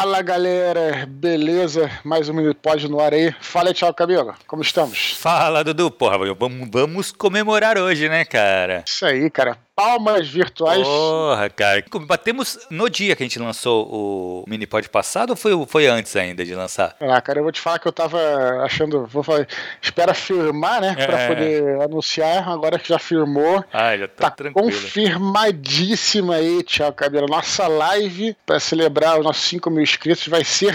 Fala 0.00 0.22
galera, 0.22 1.04
beleza? 1.06 1.90
Mais 2.02 2.26
um 2.26 2.32
Mini 2.32 2.54
Pod 2.54 2.88
no 2.88 3.00
ar 3.00 3.12
aí. 3.12 3.34
Fala 3.38 3.68
aí, 3.68 3.74
tchau, 3.74 3.92
Cabelo. 3.92 4.34
Como 4.46 4.62
estamos? 4.62 5.12
Fala, 5.12 5.62
Dudu. 5.62 5.90
Porra, 5.90 6.16
vamos, 6.34 6.70
vamos 6.72 7.12
comemorar 7.12 7.76
hoje, 7.76 8.08
né, 8.08 8.24
cara? 8.24 8.82
Isso 8.88 9.04
aí, 9.04 9.28
cara 9.28 9.58
palmas 9.80 10.28
virtuais. 10.28 10.86
Porra, 10.86 11.48
cara. 11.48 11.82
Batemos 12.06 12.58
no 12.68 12.90
dia 12.90 13.16
que 13.16 13.22
a 13.22 13.26
gente 13.26 13.38
lançou 13.38 13.86
o 13.90 14.44
Minipod 14.46 14.86
passado 14.90 15.30
ou 15.30 15.36
foi, 15.36 15.52
foi 15.66 15.86
antes 15.86 16.14
ainda 16.16 16.44
de 16.44 16.54
lançar? 16.54 16.94
Ah, 17.00 17.20
cara, 17.20 17.38
eu 17.38 17.42
vou 17.42 17.52
te 17.52 17.60
falar 17.60 17.78
que 17.78 17.88
eu 17.88 17.92
tava 17.92 18.18
achando. 18.62 19.06
Vou 19.06 19.22
falar, 19.22 19.46
espera 19.80 20.12
firmar, 20.12 20.82
né? 20.82 20.94
É. 20.98 21.06
Pra 21.06 21.28
poder 21.28 21.80
anunciar. 21.80 22.46
Agora 22.46 22.78
que 22.78 22.88
já 22.88 22.98
firmou. 22.98 23.64
Ah, 23.72 23.96
já 23.96 24.06
tá, 24.06 24.28
tá 24.28 24.30
tranquilo. 24.30 24.70
confirmadíssima 24.70 26.34
aí, 26.34 26.62
Thiago 26.62 26.94
Cabelo. 26.94 27.26
Nossa 27.26 27.66
live 27.66 28.36
para 28.44 28.60
celebrar 28.60 29.18
os 29.18 29.24
nossos 29.24 29.44
5 29.44 29.70
mil 29.70 29.82
inscritos 29.82 30.28
vai 30.28 30.44
ser 30.44 30.74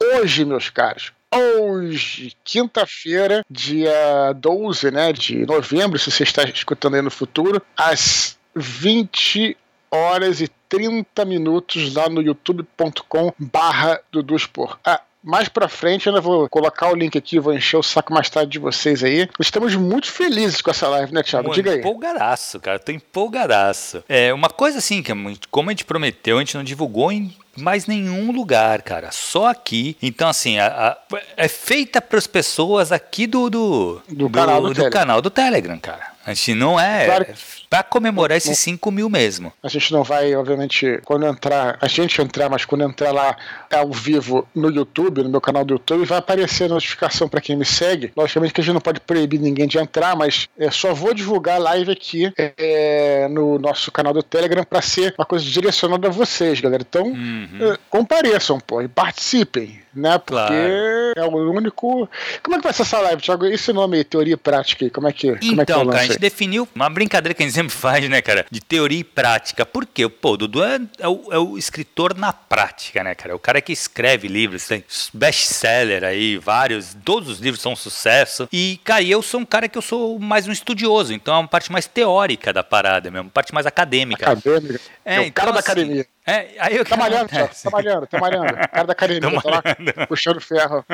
hoje, 0.00 0.44
meus 0.44 0.70
caros 0.70 1.12
hoje, 1.34 2.32
quinta-feira, 2.44 3.42
dia 3.50 4.32
12 4.36 4.90
né, 4.90 5.12
de 5.12 5.46
novembro, 5.46 5.98
se 5.98 6.10
você 6.10 6.22
está 6.22 6.42
escutando 6.44 6.94
aí 6.94 7.02
no 7.02 7.10
futuro, 7.10 7.62
às 7.76 8.38
20 8.54 9.56
horas 9.90 10.40
e 10.40 10.48
30 10.68 11.24
minutos 11.24 11.94
lá 11.94 12.08
no 12.08 12.22
youtube.com 12.22 13.32
barra 13.38 14.00
Duduspor. 14.10 14.78
Ah, 14.84 15.00
mais 15.22 15.48
pra 15.48 15.68
frente, 15.68 16.06
eu 16.06 16.12
ainda 16.12 16.20
vou 16.20 16.48
colocar 16.48 16.90
o 16.90 16.94
link 16.94 17.16
aqui, 17.16 17.38
vou 17.38 17.54
encher 17.54 17.76
o 17.76 17.82
saco 17.82 18.12
mais 18.12 18.28
tarde 18.28 18.52
de 18.52 18.58
vocês 18.58 19.04
aí. 19.04 19.28
Estamos 19.38 19.74
muito 19.76 20.10
felizes 20.10 20.60
com 20.60 20.70
essa 20.70 20.88
live, 20.88 21.12
né, 21.12 21.22
Thiago? 21.22 21.52
Diga 21.52 21.72
aí. 21.72 21.78
Empolgadaço, 21.78 22.58
cara. 22.58 22.78
Tô 22.78 22.90
empolgadaço. 22.90 24.02
É, 24.08 24.34
uma 24.34 24.48
coisa 24.48 24.78
assim, 24.78 25.02
que 25.02 25.12
como 25.50 25.70
a 25.70 25.72
gente 25.72 25.84
prometeu, 25.84 26.38
a 26.38 26.40
gente 26.40 26.56
não 26.56 26.64
divulgou 26.64 27.12
em 27.12 27.32
mais 27.56 27.86
nenhum 27.86 28.32
lugar, 28.32 28.82
cara. 28.82 29.10
Só 29.12 29.46
aqui. 29.46 29.96
Então, 30.02 30.28
assim, 30.28 30.58
a, 30.58 30.66
a, 30.66 31.18
é 31.36 31.48
feita 31.48 32.00
para 32.00 32.18
as 32.18 32.26
pessoas 32.26 32.92
aqui 32.92 33.26
do, 33.26 33.50
do, 33.50 34.02
do, 34.08 34.14
do, 34.14 34.30
canal, 34.30 34.62
do, 34.62 34.74
do 34.74 34.90
canal 34.90 35.22
do 35.22 35.30
Telegram, 35.30 35.78
cara. 35.78 36.11
A 36.24 36.34
gente 36.34 36.54
não 36.54 36.78
é. 36.78 37.06
Claro 37.06 37.26
para 37.72 37.82
comemorar 37.82 38.36
esses 38.36 38.58
5 38.58 38.90
mil 38.90 39.08
mesmo. 39.08 39.50
A 39.62 39.68
gente 39.68 39.94
não 39.94 40.04
vai, 40.04 40.34
obviamente, 40.36 41.00
quando 41.06 41.24
entrar, 41.24 41.78
a 41.80 41.88
gente 41.88 42.20
entrar, 42.20 42.50
mas 42.50 42.66
quando 42.66 42.84
entrar 42.84 43.12
lá 43.12 43.34
ao 43.72 43.90
vivo 43.90 44.46
no 44.54 44.68
YouTube, 44.68 45.22
no 45.22 45.30
meu 45.30 45.40
canal 45.40 45.64
do 45.64 45.72
YouTube, 45.72 46.04
vai 46.04 46.18
aparecer 46.18 46.64
a 46.64 46.68
notificação 46.68 47.30
para 47.30 47.40
quem 47.40 47.56
me 47.56 47.64
segue. 47.64 48.12
Logicamente 48.14 48.52
que 48.52 48.60
a 48.60 48.64
gente 48.64 48.74
não 48.74 48.80
pode 48.82 49.00
proibir 49.00 49.40
ninguém 49.40 49.66
de 49.66 49.78
entrar, 49.78 50.14
mas 50.14 50.50
é, 50.58 50.70
só 50.70 50.92
vou 50.92 51.14
divulgar 51.14 51.56
a 51.56 51.60
live 51.60 51.92
aqui 51.92 52.30
é, 52.36 53.26
no 53.30 53.58
nosso 53.58 53.90
canal 53.90 54.12
do 54.12 54.22
Telegram 54.22 54.64
para 54.64 54.82
ser 54.82 55.14
uma 55.16 55.24
coisa 55.24 55.42
direcionada 55.42 56.08
a 56.08 56.10
vocês, 56.10 56.60
galera. 56.60 56.84
Então, 56.86 57.06
uhum. 57.06 57.72
é, 57.72 57.78
compareçam, 57.88 58.60
pô, 58.60 58.82
e 58.82 58.88
participem 58.88 59.81
né? 59.94 60.18
Porque 60.18 60.46
claro. 60.46 61.12
é 61.16 61.24
o 61.24 61.52
único. 61.52 62.08
Como 62.42 62.56
é 62.56 62.58
que 62.58 62.64
vai 62.64 62.72
ser 62.72 62.82
essa 62.82 63.00
live, 63.00 63.22
Thiago? 63.22 63.46
Esse 63.46 63.72
nome 63.72 63.98
aí, 63.98 64.04
teoria 64.04 64.34
e 64.34 64.36
prática 64.36 64.84
aí, 64.84 64.90
como 64.90 65.08
é 65.08 65.12
que, 65.12 65.28
então, 65.28 65.38
como 65.40 65.60
é 65.60 65.64
que 65.64 65.72
Então, 65.72 65.86
cara, 65.86 66.00
a 66.00 66.04
gente 66.04 66.18
definiu 66.18 66.68
uma 66.74 66.88
brincadeira 66.88 67.34
que 67.34 67.42
a 67.42 67.46
gente 67.46 67.54
sempre 67.54 67.72
faz, 67.72 68.08
né, 68.08 68.22
cara? 68.22 68.46
De 68.50 68.60
teoria 68.60 69.00
e 69.00 69.04
prática. 69.04 69.66
Por 69.66 69.86
quê? 69.86 70.08
Pô, 70.08 70.32
o 70.32 70.36
Dudu 70.36 70.62
é, 70.62 70.80
é, 70.98 71.08
o, 71.08 71.28
é 71.30 71.38
o 71.38 71.58
escritor 71.58 72.16
na 72.16 72.32
prática, 72.32 73.02
né, 73.04 73.14
cara? 73.14 73.32
É 73.32 73.34
o 73.34 73.38
cara 73.38 73.60
que 73.60 73.72
escreve 73.72 74.28
livros, 74.28 74.66
tem 74.66 74.84
best-seller 75.12 76.04
aí, 76.04 76.38
vários, 76.38 76.96
todos 77.04 77.28
os 77.28 77.38
livros 77.38 77.62
são 77.62 77.72
um 77.72 77.76
sucesso. 77.76 78.48
E, 78.52 78.80
cara, 78.84 79.02
eu 79.02 79.22
sou 79.22 79.40
um 79.40 79.44
cara 79.44 79.68
que 79.68 79.76
eu 79.76 79.82
sou 79.82 80.18
mais 80.18 80.48
um 80.48 80.52
estudioso, 80.52 81.12
então 81.12 81.34
é 81.34 81.38
uma 81.38 81.48
parte 81.48 81.70
mais 81.70 81.86
teórica 81.86 82.52
da 82.52 82.62
parada 82.62 83.10
mesmo, 83.10 83.30
parte 83.30 83.52
mais 83.52 83.66
acadêmica. 83.66 84.32
Acadêmica. 84.32 84.80
É, 85.04 85.16
é 85.16 85.20
o 85.20 85.32
cara 85.32 85.50
então, 85.50 85.52
da 85.52 85.60
assim, 85.60 85.70
academia. 85.70 86.06
É, 86.24 86.50
aí 86.60 86.76
eu 86.76 86.84
tá 86.84 86.96
malhando, 86.96 87.28
tá 87.28 87.70
malhando, 87.70 88.06
tá 88.06 88.18
malhando. 88.18 88.54
Cara 88.54 88.86
da 88.86 88.92
academia, 88.92 89.40
tá 89.40 89.50
lá 89.50 90.06
puxando 90.06 90.40
ferro. 90.40 90.84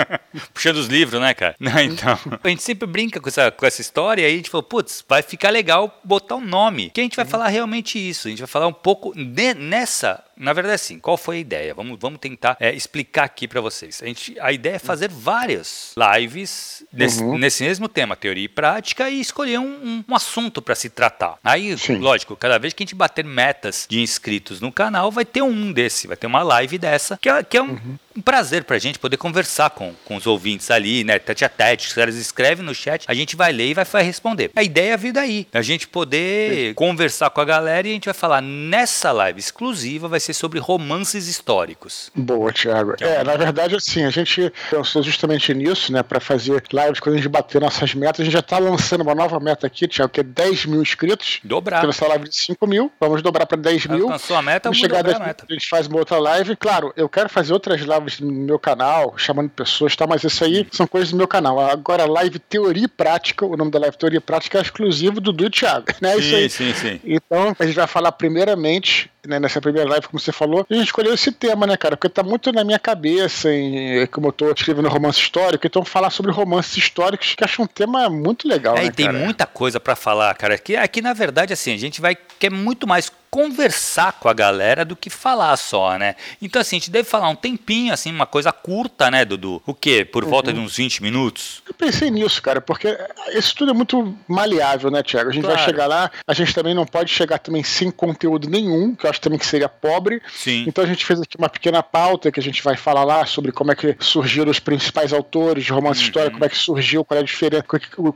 puxando 0.54 0.76
os 0.76 0.86
livros, 0.86 1.20
né, 1.20 1.34
cara? 1.34 1.54
Não, 1.60 1.78
então. 1.80 2.18
a 2.42 2.48
gente 2.48 2.62
sempre 2.62 2.88
brinca 2.88 3.20
com 3.20 3.28
essa, 3.28 3.50
com 3.50 3.66
essa 3.66 3.80
história 3.80 4.22
e 4.22 4.24
aí 4.24 4.32
a 4.32 4.36
gente 4.36 4.48
falou, 4.48 4.62
putz, 4.62 5.04
vai 5.06 5.22
ficar 5.22 5.50
legal 5.50 6.00
botar 6.02 6.36
um 6.36 6.40
nome. 6.40 6.90
Que 6.90 7.00
a 7.00 7.04
gente 7.04 7.16
vai 7.16 7.26
uhum. 7.26 7.30
falar 7.30 7.48
realmente 7.48 7.98
isso. 7.98 8.26
A 8.26 8.30
gente 8.30 8.38
vai 8.38 8.48
falar 8.48 8.68
um 8.68 8.72
pouco 8.72 9.12
de, 9.14 9.52
nessa 9.52 10.24
na 10.38 10.52
verdade, 10.52 10.76
assim, 10.76 10.98
qual 10.98 11.16
foi 11.16 11.36
a 11.36 11.40
ideia? 11.40 11.74
Vamos, 11.74 11.98
vamos 12.00 12.20
tentar 12.20 12.56
é, 12.60 12.72
explicar 12.72 13.24
aqui 13.24 13.48
para 13.48 13.60
vocês. 13.60 14.00
A, 14.02 14.06
gente, 14.06 14.38
a 14.40 14.52
ideia 14.52 14.76
é 14.76 14.78
fazer 14.78 15.10
várias 15.10 15.94
lives 15.96 16.84
nesse, 16.92 17.22
uhum. 17.22 17.36
nesse 17.36 17.64
mesmo 17.64 17.88
tema, 17.88 18.16
teoria 18.16 18.44
e 18.44 18.48
prática, 18.48 19.10
e 19.10 19.20
escolher 19.20 19.58
um, 19.58 19.66
um, 19.66 20.04
um 20.08 20.14
assunto 20.14 20.62
para 20.62 20.74
se 20.74 20.88
tratar. 20.88 21.38
Aí, 21.42 21.76
Sim. 21.76 21.98
lógico, 21.98 22.36
cada 22.36 22.58
vez 22.58 22.72
que 22.72 22.82
a 22.82 22.86
gente 22.86 22.94
bater 22.94 23.24
metas 23.24 23.86
de 23.88 24.00
inscritos 24.00 24.60
no 24.60 24.70
canal, 24.70 25.10
vai 25.10 25.24
ter 25.24 25.42
um 25.42 25.72
desse, 25.72 26.06
vai 26.06 26.16
ter 26.16 26.26
uma 26.26 26.42
live 26.42 26.78
dessa, 26.78 27.18
que 27.20 27.28
é, 27.28 27.42
que 27.42 27.56
é 27.56 27.62
um. 27.62 27.70
Uhum 27.70 27.98
um 28.18 28.20
prazer 28.20 28.64
pra 28.64 28.78
gente 28.78 28.98
poder 28.98 29.16
conversar 29.16 29.70
com, 29.70 29.94
com 30.04 30.16
os 30.16 30.26
ouvintes 30.26 30.70
ali, 30.72 31.04
né? 31.04 31.18
Tete 31.20 31.44
a 31.44 31.48
tete, 31.48 31.92
se 31.92 32.20
escrevem 32.20 32.64
no 32.64 32.74
chat, 32.74 33.04
a 33.06 33.14
gente 33.14 33.36
vai 33.36 33.52
ler 33.52 33.68
e 33.68 33.74
vai, 33.74 33.84
vai 33.84 34.02
responder. 34.02 34.50
A 34.56 34.62
ideia 34.62 34.94
é 34.94 34.96
vir 34.96 35.12
daí, 35.12 35.46
a 35.52 35.62
gente 35.62 35.86
poder 35.86 36.68
Sim. 36.68 36.74
conversar 36.74 37.30
com 37.30 37.40
a 37.40 37.44
galera 37.44 37.86
e 37.86 37.90
a 37.92 37.94
gente 37.94 38.06
vai 38.06 38.14
falar 38.14 38.40
nessa 38.40 39.12
live 39.12 39.38
exclusiva, 39.38 40.08
vai 40.08 40.18
ser 40.18 40.34
sobre 40.34 40.58
romances 40.58 41.28
históricos. 41.28 42.10
Boa, 42.14 42.52
Thiago. 42.52 42.96
É, 43.00 43.20
é 43.20 43.24
na 43.24 43.36
verdade, 43.36 43.76
assim, 43.76 44.04
a 44.04 44.10
gente 44.10 44.52
pensou 44.68 45.02
justamente 45.02 45.54
nisso, 45.54 45.92
né? 45.92 46.02
Pra 46.02 46.18
fazer 46.18 46.64
lives 46.72 46.98
quando 46.98 47.14
a 47.14 47.18
gente 47.18 47.28
bater 47.28 47.60
nossas 47.60 47.94
metas. 47.94 48.20
A 48.20 48.24
gente 48.24 48.32
já 48.32 48.42
tá 48.42 48.58
lançando 48.58 49.02
uma 49.02 49.14
nova 49.14 49.38
meta 49.38 49.66
aqui, 49.66 49.86
Thiago, 49.86 50.12
que 50.12 50.20
é 50.20 50.24
10 50.24 50.66
mil 50.66 50.82
inscritos. 50.82 51.38
Dobrar. 51.44 51.82
Temos 51.82 51.96
essa 51.96 52.08
live 52.08 52.28
de 52.28 52.36
5 52.36 52.66
mil, 52.66 52.90
vamos 52.98 53.22
dobrar 53.22 53.46
pra 53.46 53.56
10 53.56 53.86
mil. 53.86 54.04
Alcançou 54.04 54.36
a 54.36 54.42
meta, 54.42 54.68
vamos 54.68 54.78
chegar 54.78 54.98
a, 54.98 55.02
10, 55.02 55.16
a 55.16 55.20
meta. 55.20 55.46
A 55.48 55.52
gente 55.52 55.68
faz 55.68 55.86
uma 55.86 55.98
outra 55.98 56.18
live. 56.18 56.56
Claro, 56.56 56.92
eu 56.96 57.08
quero 57.08 57.28
fazer 57.28 57.52
outras 57.52 57.80
lives 57.80 58.07
no 58.20 58.30
meu 58.30 58.58
canal, 58.58 59.14
chamando 59.16 59.50
pessoas, 59.50 59.94
tá? 59.94 60.06
Mas 60.06 60.24
isso 60.24 60.44
aí 60.44 60.66
são 60.70 60.86
coisas 60.86 61.10
do 61.10 61.16
meu 61.16 61.28
canal. 61.28 61.58
Agora, 61.60 62.06
live 62.06 62.38
Teoria 62.38 62.84
e 62.84 62.88
Prática, 62.88 63.44
o 63.44 63.56
nome 63.56 63.70
da 63.70 63.78
live 63.78 63.96
Teoria 63.96 64.18
e 64.18 64.20
Prática 64.20 64.58
é 64.58 64.62
exclusivo 64.62 65.20
do 65.20 65.32
Du 65.32 65.50
Thiago, 65.50 65.86
né? 66.00 66.12
Sim, 66.14 66.18
isso 66.18 66.34
aí. 66.36 66.50
sim, 66.50 66.74
sim. 66.74 67.00
Então, 67.04 67.54
a 67.58 67.66
gente 67.66 67.76
vai 67.76 67.86
falar 67.86 68.12
primeiramente 68.12 69.10
né, 69.26 69.38
nessa 69.38 69.60
primeira 69.60 69.88
live, 69.88 70.06
como 70.06 70.20
você 70.20 70.32
falou, 70.32 70.66
a 70.68 70.74
gente 70.74 70.86
escolheu 70.86 71.14
esse 71.14 71.32
tema, 71.32 71.66
né, 71.66 71.76
cara? 71.76 71.96
Porque 71.96 72.08
tá 72.08 72.22
muito 72.22 72.52
na 72.52 72.64
minha 72.64 72.78
cabeça, 72.78 73.52
em, 73.52 74.06
como 74.06 74.28
eu 74.28 74.32
tô 74.32 74.50
escrevendo 74.50 74.88
romance 74.88 75.20
histórico, 75.20 75.66
então 75.66 75.84
falar 75.84 76.10
sobre 76.10 76.30
romances 76.30 76.76
históricos, 76.76 77.34
que 77.34 77.44
acho 77.44 77.62
um 77.62 77.66
tema 77.66 78.08
muito 78.08 78.46
legal, 78.46 78.76
é, 78.76 78.82
né, 78.82 78.86
e 78.86 78.90
tem 78.90 79.06
cara? 79.06 79.18
muita 79.18 79.46
coisa 79.46 79.80
para 79.80 79.96
falar, 79.96 80.34
cara. 80.34 80.54
Aqui, 80.54 80.76
aqui, 80.76 81.02
na 81.02 81.12
verdade, 81.12 81.52
assim, 81.52 81.72
a 81.72 81.78
gente 81.78 82.00
vai 82.00 82.16
quer 82.38 82.50
muito 82.50 82.86
mais 82.86 83.10
conversar 83.30 84.12
com 84.12 84.28
a 84.28 84.32
galera 84.32 84.84
do 84.84 84.96
que 84.96 85.10
falar 85.10 85.56
só, 85.56 85.98
né? 85.98 86.14
Então, 86.40 86.60
assim, 86.60 86.76
a 86.76 86.78
gente 86.78 86.90
deve 86.90 87.08
falar 87.08 87.28
um 87.28 87.34
tempinho, 87.34 87.92
assim, 87.92 88.10
uma 88.10 88.26
coisa 88.26 88.52
curta, 88.52 89.10
né, 89.10 89.24
Dudu? 89.24 89.62
O 89.66 89.74
quê? 89.74 90.04
Por 90.04 90.24
uhum. 90.24 90.30
volta 90.30 90.52
de 90.52 90.58
uns 90.58 90.76
20 90.76 91.02
minutos? 91.02 91.62
Eu 91.66 91.74
pensei 91.74 92.10
nisso, 92.10 92.40
cara, 92.40 92.60
porque 92.60 92.96
isso 93.32 93.54
tudo 93.54 93.70
é 93.70 93.74
muito 93.74 94.16
maleável, 94.26 94.90
né, 94.90 95.02
Tiago? 95.02 95.30
A 95.30 95.32
gente 95.32 95.44
claro. 95.44 95.58
vai 95.58 95.66
chegar 95.66 95.86
lá, 95.86 96.10
a 96.26 96.32
gente 96.32 96.54
também 96.54 96.74
não 96.74 96.86
pode 96.86 97.10
chegar 97.10 97.38
também 97.38 97.62
sem 97.62 97.90
conteúdo 97.90 98.48
nenhum, 98.48 98.94
que 98.94 99.06
eu 99.08 99.10
acho 99.10 99.20
também 99.20 99.38
que 99.38 99.46
seria 99.46 99.68
pobre. 99.68 100.22
Sim. 100.32 100.64
Então 100.66 100.84
a 100.84 100.86
gente 100.86 101.04
fez 101.04 101.20
aqui 101.20 101.36
uma 101.36 101.48
pequena 101.48 101.82
pauta 101.82 102.30
que 102.30 102.38
a 102.38 102.42
gente 102.42 102.62
vai 102.62 102.76
falar 102.76 103.04
lá 103.04 103.26
sobre 103.26 103.50
como 103.50 103.72
é 103.72 103.74
que 103.74 103.96
surgiram 103.98 104.50
os 104.50 104.60
principais 104.60 105.12
autores 105.12 105.64
de 105.64 105.72
romance 105.72 106.00
uhum. 106.00 106.06
histórico, 106.06 106.32
como 106.32 106.44
é 106.44 106.48
que 106.48 106.56
surgiu, 106.56 107.04
qual 107.04 107.18
é 107.18 107.20
a 107.20 107.24
diferença, 107.24 107.64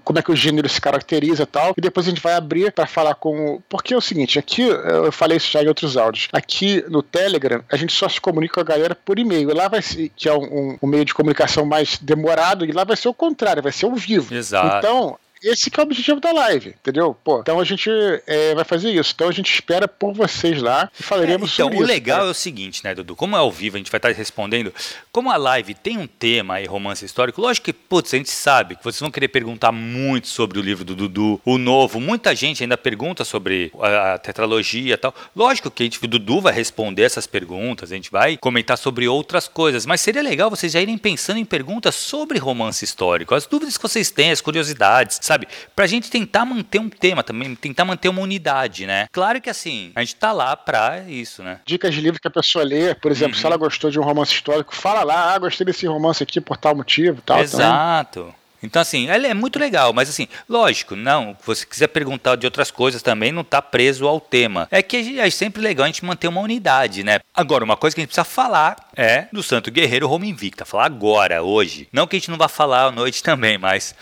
como 0.05 0.19
é 0.19 0.23
que 0.23 0.31
o 0.31 0.37
gênero 0.37 0.69
se 0.69 0.81
caracteriza 0.81 1.43
e 1.43 1.47
tal. 1.47 1.75
E 1.77 1.81
depois 1.81 2.07
a 2.07 2.11
gente 2.11 2.23
vai 2.23 2.35
abrir 2.35 2.73
para 2.73 2.87
falar 2.87 3.15
com. 3.15 3.61
Porque 3.69 3.95
é 3.95 3.97
o 3.97 4.01
seguinte, 4.01 4.39
aqui 4.39 4.63
eu 4.63 5.11
falei 5.11 5.37
isso 5.37 5.51
já 5.51 5.63
em 5.63 5.69
outros 5.69 5.97
áudios. 5.97 6.29
Aqui 6.33 6.85
no 6.89 7.03
Telegram, 7.03 7.63
a 7.71 7.77
gente 7.77 7.93
só 7.93 8.09
se 8.09 8.21
comunica 8.21 8.55
com 8.55 8.61
a 8.61 8.65
galera 8.65 8.95
por 8.95 9.19
e-mail. 9.19 9.55
Lá 9.55 9.69
vai 9.69 9.83
ser, 9.83 10.11
que 10.15 10.29
é 10.29 10.35
um, 10.35 10.79
um 10.81 10.87
meio 10.87 11.05
de 11.05 11.15
comunicação 11.15 11.65
mais 11.65 11.99
demorado, 11.99 12.65
e 12.65 12.73
lá 12.73 12.85
vai 12.85 12.97
ser 12.97 13.09
o 13.09 13.15
contrário, 13.15 13.63
vai 13.63 13.73
ser 13.73 13.87
ao 13.87 13.95
vivo. 13.95 14.35
Exato. 14.35 14.79
Então, 14.79 15.19
esse 15.43 15.71
que 15.71 15.79
é 15.79 15.83
o 15.83 15.87
objetivo 15.87 16.21
da 16.21 16.33
live, 16.33 16.71
entendeu? 16.71 17.17
Pô, 17.25 17.41
então 17.41 17.59
a 17.61 17.65
gente 17.65 17.91
é, 18.27 18.55
vai 18.55 18.65
fazer 18.65 18.91
isso. 18.91 19.13
Então 19.15 19.29
a 19.29 19.33
gente 19.33 19.53
espera 19.53 19.89
por 19.89 20.13
vocês 20.13 20.61
lá 20.61 20.91
e 20.99 21.03
falaremos 21.03 21.51
é, 21.51 21.55
então, 21.55 21.67
sobre 21.67 21.75
isso. 21.77 21.85
Então, 21.85 21.85
o 21.85 21.95
legal 21.95 22.27
é 22.27 22.31
o 22.31 22.35
seguinte, 22.35 22.85
né, 22.85 22.95
Dudu? 22.95 23.17
Como 23.17 23.37
é 23.37 23.39
ao 23.39 23.51
vivo, 23.51 23.77
a 23.77 23.79
gente 23.79 23.91
vai 23.91 23.99
estar 23.99 24.11
respondendo. 24.13 24.73
Como 25.11 25.31
a 25.31 25.37
live 25.37 25.75
tem 25.75 25.99
um 25.99 26.07
tema 26.07 26.55
aí, 26.55 26.67
romance 26.67 27.05
histórico, 27.05 27.41
lógico 27.41 27.67
que, 27.67 27.73
putz, 27.73 28.15
a 28.15 28.17
gente 28.17 28.31
sabe 28.31 28.77
que 28.77 28.85
vocês 28.85 29.01
vão 29.01 29.11
querer 29.11 29.29
perguntar 29.29 29.73
muito 29.73 30.29
sobre 30.29 30.59
o 30.59 30.63
livro 30.63 30.85
do 30.85 30.95
Dudu, 30.95 31.41
o 31.45 31.59
novo. 31.59 32.01
Muita 32.01 32.35
gente 32.35 32.63
ainda 32.63 32.77
pergunta 32.77 33.25
sobre 33.25 33.73
a, 33.81 34.15
a 34.15 34.19
tetralogia 34.19 34.95
e 34.95 34.97
tal. 34.97 35.15
Lógico 35.35 35.71
que 35.71 35.83
a 35.83 35.87
gente, 35.87 36.03
o 36.03 36.09
Dudu 36.09 36.41
vai 36.41 36.53
responder 36.53 37.03
essas 37.03 37.27
perguntas, 37.27 37.91
a 37.91 37.95
gente 37.95 38.11
vai 38.11 38.37
comentar 38.37 38.79
sobre 38.79 39.09
outras 39.09 39.49
coisas, 39.49 39.87
mas 39.87 40.01
seria 40.01 40.23
legal 40.23 40.51
vocês 40.51 40.73
já 40.73 40.81
irem 40.81 40.99
pensando 40.99 41.39
em 41.39 41.45
perguntas 41.45 41.95
sobre 41.95 42.39
romance 42.39 42.85
histórico, 42.85 43.35
as 43.35 43.47
dúvidas 43.47 43.77
que 43.77 43.83
vocês 43.83 44.11
têm, 44.11 44.31
as 44.31 44.41
curiosidades, 44.41 45.19
sabe? 45.33 45.49
Pra 45.75 45.87
gente 45.87 46.11
tentar 46.11 46.45
manter 46.45 46.79
um 46.79 46.89
tema 46.89 47.23
também, 47.23 47.55
tentar 47.55 47.85
manter 47.85 48.09
uma 48.09 48.21
unidade, 48.21 48.87
né? 48.87 49.07
Claro 49.11 49.41
que 49.41 49.51
assim, 49.51 49.93
a 49.95 50.01
gente 50.01 50.17
tá 50.17 50.33
lá 50.33 50.57
pra 50.57 51.01
isso, 51.09 51.43
né? 51.43 51.61
Dicas 51.67 51.95
de 51.95 52.01
livro 52.01 52.21
que 52.21 52.29
a 52.29 52.31
pessoa 52.31 52.65
lê, 52.65 52.95
por 52.95 53.11
exemplo, 53.11 53.35
uhum. 53.35 53.41
se 53.41 53.47
ela 53.47 53.57
gostou 53.57 53.91
de 53.91 53.99
um 53.99 54.03
romance 54.03 54.33
histórico, 54.33 54.75
fala 54.75 55.03
lá, 55.03 55.35
ah, 55.35 55.39
gostei 55.39 55.65
desse 55.65 55.87
romance 55.87 56.23
aqui 56.23 56.41
por 56.41 56.57
tal 56.57 56.75
motivo 56.75 57.23
tal. 57.23 57.41
Exato. 57.41 58.21
Também. 58.21 58.43
Então, 58.63 58.81
assim, 58.81 59.09
ela 59.09 59.27
é 59.27 59.35
muito 59.35 59.59
legal, 59.59 59.93
mas 59.93 60.09
assim, 60.09 60.29
lógico, 60.49 60.95
não, 60.95 61.37
se 61.41 61.47
você 61.47 61.67
quiser 61.67 61.89
perguntar 61.89 62.37
de 62.37 62.47
outras 62.47 62.71
coisas 62.71 63.03
também, 63.03 63.33
não 63.33 63.43
tá 63.43 63.61
preso 63.61 64.07
ao 64.07 64.21
tema. 64.21 64.69
É 64.71 64.81
que 64.81 65.19
é 65.19 65.31
sempre 65.31 65.61
legal 65.61 65.85
a 65.85 65.89
gente 65.89 66.05
manter 66.05 66.29
uma 66.29 66.41
unidade, 66.41 67.03
né? 67.03 67.19
Agora, 67.35 67.65
uma 67.65 67.77
coisa 67.77 67.95
que 67.95 68.01
a 68.01 68.03
gente 68.03 68.15
precisa 68.15 68.25
falar 68.25 68.77
é 68.97 69.27
do 69.33 69.43
Santo 69.43 69.71
Guerreiro 69.71 70.07
Roma 70.07 70.27
Invicta. 70.27 70.65
Falar 70.65 70.87
agora, 70.87 71.43
hoje. 71.43 71.89
Não 71.93 72.07
que 72.07 72.15
a 72.15 72.19
gente 72.19 72.31
não 72.31 72.39
vá 72.39 72.47
falar 72.47 72.85
à 72.85 72.93
noite 72.93 73.23
também, 73.25 73.59
mas. 73.59 73.95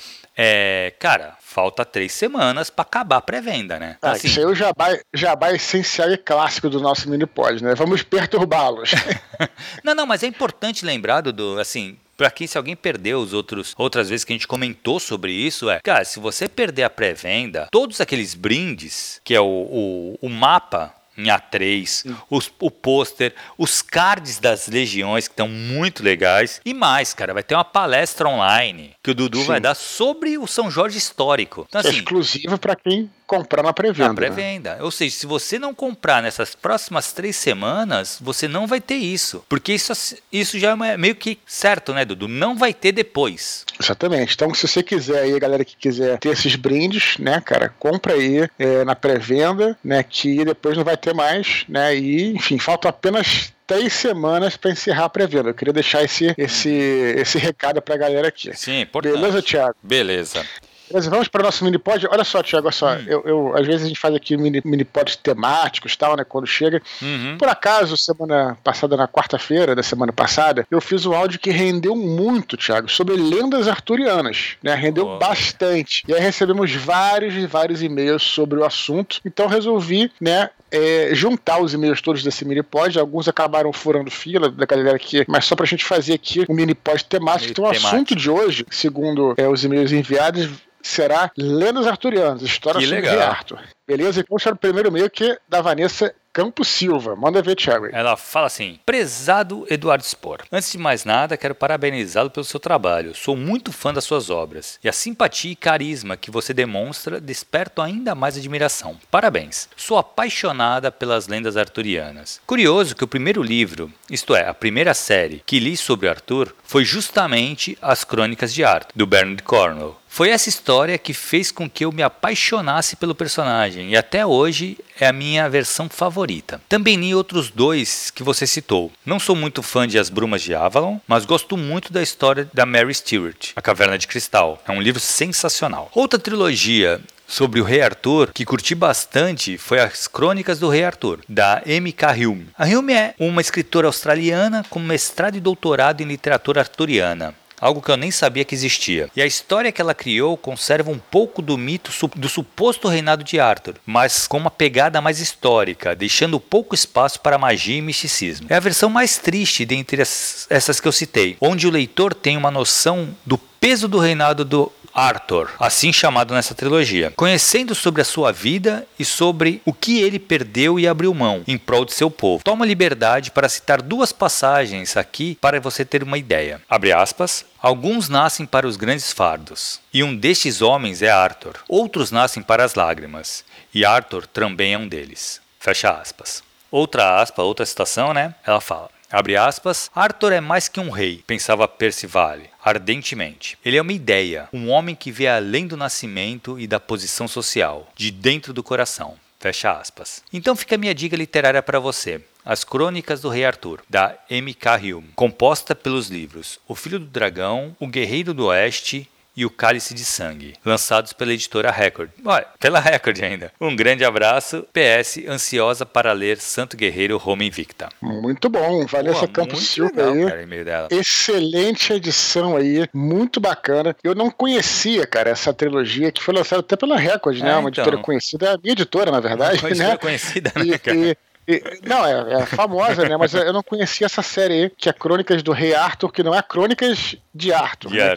É, 0.43 0.95
cara, 0.99 1.37
falta 1.39 1.85
três 1.85 2.13
semanas 2.13 2.71
para 2.71 2.81
acabar 2.81 3.19
a 3.19 3.21
pré-venda, 3.21 3.79
né? 3.79 3.99
Ah, 4.01 4.13
assim, 4.13 4.27
isso 4.27 4.39
aí 4.39 4.47
é 4.47 4.49
o 4.49 4.55
jabá, 4.55 4.99
jabá 5.13 5.53
essencial 5.53 6.11
e 6.11 6.17
clássico 6.17 6.71
do 6.71 6.81
nosso 6.81 7.11
mini 7.11 7.27
pod, 7.27 7.63
né? 7.63 7.75
Vamos 7.75 8.03
perturbá-los. 8.03 8.93
não, 9.85 9.95
não, 9.95 10.07
mas 10.07 10.23
é 10.23 10.27
importante 10.27 10.83
lembrar, 10.83 11.21
do 11.21 11.61
assim, 11.61 11.99
para 12.17 12.31
quem 12.31 12.47
se 12.47 12.57
alguém 12.57 12.75
perdeu 12.75 13.19
os 13.19 13.35
outros 13.35 13.75
outras 13.77 14.09
vezes 14.09 14.25
que 14.25 14.33
a 14.33 14.37
gente 14.37 14.49
comentou 14.49 14.99
sobre 14.99 15.31
isso 15.31 15.69
é, 15.69 15.81
cara, 15.81 16.07
se 16.07 16.19
você 16.19 16.49
perder 16.49 16.85
a 16.85 16.91
pré-venda, 16.91 17.69
todos 17.71 18.01
aqueles 18.01 18.35
brindes, 18.35 19.21
que 19.23 19.35
é 19.35 19.41
o, 19.41 19.45
o, 19.45 20.19
o 20.23 20.29
mapa 20.31 20.95
em 21.21 21.31
A3, 21.31 22.15
os, 22.29 22.51
o 22.59 22.71
pôster, 22.71 23.35
os 23.57 23.83
cards 23.83 24.39
das 24.39 24.69
legiões 24.69 25.29
que 25.29 25.33
estão 25.33 25.49
muito 25.49 26.03
legais 26.03 26.61
e 26.65 26.75
mais, 26.75 27.15
cara, 27.15 27.35
vai 27.35 27.43
ter 27.43 27.55
uma 27.55 27.65
palestra 27.65 28.29
online 28.29 28.95
que 29.03 29.11
o 29.11 29.15
Dudu 29.15 29.41
Sim. 29.41 29.47
vai 29.47 29.61
dar 29.61 29.75
sobre 29.75 30.39
o 30.39 30.47
São 30.47 30.71
Jorge 30.71 30.99
histórico. 30.99 31.67
Então, 31.69 31.81
assim, 31.81 31.99
Exclusivo 31.99 32.59
para 32.59 32.77
quem 32.77 33.11
comprar 33.31 33.63
na 33.63 33.73
pré-venda. 33.73 34.09
Na 34.09 34.15
pré-venda. 34.15 34.75
Né? 34.75 34.83
Ou 34.83 34.91
seja, 34.91 35.15
se 35.15 35.25
você 35.25 35.57
não 35.57 35.73
comprar 35.73 36.21
nessas 36.21 36.57
próximas 36.57 37.13
três 37.13 37.37
semanas, 37.37 38.19
você 38.21 38.49
não 38.49 38.67
vai 38.67 38.81
ter 38.81 38.97
isso. 38.97 39.45
Porque 39.49 39.73
isso, 39.73 39.93
isso 40.33 40.59
já 40.59 40.73
é 40.73 40.97
meio 40.97 41.15
que 41.15 41.39
certo, 41.47 41.95
né, 41.95 42.05
Dudu? 42.05 42.27
Não 42.27 42.57
vai 42.57 42.75
ter 42.75 42.91
depois. 42.91 43.65
Exatamente. 43.81 44.35
Então, 44.35 44.53
se 44.53 44.67
você 44.67 44.83
quiser 44.83 45.21
aí, 45.21 45.39
galera 45.39 45.65
que 45.65 45.77
quiser 45.77 46.19
ter 46.19 46.31
esses 46.31 46.57
brindes, 46.57 47.19
né, 47.19 47.41
cara, 47.41 47.73
compra 47.79 48.15
aí 48.15 48.49
é, 48.59 48.85
na 48.85 48.97
pré-venda, 48.97 49.79
né, 49.85 50.03
que 50.03 50.45
depois 50.45 50.77
não 50.77 50.83
vai 50.83 50.97
ter 50.97 51.15
mais, 51.15 51.65
né, 51.69 51.95
e, 51.95 52.35
enfim, 52.35 52.59
falta 52.59 52.89
apenas 52.89 53.53
três 53.65 53.93
semanas 53.93 54.57
para 54.57 54.73
encerrar 54.73 55.05
a 55.05 55.09
pré-venda. 55.09 55.51
Eu 55.51 55.55
queria 55.55 55.73
deixar 55.73 56.03
esse, 56.03 56.35
esse, 56.37 56.69
esse 57.17 57.39
recado 57.39 57.81
para 57.81 57.95
a 57.95 57.99
galera 57.99 58.27
aqui. 58.27 58.53
Sim, 58.57 58.81
importante. 58.81 59.15
Beleza, 59.15 59.41
Thiago? 59.41 59.77
Beleza. 59.81 60.45
Beleza, 60.91 61.09
vamos 61.09 61.29
para 61.29 61.41
o 61.41 61.45
nosso 61.45 61.65
mini 61.65 61.79
pod. 61.79 62.05
Olha 62.11 62.25
só, 62.25 62.43
Tiago, 62.43 62.67
olha 62.67 62.73
só. 62.73 62.95
Hum. 62.95 63.05
Eu, 63.07 63.23
eu, 63.25 63.57
às 63.57 63.65
vezes 63.65 63.85
a 63.85 63.89
gente 63.89 64.01
faz 64.01 64.13
aqui 64.13 64.37
mini, 64.37 64.61
mini 64.65 64.85
pods 64.85 65.15
temáticos 65.15 65.95
tal, 65.95 66.17
né? 66.17 66.25
Quando 66.25 66.47
chega. 66.47 66.83
Uhum. 67.01 67.39
Por 67.39 67.49
acaso, 67.49 67.97
semana 67.97 68.59
passada, 68.65 68.97
na 68.97 69.07
quarta-feira 69.07 69.77
da 69.77 69.85
semana 69.85 70.13
passada, 70.13 70.67
eu 70.69 70.81
fiz 70.81 71.07
um 71.07 71.15
áudio 71.15 71.39
que 71.39 71.51
rendeu 71.51 71.95
muito, 71.95 72.57
Tiago, 72.57 72.91
sobre 72.91 73.15
lendas 73.15 73.69
arturianas. 73.69 74.57
Né? 74.63 74.75
Rendeu 74.75 75.07
oh. 75.07 75.19
bastante. 75.19 76.03
E 76.09 76.13
aí 76.13 76.21
recebemos 76.21 76.75
vários 76.75 77.35
e 77.35 77.47
vários 77.47 77.83
e-mails 77.83 78.25
sobre 78.25 78.59
o 78.59 78.65
assunto. 78.65 79.21
Então 79.25 79.47
resolvi, 79.47 80.11
né, 80.21 80.51
é, 80.73 81.11
juntar 81.13 81.61
os 81.61 81.73
e-mails 81.73 82.01
todos 82.01 82.23
desse 82.23 82.45
mini 82.45 82.63
pod. 82.63 82.99
Alguns 82.99 83.29
acabaram 83.29 83.73
furando 83.73 84.11
fila 84.11 84.49
da 84.49 84.67
galera 84.67 84.97
aqui, 84.97 85.25
mas 85.29 85.45
só 85.45 85.55
para 85.55 85.65
a 85.65 85.69
gente 85.69 85.85
fazer 85.85 86.15
aqui 86.15 86.45
um 86.49 86.55
mini 86.55 86.75
pod 86.75 87.05
temático. 87.05 87.53
Então, 87.53 87.65
o 87.65 87.69
assunto 87.69 88.17
de 88.17 88.29
hoje, 88.29 88.67
segundo 88.71 89.35
é, 89.37 89.49
os 89.49 89.65
e-mails 89.65 89.93
enviados, 89.93 90.49
será 90.83 91.31
Lendas 91.37 91.87
Arturianas, 91.87 92.43
história 92.43 92.81
que 92.81 92.87
sobre 92.87 93.01
legal. 93.03 93.31
Arthur. 93.31 93.61
Beleza? 93.87 94.21
Então, 94.21 94.39
será 94.39 94.55
o 94.55 94.59
primeiro 94.59 94.89
e-mail 94.89 95.11
que 95.11 95.37
da 95.49 95.61
Vanessa 95.61 96.15
Campo 96.33 96.65
Silva. 96.65 97.17
Manda 97.17 97.43
ver, 97.43 97.57
Thiago. 97.57 97.89
Ela 97.93 98.17
fala 98.17 98.47
assim: 98.47 98.79
Prezado 98.87 99.67
Eduardo 99.69 100.05
Spor, 100.05 100.43
antes 100.53 100.71
de 100.71 100.79
mais 100.79 101.05
nada, 101.05 101.37
quero 101.37 101.55
parabenizá-lo 101.55 102.31
pelo 102.31 102.45
seu 102.45 102.61
trabalho. 102.61 103.15
Sou 103.15 103.37
muito 103.37 103.73
fã 103.73 103.93
das 103.93 104.05
suas 104.05 104.31
obras 104.31 104.79
e 104.83 104.89
a 104.89 104.93
simpatia 104.93 105.51
e 105.51 105.57
carisma 105.57 106.17
que 106.17 106.31
você 106.31 106.55
demonstra 106.55 107.21
despertam 107.21 107.85
ainda 107.85 108.15
mais 108.15 108.37
admiração. 108.37 108.97
Parabéns. 109.11 109.69
Sou 109.77 109.99
apaixonada 109.99 110.93
pelas 110.93 111.27
lendas 111.27 111.57
arturianas. 111.57 112.41
Curioso 112.47 112.95
que 112.95 113.05
o 113.05 113.09
primeiro 113.09 113.43
livro, 113.43 113.93
isto 114.09 114.35
é, 114.35 114.49
a 114.49 114.55
primeira 114.55 114.95
série 114.95 115.43
que 115.45 115.59
li 115.59 115.77
sobre 115.77 116.09
Arthur, 116.09 116.55
foi 116.63 116.85
justamente 116.85 117.77
As 117.83 118.05
Crônicas 118.05 118.55
de 118.55 118.63
Arthur, 118.63 118.93
do 118.95 119.07
Bernard 119.07 119.43
Cornwell. 119.43 120.00
Foi 120.13 120.31
essa 120.31 120.49
história 120.49 120.99
que 120.99 121.15
fez 121.15 121.53
com 121.53 121.71
que 121.71 121.85
eu 121.85 121.93
me 121.93 122.03
apaixonasse 122.03 122.97
pelo 122.97 123.15
personagem 123.15 123.91
e 123.91 123.97
até 123.97 124.27
hoje 124.27 124.77
é 124.99 125.07
a 125.07 125.13
minha 125.13 125.49
versão 125.49 125.89
favorita. 125.89 126.61
Também 126.69 126.97
li 126.97 127.15
outros 127.15 127.49
dois 127.49 128.11
que 128.11 128.25
você 128.25 128.45
citou. 128.45 128.91
Não 129.07 129.21
sou 129.21 129.37
muito 129.37 129.63
fã 129.63 129.87
de 129.87 130.01
As 130.01 130.11
Brumas 130.11 130.43
de 130.43 130.53
Avalon, 130.53 130.99
mas 131.07 131.25
gosto 131.25 131.57
muito 131.57 131.93
da 131.93 132.03
história 132.03 132.51
da 132.53 132.67
Mary 132.67 132.93
Stewart, 132.93 133.53
A 133.55 133.63
Caverna 133.63 133.97
de 133.97 134.09
Cristal. 134.09 134.61
É 134.67 134.73
um 134.73 134.83
livro 134.83 134.99
sensacional. 135.01 135.89
Outra 135.95 136.19
trilogia 136.19 137.01
sobre 137.25 137.61
o 137.61 137.65
Rei 137.65 137.81
Arthur 137.81 138.33
que 138.35 138.45
curti 138.45 138.75
bastante 138.75 139.57
foi 139.57 139.79
As 139.79 140.09
Crônicas 140.09 140.59
do 140.59 140.69
Rei 140.69 140.83
Arthur, 140.83 141.21
da 141.29 141.63
M.K. 141.65 142.13
Hume. 142.15 142.49
A 142.59 142.67
Hume 142.67 142.93
é 142.95 143.15
uma 143.17 143.41
escritora 143.41 143.87
australiana 143.87 144.67
com 144.69 144.81
mestrado 144.81 145.37
e 145.37 145.41
doutorado 145.41 146.01
em 146.01 146.07
literatura 146.07 146.63
arturiana 146.63 147.33
algo 147.61 147.83
que 147.83 147.91
eu 147.91 147.97
nem 147.97 148.11
sabia 148.11 148.45
que 148.45 148.55
existia. 148.55 149.11
E 149.15 149.23
a 149.23 149.27
história 149.27 149.71
que 149.71 149.81
ela 149.81 149.95
criou 149.95 150.37
conserva 150.37 150.91
um 150.91 150.99
pouco 150.99 151.43
do 151.43 151.59
mito 151.59 151.91
do 152.17 152.29
suposto 152.29 152.89
reinado 152.89 153.23
de 153.23 153.39
Arthur, 153.39 153.75
mas 153.85 154.27
com 154.27 154.39
uma 154.39 154.51
pegada 154.51 155.01
mais 155.01 155.21
histórica, 155.21 155.95
deixando 155.95 156.41
pouco 156.41 156.75
espaço 156.75 157.21
para 157.21 157.39
magia 157.39 157.77
e 157.77 157.83
misticismo. 157.83 158.47
É 158.49 158.57
a 158.57 158.61
versão 158.61 158.89
mais 158.89 159.19
triste 159.19 159.65
dentre 159.65 160.01
essas 160.01 160.81
que 160.81 160.89
eu 160.89 160.93
citei, 160.93 161.37
onde 161.41 161.67
o 161.67 161.71
leitor 161.71 162.15
tem 162.15 162.37
uma 162.37 162.51
noção 162.51 163.15
do 163.25 163.37
peso 163.39 163.87
do 163.87 163.99
reinado 163.99 164.45
do 164.45 164.73
Arthur, 164.95 165.51
assim 165.59 165.93
chamado 165.93 166.35
nessa 166.35 166.55
trilogia, 166.55 167.13
conhecendo 167.17 167.75
sobre 167.75 168.03
a 168.03 168.05
sua 168.05 168.33
vida 168.33 168.87
e 168.99 169.05
sobre 169.05 169.63
o 169.65 169.73
que 169.73 170.01
ele 170.01 170.19
perdeu 170.19 170.79
e 170.79 170.87
abriu 170.87 171.15
mão 171.15 171.43
em 171.47 171.57
prol 171.57 171.85
de 171.85 171.93
seu 171.93 172.11
povo. 172.11 172.43
Toma 172.45 172.67
liberdade 172.67 173.31
para 173.31 173.49
citar 173.49 173.81
duas 173.83 174.13
passagens 174.13 174.97
aqui 174.97 175.39
para 175.41 175.61
você 175.61 175.85
ter 175.85 176.03
uma 176.03 176.19
ideia. 176.19 176.61
Abre 176.69 176.93
aspas. 176.93 177.45
Alguns 177.63 178.09
nascem 178.09 178.47
para 178.47 178.67
os 178.67 178.77
grandes 178.77 179.13
fardos, 179.13 179.81
e 179.93 180.03
um 180.03 180.17
destes 180.17 180.63
homens 180.63 181.03
é 181.03 181.11
Arthur. 181.11 181.57
Outros 181.69 182.11
nascem 182.11 182.43
para 182.43 182.65
as 182.65 182.75
lágrimas, 182.75 183.45
e 183.75 183.85
Arthur 183.85 184.27
também 184.27 184.73
é 184.73 184.79
um 184.79 184.89
deles. 184.89 185.43
Fecha 185.59 185.91
aspas. 185.91 186.43
Outra 186.71 187.21
aspa, 187.21 187.43
outra 187.43 187.67
citação, 187.67 188.15
né? 188.15 188.35
Ela 188.47 188.63
fala: 188.63 188.89
Abre 189.11 189.37
aspas, 189.37 189.91
Arthur 189.95 190.33
é 190.33 190.41
mais 190.41 190.69
que 190.69 190.79
um 190.79 190.89
rei, 190.89 191.23
pensava 191.27 191.67
Percival, 191.67 192.39
ardentemente. 192.63 193.59
Ele 193.65 193.77
é 193.77 193.83
uma 193.83 193.93
ideia, 193.93 194.49
um 194.53 194.69
homem 194.69 194.95
que 194.95 195.11
vê 195.11 195.27
além 195.27 195.67
do 195.67 195.77
nascimento 195.77 196.59
e 196.59 196.67
da 196.67 196.81
posição 196.81 197.27
social, 197.27 197.91
de 197.97 198.11
dentro 198.11 198.53
do 198.53 198.63
coração. 198.63 199.17
Fecha 199.39 199.73
aspas. 199.73 200.23
Então 200.33 200.55
fica 200.55 200.75
a 200.75 200.79
minha 200.79 200.95
dica 200.95 201.17
literária 201.17 201.63
para 201.63 201.81
você. 201.81 202.21
As 202.45 202.65
Crônicas 202.65 203.21
do 203.21 203.29
Rei 203.29 203.45
Arthur, 203.45 203.83
da 203.89 204.15
M.K. 204.29 204.77
Hume, 204.77 205.11
composta 205.15 205.75
pelos 205.75 206.09
livros 206.09 206.59
O 206.67 206.75
Filho 206.75 206.99
do 206.99 207.07
Dragão, 207.07 207.77
O 207.79 207.87
Guerreiro 207.87 208.33
do 208.33 208.47
Oeste 208.47 209.09
e 209.37 209.45
O 209.45 209.51
Cálice 209.51 209.95
de 209.95 210.05
Sangue, 210.05 210.55
lançados 210.65 211.13
pela 211.13 211.33
editora 211.33 211.71
Record. 211.71 212.11
Olha, 212.25 212.47
pela 212.59 212.81
Record 212.81 213.21
ainda. 213.23 213.53
Um 213.61 213.75
grande 213.75 214.05
abraço. 214.05 214.67
PS, 214.73 215.21
ansiosa 215.29 215.87
para 215.87 216.13
ler 216.13 216.39
Santo 216.39 216.77
Guerreiro 216.77 217.17
Roma 217.17 217.45
Invicta. 217.45 217.89
Muito 218.01 218.49
bom. 218.49 218.87
Vanessa 218.87 219.27
Pô, 219.27 219.33
Campos 219.33 219.67
Silva 219.69 220.11
aí. 220.11 220.27
Cara, 220.27 220.89
Excelente 220.91 221.93
edição 221.93 222.57
aí. 222.57 222.89
Muito 222.93 223.41
bacana. 223.41 223.97
Eu 224.03 224.15
não 224.15 224.31
conhecia, 224.31 225.07
cara, 225.07 225.31
essa 225.31 225.53
trilogia 225.53 226.13
que 226.13 226.23
foi 226.23 226.35
lançada 226.35 226.61
até 226.61 226.77
pela 226.77 226.97
Record, 226.97 227.39
né? 227.39 227.43
é, 227.43 227.53
né? 227.53 227.57
Uma 227.57 227.71
então. 227.71 227.85
editora 227.85 228.03
conhecida. 228.03 228.47
É 228.47 228.55
a 228.55 228.59
minha 228.59 228.73
editora, 228.73 229.11
na 229.11 229.21
verdade. 229.21 229.61
Uma 229.65 229.75
né? 229.75 229.97
conhecida, 229.97 230.53
né, 230.57 230.79
cara? 230.79 231.17
E, 231.49 231.63
não, 231.85 232.07
é, 232.07 232.43
é, 232.43 232.47
famosa, 232.47 233.09
né? 233.09 233.17
Mas 233.17 233.35
eu 233.35 233.53
não 233.53 233.63
conhecia 233.63 234.07
essa 234.07 234.23
série 234.23 234.55
aí, 234.55 234.71
que 234.71 234.89
é 234.89 234.93
Crônicas 234.93 235.43
do 235.43 235.53
Rei 235.53 235.75
Arthur, 235.75 236.13
que 236.13 236.23
não 236.23 236.35
é 236.35 236.41
Crônicas 236.43 237.17
de 237.35 237.53
Arthur. 237.53 237.91
De 237.91 237.99
né? 237.99 238.15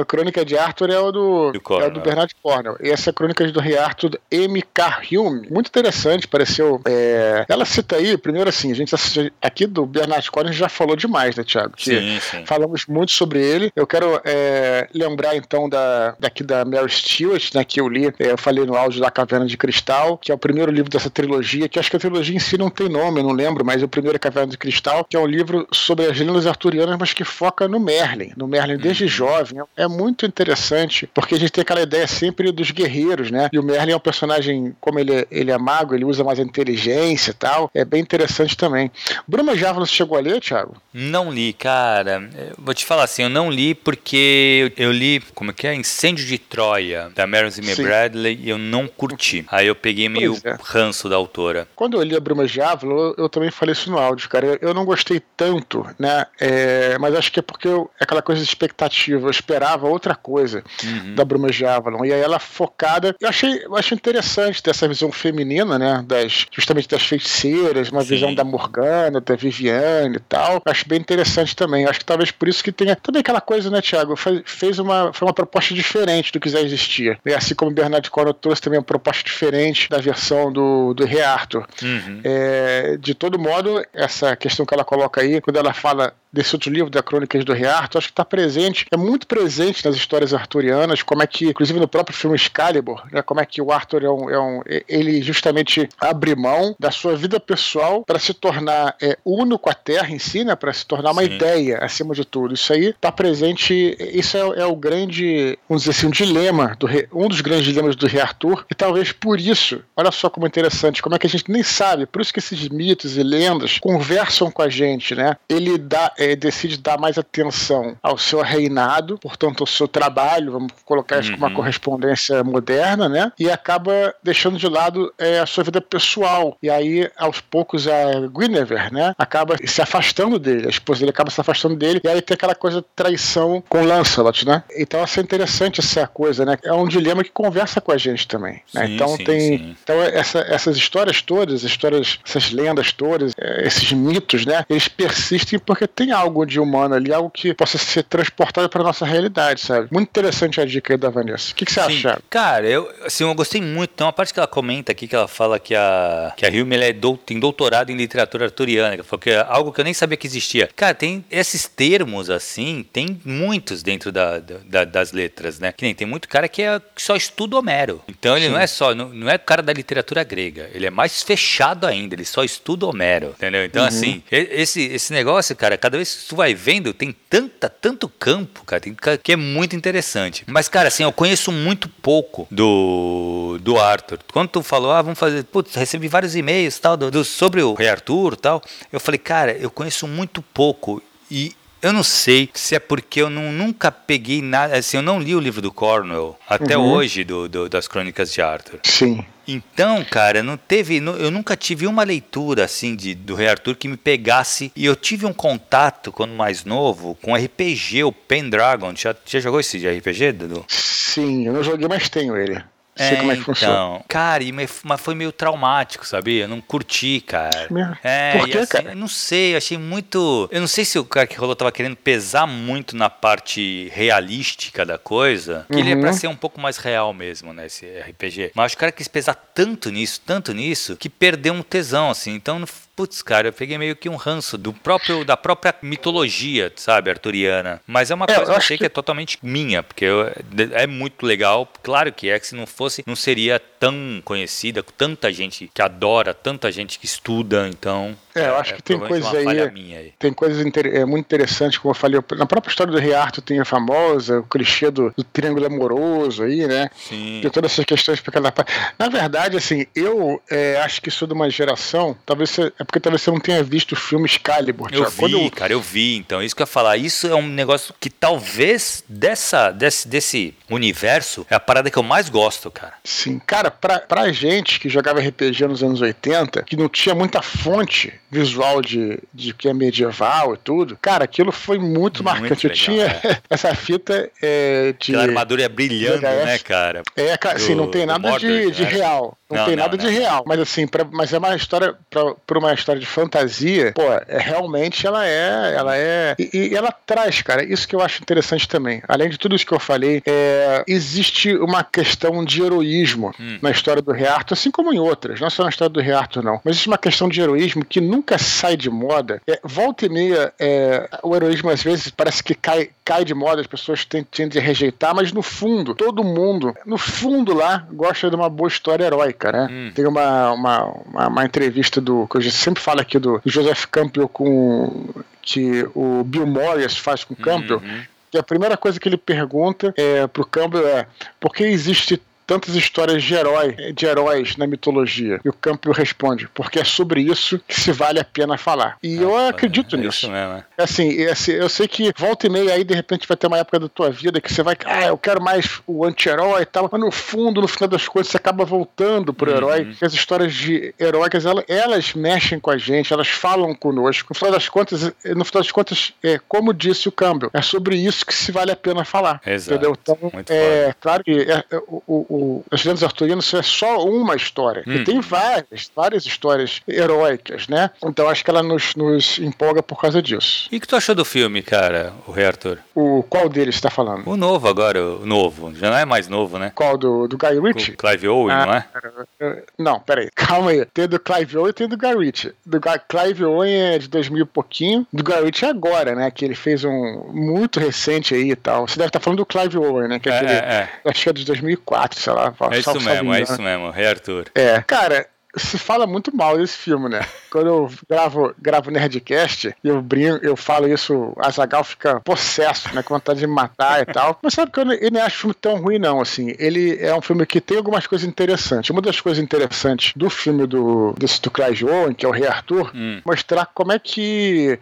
a 0.00 0.04
Crônica 0.04 0.44
de 0.44 0.56
Arthur 0.56 0.90
é 0.90 0.98
o 0.98 1.10
do, 1.10 1.52
do, 1.52 1.80
é 1.80 1.86
o 1.86 1.90
do 1.90 2.00
Bernard 2.00 2.34
Cornell. 2.42 2.76
E 2.80 2.90
essa 2.90 3.10
é 3.10 3.12
Crônicas 3.12 3.50
do 3.52 3.60
Rei 3.60 3.76
Arthur, 3.76 4.10
do 4.10 4.20
M.K. 4.30 5.02
Hume. 5.12 5.48
Muito 5.50 5.68
interessante, 5.68 6.28
pareceu. 6.28 6.80
É... 6.86 7.44
Ela 7.48 7.64
cita 7.64 7.96
aí, 7.96 8.16
primeiro 8.16 8.48
assim, 8.48 8.70
a 8.70 8.74
gente 8.74 8.94
aqui 9.40 9.66
do 9.66 9.84
Bernard 9.84 10.30
Cornell 10.30 10.52
já 10.52 10.68
falou 10.68 10.94
demais, 10.94 11.36
né, 11.36 11.44
Thiago? 11.44 11.74
Que 11.76 11.84
sim, 11.84 12.20
sim. 12.20 12.46
Falamos 12.46 12.86
muito 12.86 13.12
sobre 13.12 13.40
ele. 13.40 13.72
Eu 13.74 13.86
quero 13.86 14.20
é, 14.24 14.88
lembrar 14.94 15.36
então 15.36 15.68
da, 15.68 16.14
daqui 16.18 16.44
da 16.44 16.64
Mary 16.64 16.90
Stewart, 16.90 17.54
né, 17.54 17.64
que 17.64 17.80
eu 17.80 17.88
li, 17.88 18.06
é, 18.18 18.30
eu 18.30 18.38
falei 18.38 18.64
no 18.64 18.76
áudio 18.76 19.00
da 19.00 19.10
Caverna 19.10 19.46
de 19.46 19.56
Cristal, 19.56 20.18
que 20.18 20.30
é 20.30 20.34
o 20.34 20.38
primeiro 20.38 20.70
livro 20.70 20.90
dessa 20.90 21.10
trilogia, 21.10 21.68
que 21.68 21.78
acho 21.78 21.90
que 21.90 21.96
a 21.96 22.00
trilogia 22.00 22.36
em 22.36 22.40
si 22.40 22.56
não 22.56 22.70
tem 22.70 22.88
nome, 22.88 23.20
eu 23.20 23.24
não 23.24 23.32
lembro, 23.32 23.64
mas 23.64 23.82
o 23.82 23.88
primeiro 23.88 24.16
é 24.16 24.18
Caverna 24.18 24.50
de 24.50 24.58
Cristal, 24.58 25.04
que 25.08 25.16
é 25.16 25.20
um 25.20 25.26
livro 25.26 25.66
sobre 25.72 26.06
as 26.06 26.18
lendas 26.18 26.46
arturianas, 26.46 26.96
mas 26.98 27.12
que 27.12 27.24
foca 27.24 27.66
no 27.66 27.80
Merlin, 27.80 28.32
no 28.36 28.46
Merlin 28.52 28.76
desde 28.76 29.04
uhum. 29.04 29.10
jovem. 29.10 29.62
É 29.76 29.88
muito 29.88 30.26
interessante, 30.26 31.08
porque 31.14 31.34
a 31.34 31.38
gente 31.38 31.52
tem 31.52 31.62
aquela 31.62 31.82
ideia 31.82 32.06
sempre 32.06 32.52
dos 32.52 32.70
guerreiros, 32.70 33.30
né? 33.30 33.48
E 33.52 33.58
o 33.58 33.62
Merlin 33.62 33.92
é 33.92 33.96
um 33.96 34.00
personagem, 34.00 34.76
como 34.80 34.98
ele, 34.98 35.14
é, 35.14 35.26
ele 35.30 35.50
é 35.50 35.58
mago, 35.58 35.94
ele 35.94 36.04
usa 36.04 36.22
mais 36.22 36.38
a 36.38 36.42
inteligência 36.42 37.30
e 37.30 37.34
tal. 37.34 37.70
É 37.74 37.84
bem 37.84 38.00
interessante 38.00 38.56
também. 38.56 38.90
Bruma 39.26 39.54
você 39.54 39.92
chegou 39.92 40.18
a 40.18 40.20
ler, 40.20 40.40
Thiago? 40.40 40.76
Não 40.92 41.32
li, 41.32 41.52
cara. 41.52 42.28
Eu 42.36 42.54
vou 42.58 42.74
te 42.74 42.84
falar 42.84 43.04
assim, 43.04 43.22
eu 43.22 43.28
não 43.28 43.50
li 43.50 43.74
porque 43.74 44.72
eu 44.76 44.92
li, 44.92 45.20
como 45.34 45.50
é 45.50 45.54
que 45.54 45.66
é? 45.66 45.74
Incêndio 45.74 46.26
de 46.26 46.38
Troia, 46.38 47.10
da 47.14 47.26
Mary 47.26 47.50
Zimmer 47.50 47.76
Bradley, 47.76 48.38
e 48.42 48.48
eu 48.48 48.58
não 48.58 48.86
curti. 48.86 49.44
Aí 49.48 49.66
eu 49.66 49.74
peguei 49.74 50.08
meio 50.08 50.36
é. 50.44 50.56
ranço 50.62 51.08
da 51.08 51.16
autora. 51.16 51.68
Quando 51.74 51.96
eu 51.96 52.02
li 52.02 52.16
a 52.16 52.20
Bruma 52.20 52.46
Javelin, 52.46 52.92
eu, 52.92 53.14
eu, 53.18 53.28
também 53.28 53.50
falei 53.50 53.72
isso 53.72 53.90
no 53.90 53.98
áudio, 53.98 54.28
cara. 54.28 54.46
Eu, 54.46 54.58
eu 54.60 54.74
não 54.74 54.84
gostei 54.84 55.22
tanto, 55.36 55.86
né? 55.98 56.26
É, 56.40 56.98
mas 56.98 57.14
acho 57.14 57.32
que 57.32 57.38
é 57.38 57.42
porque 57.42 57.68
eu, 57.68 57.90
é 58.00 58.04
aquela 58.04 58.22
coisa 58.22 58.41
de 58.42 58.48
expectativa. 58.48 59.26
Eu 59.26 59.30
esperava 59.30 59.88
outra 59.88 60.14
coisa 60.14 60.62
uhum. 60.82 61.14
da 61.14 61.24
Bruma 61.24 61.52
Javelin. 61.52 62.06
E 62.06 62.12
aí 62.12 62.20
ela 62.20 62.38
focada. 62.38 63.14
Eu 63.20 63.28
achei, 63.28 63.64
eu 63.64 63.76
achei 63.76 63.94
interessante 63.94 64.62
ter 64.62 64.70
essa 64.70 64.88
visão 64.88 65.10
feminina, 65.10 65.78
né? 65.78 66.04
Das, 66.06 66.46
justamente 66.50 66.88
das 66.88 67.02
feiticeiras, 67.02 67.90
uma 67.90 68.02
Sim. 68.02 68.08
visão 68.08 68.34
da 68.34 68.44
Morgana, 68.44 69.20
da 69.20 69.34
Viviane 69.34 70.16
e 70.16 70.20
tal. 70.20 70.60
Acho 70.64 70.88
bem 70.88 71.00
interessante 71.00 71.54
também. 71.54 71.86
Acho 71.86 72.00
que 72.00 72.04
talvez 72.04 72.30
por 72.30 72.48
isso 72.48 72.62
que 72.62 72.72
tenha. 72.72 72.96
Também 72.96 73.20
aquela 73.20 73.40
coisa, 73.40 73.70
né, 73.70 73.80
Tiago? 73.80 74.14
Fez 74.44 74.78
uma, 74.78 75.12
foi 75.12 75.26
uma 75.26 75.34
proposta 75.34 75.74
diferente 75.74 76.32
do 76.32 76.40
que 76.40 76.48
já 76.48 76.60
existia. 76.60 77.18
E 77.24 77.32
assim 77.32 77.54
como 77.54 77.70
o 77.70 77.74
Bernard 77.74 78.08
Cornwell 78.10 78.34
trouxe 78.34 78.62
também 78.62 78.78
uma 78.78 78.84
proposta 78.84 79.22
diferente 79.24 79.88
da 79.88 79.98
versão 79.98 80.52
do, 80.52 80.94
do 80.94 81.04
Rei 81.04 81.22
Arthur. 81.22 81.66
Uhum. 81.82 82.20
É, 82.24 82.96
de 82.98 83.14
todo 83.14 83.38
modo, 83.38 83.84
essa 83.92 84.36
questão 84.36 84.66
que 84.66 84.74
ela 84.74 84.84
coloca 84.84 85.20
aí, 85.20 85.40
quando 85.40 85.56
ela 85.56 85.72
fala 85.72 86.14
desse 86.32 86.54
outro 86.54 86.70
livro, 86.70 86.90
da 86.90 87.02
Crônicas 87.02 87.44
do 87.44 87.52
Rei 87.52 87.66
Arthur, 87.66 87.98
acho 87.98 88.08
que 88.08 88.12
está 88.12 88.24
presente, 88.32 88.86
é 88.90 88.96
muito 88.96 89.26
presente 89.26 89.84
nas 89.84 89.94
histórias 89.94 90.32
arturianas, 90.32 91.02
como 91.02 91.22
é 91.22 91.26
que, 91.26 91.50
inclusive 91.50 91.78
no 91.78 91.86
próprio 91.86 92.16
filme 92.16 92.34
Excalibur, 92.34 93.02
né, 93.12 93.20
como 93.20 93.40
é 93.40 93.44
que 93.44 93.60
o 93.60 93.70
Arthur 93.70 94.02
é 94.02 94.10
um, 94.10 94.30
é 94.30 94.40
um 94.40 94.62
ele 94.88 95.20
justamente 95.20 95.86
abre 96.00 96.34
mão 96.34 96.74
da 96.80 96.90
sua 96.90 97.14
vida 97.14 97.38
pessoal 97.38 98.04
para 98.06 98.18
se 98.18 98.32
tornar 98.32 98.96
é, 99.02 99.18
uno 99.22 99.58
com 99.58 99.68
a 99.68 99.74
Terra 99.74 100.08
em 100.10 100.18
si, 100.18 100.44
né, 100.44 100.56
para 100.56 100.72
se 100.72 100.86
tornar 100.86 101.10
uma 101.10 101.22
Sim. 101.22 101.34
ideia 101.34 101.76
acima 101.78 102.14
de 102.14 102.24
tudo. 102.24 102.54
Isso 102.54 102.72
aí 102.72 102.86
está 102.86 103.12
presente, 103.12 103.96
isso 104.00 104.38
é, 104.38 104.62
é, 104.62 104.64
o 104.64 104.74
grande, 104.74 105.58
vamos 105.68 105.82
dizer 105.82 105.90
assim, 105.90 106.06
um 106.06 106.10
dilema, 106.10 106.74
do 106.78 106.86
rei, 106.86 107.06
um 107.12 107.28
dos 107.28 107.42
grandes 107.42 107.66
dilemas 107.66 107.94
do 107.94 108.06
Rei 108.06 108.22
Arthur, 108.22 108.64
e 108.70 108.74
talvez 108.74 109.12
por 109.12 109.38
isso, 109.38 109.82
olha 109.94 110.10
só 110.10 110.30
como 110.30 110.46
é 110.46 110.48
interessante, 110.48 111.02
como 111.02 111.14
é 111.14 111.18
que 111.18 111.26
a 111.26 111.30
gente 111.30 111.50
nem 111.50 111.62
sabe, 111.62 112.06
por 112.06 112.22
isso 112.22 112.32
que 112.32 112.38
esses 112.38 112.66
mitos 112.70 113.18
e 113.18 113.22
lendas 113.22 113.78
conversam 113.78 114.50
com 114.50 114.62
a 114.62 114.70
gente, 114.70 115.14
né? 115.14 115.36
Ele 115.50 115.76
dá 115.76 116.12
é, 116.16 116.34
decide 116.34 116.78
dar 116.78 116.98
mais 116.98 117.18
atenção 117.18 117.94
ao 118.02 118.16
seu 118.22 118.40
reinado, 118.40 119.18
portanto, 119.18 119.62
ao 119.62 119.66
seu 119.66 119.86
trabalho, 119.86 120.52
vamos 120.52 120.72
colocar 120.84 121.20
isso 121.20 121.32
uhum. 121.32 121.38
com 121.38 121.46
uma 121.46 121.54
correspondência 121.54 122.42
moderna, 122.42 123.08
né? 123.08 123.32
E 123.38 123.50
acaba 123.50 124.14
deixando 124.22 124.58
de 124.58 124.68
lado 124.68 125.12
é, 125.18 125.38
a 125.40 125.46
sua 125.46 125.64
vida 125.64 125.80
pessoal. 125.80 126.56
E 126.62 126.70
aí, 126.70 127.10
aos 127.16 127.40
poucos, 127.40 127.86
a 127.86 128.26
Guinevere, 128.28 128.92
né? 128.92 129.14
Acaba 129.18 129.56
se 129.64 129.82
afastando 129.82 130.38
dele, 130.38 130.66
a 130.66 130.70
esposa 130.70 131.00
dele 131.00 131.10
acaba 131.10 131.30
se 131.30 131.40
afastando 131.40 131.76
dele, 131.76 132.00
e 132.02 132.08
aí 132.08 132.22
tem 132.22 132.34
aquela 132.34 132.54
coisa 132.54 132.80
de 132.80 132.86
traição 132.94 133.62
com 133.68 133.84
Lancelot, 133.84 134.46
né? 134.46 134.62
Então, 134.76 135.02
assim, 135.02 135.20
é 135.20 135.22
interessante 135.22 135.80
essa 135.80 136.06
coisa, 136.06 136.44
né? 136.44 136.56
É 136.64 136.72
um 136.72 136.86
dilema 136.86 137.24
que 137.24 137.30
conversa 137.30 137.80
com 137.80 137.92
a 137.92 137.98
gente 137.98 138.26
também. 138.26 138.62
Né? 138.72 138.86
Sim, 138.86 138.94
então, 138.94 139.16
sim, 139.16 139.24
tem. 139.24 139.40
Sim. 139.40 139.76
Então, 139.82 140.00
essa, 140.02 140.40
essas 140.40 140.76
histórias 140.76 141.22
todas, 141.22 141.62
histórias, 141.62 142.18
essas 142.26 142.50
lendas 142.50 142.92
todas, 142.92 143.32
é, 143.38 143.66
esses 143.66 143.92
mitos, 143.92 144.46
né? 144.46 144.64
Eles 144.68 144.88
persistem 144.88 145.58
porque 145.58 145.86
tem 145.86 146.12
algo 146.12 146.44
de 146.44 146.60
humano 146.60 146.94
ali, 146.94 147.12
algo 147.12 147.30
que 147.30 147.54
possa 147.54 147.78
ser 147.78 148.04
transportado 148.12 148.68
para 148.68 148.82
nossa 148.82 149.06
realidade, 149.06 149.62
sabe? 149.62 149.88
Muito 149.90 150.10
interessante 150.10 150.60
a 150.60 150.66
dica 150.66 150.92
aí 150.92 150.98
da 150.98 151.08
Vanessa. 151.08 151.52
O 151.52 151.54
que, 151.54 151.64
que 151.64 151.72
você 151.72 151.80
acha? 151.80 152.20
Cara, 152.28 152.68
eu, 152.68 152.92
assim, 153.06 153.24
eu 153.24 153.34
gostei 153.34 153.62
muito. 153.62 153.90
Tem 153.94 154.06
uma 154.06 154.12
parte 154.12 154.34
que 154.34 154.38
ela 154.38 154.46
comenta 154.46 154.92
aqui 154.92 155.08
que 155.08 155.16
ela 155.16 155.26
fala 155.26 155.58
que 155.58 155.74
a, 155.74 156.34
que 156.36 156.44
a 156.44 156.50
Hume 156.50 156.76
é 156.76 156.92
do, 156.92 157.16
tem 157.16 157.40
doutorado 157.40 157.90
em 157.90 157.96
literatura 157.96 158.44
arturiana, 158.44 158.98
que, 158.98 159.30
é 159.30 159.46
algo 159.48 159.72
que 159.72 159.80
eu 159.80 159.84
nem 159.84 159.94
sabia 159.94 160.18
que 160.18 160.26
existia. 160.26 160.68
Cara, 160.76 160.94
tem 160.94 161.24
esses 161.30 161.66
termos 161.66 162.28
assim, 162.28 162.84
tem 162.92 163.18
muitos 163.24 163.82
dentro 163.82 164.12
da, 164.12 164.38
da 164.38 164.84
das 164.84 165.12
letras, 165.12 165.58
né? 165.58 165.72
Que 165.72 165.84
nem 165.84 165.94
tem 165.94 166.06
muito 166.06 166.28
cara 166.28 166.46
que, 166.48 166.62
é, 166.62 166.78
que 166.94 167.02
só 167.02 167.16
estuda 167.16 167.56
Homero. 167.56 168.02
Então 168.06 168.36
ele 168.36 168.46
Sim. 168.46 168.52
não 168.52 168.58
é 168.58 168.66
só, 168.66 168.94
não, 168.94 169.08
não 169.08 169.30
é 169.30 169.36
o 169.36 169.38
cara 169.38 169.62
da 169.62 169.72
literatura 169.72 170.22
grega, 170.22 170.68
ele 170.74 170.86
é 170.86 170.90
mais 170.90 171.22
fechado 171.22 171.86
ainda, 171.86 172.14
ele 172.14 172.24
só 172.24 172.44
estuda 172.44 172.86
Homero, 172.86 173.34
entendeu? 173.36 173.64
Então, 173.64 173.82
uhum. 173.82 173.88
assim, 173.88 174.22
esse, 174.30 174.82
esse 174.82 175.12
negócio, 175.12 175.56
cara, 175.56 175.78
cada 175.78 175.96
vez 175.96 176.14
que 176.14 176.28
tu 176.28 176.36
vai 176.36 176.54
vendo, 176.54 176.92
tem 176.92 177.14
tanta, 177.28 177.68
tanto 178.02 178.08
campo, 178.08 178.64
cara, 178.64 178.80
tem, 178.80 178.96
que 179.22 179.32
é 179.32 179.36
muito 179.36 179.76
interessante. 179.76 180.44
Mas, 180.46 180.68
cara, 180.68 180.88
assim, 180.88 181.02
eu 181.02 181.12
conheço 181.12 181.52
muito 181.52 181.88
pouco 181.88 182.46
do, 182.50 183.58
do 183.60 183.78
Arthur. 183.78 184.18
Quando 184.32 184.48
tu 184.48 184.62
falou, 184.62 184.90
ah, 184.90 185.02
vamos 185.02 185.18
fazer, 185.18 185.44
putz, 185.44 185.74
recebi 185.74 186.08
vários 186.08 186.34
e-mails 186.34 186.78
tal, 186.78 186.96
do, 186.96 187.10
do, 187.10 187.24
sobre 187.24 187.62
o 187.62 187.74
Rei 187.74 187.88
Arthur 187.88 188.36
tal, 188.36 188.62
eu 188.92 188.98
falei, 188.98 189.18
cara, 189.18 189.52
eu 189.52 189.70
conheço 189.70 190.08
muito 190.08 190.42
pouco. 190.42 191.02
E 191.30 191.52
eu 191.80 191.92
não 191.92 192.02
sei 192.02 192.48
se 192.54 192.74
é 192.74 192.78
porque 192.78 193.20
eu 193.20 193.30
não, 193.30 193.52
nunca 193.52 193.90
peguei 193.90 194.42
nada, 194.42 194.76
assim, 194.76 194.96
eu 194.96 195.02
não 195.02 195.20
li 195.20 195.34
o 195.34 195.40
livro 195.40 195.62
do 195.62 195.72
Cornwell 195.72 196.38
até 196.48 196.76
uhum. 196.76 196.92
hoje 196.92 197.24
do, 197.24 197.48
do, 197.48 197.68
das 197.68 197.86
Crônicas 197.86 198.32
de 198.32 198.42
Arthur. 198.42 198.80
Sim. 198.82 199.24
Então, 199.46 200.04
cara, 200.04 200.42
não 200.42 200.56
teve, 200.56 200.96
eu 200.96 201.30
nunca 201.30 201.56
tive 201.56 201.86
uma 201.86 202.04
leitura 202.04 202.64
assim 202.64 202.94
de, 202.94 203.14
do 203.14 203.34
Rei 203.34 203.48
Arthur 203.48 203.76
que 203.76 203.88
me 203.88 203.96
pegasse. 203.96 204.72
E 204.74 204.84
eu 204.84 204.94
tive 204.94 205.26
um 205.26 205.32
contato 205.32 206.12
quando 206.12 206.32
mais 206.32 206.64
novo 206.64 207.16
com 207.20 207.34
RPG, 207.34 208.04
o 208.04 208.12
Pendragon. 208.12 208.94
Já, 208.94 209.14
já 209.24 209.40
jogou 209.40 209.60
esse 209.60 209.78
RPG, 209.78 210.32
Dudu? 210.32 210.64
Sim, 210.68 211.46
eu 211.46 211.52
não 211.52 211.62
joguei, 211.62 211.88
mas 211.88 212.08
tenho 212.08 212.36
ele. 212.36 212.62
Sei 212.94 213.06
é, 213.06 213.16
como 213.16 213.32
é 213.32 213.36
que 213.36 213.42
funciona. 213.42 213.72
Então, 213.72 214.04
cara, 214.06 214.44
mas 214.52 215.00
foi 215.00 215.14
meio 215.14 215.32
traumático, 215.32 216.06
sabia? 216.06 216.44
Eu 216.44 216.48
não 216.48 216.60
curti, 216.60 217.22
cara. 217.26 217.68
É, 218.02 218.38
Por 218.38 218.48
quê, 218.48 218.58
assim, 218.58 218.66
cara? 218.70 218.90
Eu 218.90 218.96
não 218.96 219.08
sei, 219.08 219.56
achei 219.56 219.78
muito. 219.78 220.48
Eu 220.52 220.60
não 220.60 220.68
sei 220.68 220.84
se 220.84 220.98
o 220.98 221.04
cara 221.04 221.26
que 221.26 221.36
rolou 221.36 221.56
tava 221.56 221.72
querendo 221.72 221.96
pesar 221.96 222.46
muito 222.46 222.94
na 222.94 223.08
parte 223.08 223.90
realística 223.94 224.84
da 224.84 224.98
coisa. 224.98 225.64
Que 225.68 225.74
uhum. 225.74 225.80
ele 225.80 225.92
é 225.92 225.96
pra 225.96 226.10
uhum. 226.10 226.16
ser 226.16 226.26
um 226.26 226.36
pouco 226.36 226.60
mais 226.60 226.76
real 226.76 227.14
mesmo, 227.14 227.52
né? 227.54 227.66
Esse 227.66 227.86
RPG. 227.86 228.52
Mas 228.54 228.66
acho 228.66 228.76
que 228.76 228.80
o 228.80 228.80
cara 228.80 228.92
quis 228.92 229.08
pesar 229.08 229.34
tanto 229.34 229.90
nisso, 229.90 230.20
tanto 230.26 230.52
nisso, 230.52 230.94
que 230.96 231.08
perdeu 231.08 231.54
um 231.54 231.62
tesão, 231.62 232.10
assim. 232.10 232.34
Então 232.34 232.62
putz, 232.94 233.22
cara, 233.22 233.48
eu 233.48 233.52
peguei 233.52 233.78
meio 233.78 233.96
que 233.96 234.08
um 234.08 234.16
ranço 234.16 234.56
do 234.58 234.72
próprio, 234.72 235.24
da 235.24 235.36
própria 235.36 235.74
mitologia, 235.82 236.72
sabe, 236.76 237.10
arturiana. 237.10 237.80
Mas 237.86 238.10
é 238.10 238.14
uma 238.14 238.24
é, 238.24 238.34
coisa 238.34 238.44
que 238.44 238.50
eu 238.50 238.56
achei 238.56 238.76
que... 238.76 238.82
que... 238.82 238.86
é 238.86 238.88
totalmente 238.88 239.38
minha, 239.42 239.82
porque 239.82 240.04
eu, 240.04 240.30
é 240.72 240.86
muito 240.86 241.24
legal. 241.24 241.68
Claro 241.82 242.12
que 242.12 242.28
é 242.28 242.38
que 242.38 242.46
se 242.46 242.54
não 242.54 242.66
fosse, 242.66 243.02
não 243.06 243.16
seria 243.16 243.58
tão 243.58 244.22
conhecida, 244.24 244.82
com 244.82 244.92
tanta 244.92 245.32
gente 245.32 245.68
que 245.74 245.82
adora, 245.82 246.32
tanta 246.32 246.70
gente 246.70 246.98
que 246.98 247.04
estuda, 247.04 247.68
então. 247.68 248.16
É, 248.34 248.48
eu 248.48 248.56
acho 248.56 248.74
é, 248.74 248.76
que 248.76 248.82
tem 248.82 248.98
coisa 248.98 249.36
aí, 249.36 249.60
aí, 249.60 250.14
Tem 250.18 250.32
coisas 250.32 250.64
é, 250.64 251.04
muito 251.04 251.26
interessantes, 251.26 251.78
como 251.78 251.90
eu 251.90 251.96
falei, 251.96 252.20
na 252.36 252.46
própria 252.46 252.70
história 252.70 252.92
do 252.92 252.98
Rei 252.98 253.12
Arthur 253.12 253.42
tem 253.42 253.58
a 253.58 253.64
famosa, 253.64 254.38
o 254.38 254.44
clichê 254.44 254.90
do, 254.90 255.12
do 255.16 255.24
triângulo 255.24 255.66
amoroso 255.66 256.44
aí, 256.44 256.66
né? 256.66 256.88
Sim. 256.96 257.40
De 257.40 257.50
todas 257.50 257.72
essas 257.72 257.84
questões 257.84 258.20
pequenas. 258.20 258.52
Na 258.96 259.08
verdade, 259.08 259.56
assim, 259.56 259.84
eu 259.96 260.40
é, 260.48 260.80
acho 260.80 261.02
que 261.02 261.10
sou 261.10 261.26
de 261.26 261.34
uma 261.34 261.50
geração, 261.50 262.16
talvez 262.24 262.50
você, 262.50 262.72
é 262.78 262.84
porque 262.92 263.00
talvez 263.00 263.22
você 263.22 263.30
não 263.30 263.40
tenha 263.40 263.64
visto 263.64 263.92
o 263.92 263.96
filme 263.96 264.26
Excalibur. 264.26 264.90
Eu 264.92 265.08
vi, 265.08 265.32
eu... 265.32 265.50
cara, 265.50 265.72
eu 265.72 265.80
vi, 265.80 266.14
então, 266.16 266.42
isso 266.42 266.54
que 266.54 266.60
eu 266.60 266.64
ia 266.64 266.66
falar. 266.66 266.98
Isso 266.98 267.26
é 267.26 267.34
um 267.34 267.48
negócio 267.48 267.94
que 267.98 268.10
talvez 268.10 269.02
dessa, 269.08 269.70
desse, 269.70 270.06
desse 270.06 270.54
universo 270.68 271.46
é 271.48 271.54
a 271.54 271.60
parada 271.60 271.90
que 271.90 271.96
eu 271.96 272.02
mais 272.02 272.28
gosto, 272.28 272.70
cara. 272.70 272.92
Sim, 273.02 273.38
cara, 273.38 273.70
pra, 273.70 273.98
pra 274.00 274.30
gente 274.30 274.78
que 274.78 274.90
jogava 274.90 275.20
RPG 275.20 275.66
nos 275.66 275.82
anos 275.82 276.02
80, 276.02 276.64
que 276.64 276.76
não 276.76 276.86
tinha 276.86 277.14
muita 277.14 277.40
fonte 277.40 278.12
visual 278.30 278.82
de, 278.82 279.18
de 279.32 279.54
que 279.54 279.68
é 279.68 279.72
medieval 279.72 280.52
e 280.52 280.58
tudo, 280.58 280.98
cara, 281.00 281.24
aquilo 281.24 281.50
foi 281.50 281.78
muito, 281.78 282.22
muito 282.22 282.24
marcante. 282.24 282.66
Legal, 282.66 282.70
eu 282.70 282.74
tinha 282.74 283.06
é. 283.06 283.38
essa 283.48 283.74
fita 283.74 284.30
é, 284.42 284.94
de. 284.98 285.12
Aquela 285.12 285.22
armadura 285.22 285.62
é 285.62 285.68
brilhando, 285.68 286.20
né, 286.20 286.58
cara? 286.58 287.02
É, 287.16 287.38
cara, 287.38 287.56
assim, 287.56 287.74
não 287.74 287.90
tem 287.90 288.04
nada 288.04 288.38
de, 288.38 288.70
de 288.70 288.84
real. 288.84 289.38
Não, 289.50 289.58
não 289.58 289.64
tem 289.66 289.76
não, 289.76 289.82
nada 289.84 289.96
não. 289.96 290.04
de 290.04 290.10
real. 290.10 290.44
Mas 290.46 290.60
assim, 290.60 290.86
pra, 290.86 291.04
mas 291.04 291.32
é 291.32 291.38
uma 291.38 291.54
história, 291.54 291.94
pra, 292.10 292.34
pra 292.46 292.58
uma 292.72 292.78
história 292.78 293.00
de 293.00 293.06
fantasia, 293.06 293.92
pô, 293.94 294.02
é, 294.02 294.38
realmente 294.38 295.06
ela 295.06 295.26
é. 295.26 295.74
Ela 295.74 295.96
é. 295.96 296.34
E, 296.38 296.50
e, 296.52 296.74
ela 296.74 296.92
traz, 296.92 297.42
cara, 297.42 297.64
isso 297.64 297.86
que 297.86 297.94
eu 297.94 298.00
acho 298.00 298.22
interessante 298.22 298.68
também. 298.68 299.02
Além 299.06 299.28
de 299.28 299.38
tudo 299.38 299.54
isso 299.54 299.66
que 299.66 299.72
eu 299.72 299.80
falei, 299.80 300.22
é, 300.26 300.82
existe 300.86 301.54
uma 301.56 301.84
questão 301.84 302.44
de 302.44 302.62
heroísmo 302.62 303.32
hum. 303.38 303.58
na 303.60 303.70
história 303.70 304.02
do 304.02 304.12
Rei 304.12 304.26
Arthur, 304.26 304.54
assim 304.54 304.70
como 304.70 304.92
em 304.92 304.98
outras. 304.98 305.40
Não 305.40 305.50
só 305.50 305.62
na 305.62 305.70
história 305.70 305.92
do 305.92 306.00
Rei 306.00 306.12
Arthur, 306.12 306.42
não. 306.42 306.60
Mas 306.64 306.74
existe 306.74 306.88
uma 306.88 306.98
questão 306.98 307.28
de 307.28 307.40
heroísmo 307.40 307.84
que 307.84 308.00
nunca 308.00 308.38
sai 308.38 308.76
de 308.76 308.90
moda. 308.90 309.40
É, 309.46 309.60
volta 309.62 310.06
e 310.06 310.08
meia, 310.08 310.52
é, 310.58 311.08
o 311.22 311.34
heroísmo 311.34 311.70
às 311.70 311.82
vezes 311.82 312.10
parece 312.10 312.42
que 312.42 312.54
cai, 312.54 312.90
cai 313.04 313.24
de 313.24 313.34
moda, 313.34 313.60
as 313.60 313.66
pessoas 313.66 314.04
tendem 314.04 314.60
a 314.60 314.64
rejeitar, 314.64 315.14
mas 315.14 315.32
no 315.32 315.42
fundo, 315.42 315.94
todo 315.94 316.24
mundo, 316.24 316.74
no 316.86 316.96
fundo 316.96 317.54
lá, 317.54 317.86
gosta 317.92 318.30
de 318.30 318.36
uma 318.36 318.48
boa 318.48 318.68
história 318.68 319.04
heróica, 319.04 319.52
né? 319.52 319.68
Hum. 319.70 319.92
Tem 319.94 320.06
uma, 320.06 320.52
uma, 320.52 320.84
uma, 320.84 321.28
uma, 321.28 321.44
entrevista 321.44 322.00
do, 322.00 322.26
que 322.28 322.36
eu 322.36 322.40
sempre 322.62 322.82
falo 322.82 323.00
aqui, 323.00 323.18
do, 323.18 323.40
Joseph 323.44 323.86
Campbell 323.86 324.28
com 324.28 325.08
que 325.40 325.86
o 325.94 326.22
Bill 326.24 326.46
Moyers 326.46 326.96
faz 326.96 327.24
com 327.24 327.34
o 327.34 327.36
Campbell, 327.36 327.78
uhum. 327.78 328.02
E 328.32 328.38
a 328.38 328.42
primeira 328.42 328.78
coisa 328.78 328.98
que 328.98 329.06
ele 329.06 329.18
pergunta 329.18 329.92
é, 329.94 330.26
pro 330.26 330.46
Campbell 330.46 330.88
é 330.88 331.06
por 331.38 331.52
que 331.52 331.64
existe 331.64 332.20
tantas 332.46 332.74
histórias 332.74 333.22
de 333.22 333.34
herói, 333.34 333.92
de 333.92 334.06
heróis 334.06 334.56
na 334.56 334.66
mitologia. 334.66 335.40
E 335.44 335.48
o 335.48 335.52
Campbell 335.52 335.92
responde, 335.92 336.48
porque 336.54 336.78
é 336.78 336.84
sobre 336.84 337.20
isso 337.20 337.60
que 337.66 337.78
se 337.78 337.92
vale 337.92 338.20
a 338.20 338.24
pena 338.24 338.56
falar. 338.56 338.96
E 339.02 339.18
ah, 339.18 339.22
eu 339.22 339.36
acredito 339.48 339.96
é 339.96 339.98
nisso. 339.98 340.26
Isso 340.26 340.30
mesmo, 340.30 340.54
é. 340.54 340.64
Assim, 340.76 341.24
assim, 341.26 341.52
eu 341.52 341.68
sei 341.68 341.88
que 341.88 342.12
volta 342.16 342.46
e 342.46 342.50
meia 342.50 342.74
aí, 342.74 342.84
de 342.84 342.94
repente, 342.94 343.26
vai 343.26 343.36
ter 343.36 343.46
uma 343.46 343.58
época 343.58 343.80
da 343.80 343.88
tua 343.88 344.10
vida 344.10 344.40
que 344.40 344.52
você 344.52 344.62
vai, 344.62 344.76
ah, 344.84 345.06
eu 345.06 345.18
quero 345.18 345.42
mais 345.42 345.80
o 345.86 346.04
anti-herói 346.04 346.62
e 346.62 346.66
tal, 346.66 346.88
mas 346.90 347.00
no 347.00 347.10
fundo, 347.10 347.60
no 347.60 347.68
final 347.68 347.88
das 347.88 348.08
coisas, 348.08 348.30
você 348.30 348.36
acaba 348.36 348.64
voltando 348.64 349.32
pro 349.32 349.50
uhum. 349.50 349.56
herói. 349.56 349.96
As 350.00 350.12
histórias 350.12 350.52
de 350.52 350.94
heróicas, 350.98 351.46
elas, 351.46 351.64
elas 351.68 352.14
mexem 352.14 352.58
com 352.58 352.70
a 352.70 352.78
gente, 352.78 353.12
elas 353.12 353.28
falam 353.28 353.74
conosco. 353.74 354.28
No 354.30 354.38
final 354.38 354.52
das 354.52 354.68
contas, 354.68 355.02
no 355.24 355.44
final 355.44 355.62
das 355.62 355.70
contas, 355.70 356.12
é, 356.22 356.38
como 356.48 356.72
disse 356.72 357.08
o 357.08 357.12
Campbell, 357.12 357.50
é 357.52 357.62
sobre 357.62 357.96
isso 357.96 358.24
que 358.26 358.34
se 358.34 358.52
vale 358.52 358.70
a 358.70 358.76
pena 358.76 359.04
falar. 359.04 359.40
Exato. 359.46 359.74
Entendeu? 359.74 359.96
Então, 360.00 360.18
Muito 360.32 360.50
é 360.50 360.94
claro 361.00 361.24
que 361.24 361.32
é, 361.32 361.64
é 361.70 361.76
o, 361.86 362.26
o 362.32 362.42
o, 362.42 362.64
As 362.70 362.84
Lendas 362.84 363.02
Arturianas 363.02 363.52
é 363.52 363.62
só 363.62 364.04
uma 364.04 364.34
história. 364.34 364.82
Hum. 364.86 364.94
E 364.94 365.04
tem 365.04 365.20
várias, 365.20 365.90
várias 365.94 366.24
histórias 366.24 366.80
heróicas, 366.88 367.68
né? 367.68 367.90
Então 368.02 368.28
acho 368.28 368.42
que 368.42 368.50
ela 368.50 368.62
nos, 368.62 368.94
nos 368.96 369.38
empolga 369.38 369.82
por 369.82 370.00
causa 370.00 370.22
disso. 370.22 370.68
E 370.72 370.78
o 370.78 370.80
que 370.80 370.88
tu 370.88 370.96
achou 370.96 371.14
do 371.14 371.24
filme, 371.24 371.62
cara, 371.62 372.12
o 372.26 372.32
Rei 372.32 372.46
Arthur? 372.46 372.78
O, 372.94 373.22
qual 373.28 373.48
deles 373.48 373.74
está 373.74 373.90
falando? 373.90 374.26
O 374.26 374.36
novo 374.36 374.66
agora, 374.66 375.02
o 375.02 375.26
novo. 375.26 375.74
Já 375.74 375.90
não 375.90 375.98
é 375.98 376.04
mais 376.04 376.26
novo, 376.26 376.58
né? 376.58 376.72
Qual? 376.74 376.96
Do, 376.96 377.28
do 377.28 377.36
Guy 377.36 377.60
Ritchie? 377.60 377.92
O 377.92 377.96
Clive 377.96 378.28
Owen, 378.28 378.54
ah, 378.54 378.66
não 378.66 378.74
é? 378.74 379.62
Não, 379.78 380.00
peraí. 380.00 380.28
Calma 380.34 380.70
aí. 380.70 380.84
Tem 380.86 381.06
do 381.06 381.18
Clive 381.18 381.58
Owen 381.58 381.70
e 381.70 381.72
tem 381.72 381.88
do 381.88 381.96
Guy 381.96 382.16
Ritchie. 382.16 382.52
Do 382.64 382.80
Clive 382.80 383.44
Owen 383.44 383.74
é 383.74 383.98
de 383.98 384.08
2000 384.08 384.42
e 384.42 384.46
pouquinho. 384.46 385.06
Do 385.12 385.22
Guy 385.22 385.44
Ritchie 385.44 385.66
é 385.66 385.68
agora, 385.68 386.14
né? 386.14 386.30
Que 386.30 386.44
ele 386.44 386.54
fez 386.54 386.84
um 386.84 387.30
muito 387.32 387.78
recente 387.78 388.34
aí 388.34 388.50
e 388.50 388.56
tal. 388.56 388.86
Você 388.86 388.96
deve 388.96 389.08
estar 389.08 389.20
falando 389.20 389.38
do 389.38 389.46
Clive 389.46 389.78
Owen, 389.78 390.08
né? 390.08 390.18
Que 390.18 390.28
é, 390.28 390.32
é, 390.32 390.36
aquele, 390.36 390.52
é. 390.52 390.88
Acho 391.04 391.22
que 391.22 391.28
é 391.28 391.32
de 391.32 391.44
2004, 391.44 392.21
sei 392.22 392.32
lá. 392.32 392.54
É 392.70 392.78
isso 392.78 393.00
mesmo, 393.00 393.34
é 393.34 393.42
isso 393.42 393.60
mesmo, 393.60 393.90
Rei 393.90 394.06
Arthur. 394.06 394.46
É, 394.54 394.80
cara, 394.82 395.26
se 395.56 395.78
fala 395.78 396.06
muito 396.06 396.34
mal 396.34 396.56
desse 396.56 396.78
filme, 396.78 397.08
né? 397.08 397.20
Quando 397.50 397.66
eu 397.66 397.90
gravo, 398.08 398.54
gravo 398.58 398.90
Nerdcast, 398.90 399.74
eu 399.84 400.00
brinco, 400.00 400.44
eu 400.44 400.56
falo 400.56 400.88
isso, 400.88 401.34
a 401.38 401.50
Zagal 401.50 401.84
fica 401.84 402.20
possesso, 402.20 402.94
né? 402.94 403.02
Com 403.02 403.14
vontade 403.14 403.40
de 403.40 403.46
matar 403.46 404.00
e 404.02 404.06
tal. 404.06 404.38
Mas 404.42 404.54
sabe 404.54 404.70
que 404.70 404.80
eu, 404.80 404.90
eu 404.92 405.10
nem 405.10 405.22
acho 405.22 405.36
o 405.36 405.40
filme 405.40 405.54
tão 405.54 405.76
ruim, 405.76 405.98
não, 405.98 406.20
assim. 406.20 406.54
Ele 406.58 406.96
é 406.98 407.14
um 407.14 407.20
filme 407.20 407.44
que 407.44 407.60
tem 407.60 407.76
algumas 407.76 408.06
coisas 408.06 408.26
interessantes. 408.26 408.90
Uma 408.90 409.02
das 409.02 409.20
coisas 409.20 409.42
interessantes 409.42 410.12
do 410.16 410.30
filme 410.30 410.66
do, 410.66 411.14
desse 411.18 411.40
do 411.42 411.50
Owen, 411.90 412.14
que 412.14 412.24
é 412.24 412.28
o 412.28 412.32
Rei 412.32 412.46
Arthur, 412.46 412.90
hum. 412.94 413.20
mostrar 413.24 413.66
como 413.66 413.92
é 413.92 413.98
que 413.98 414.78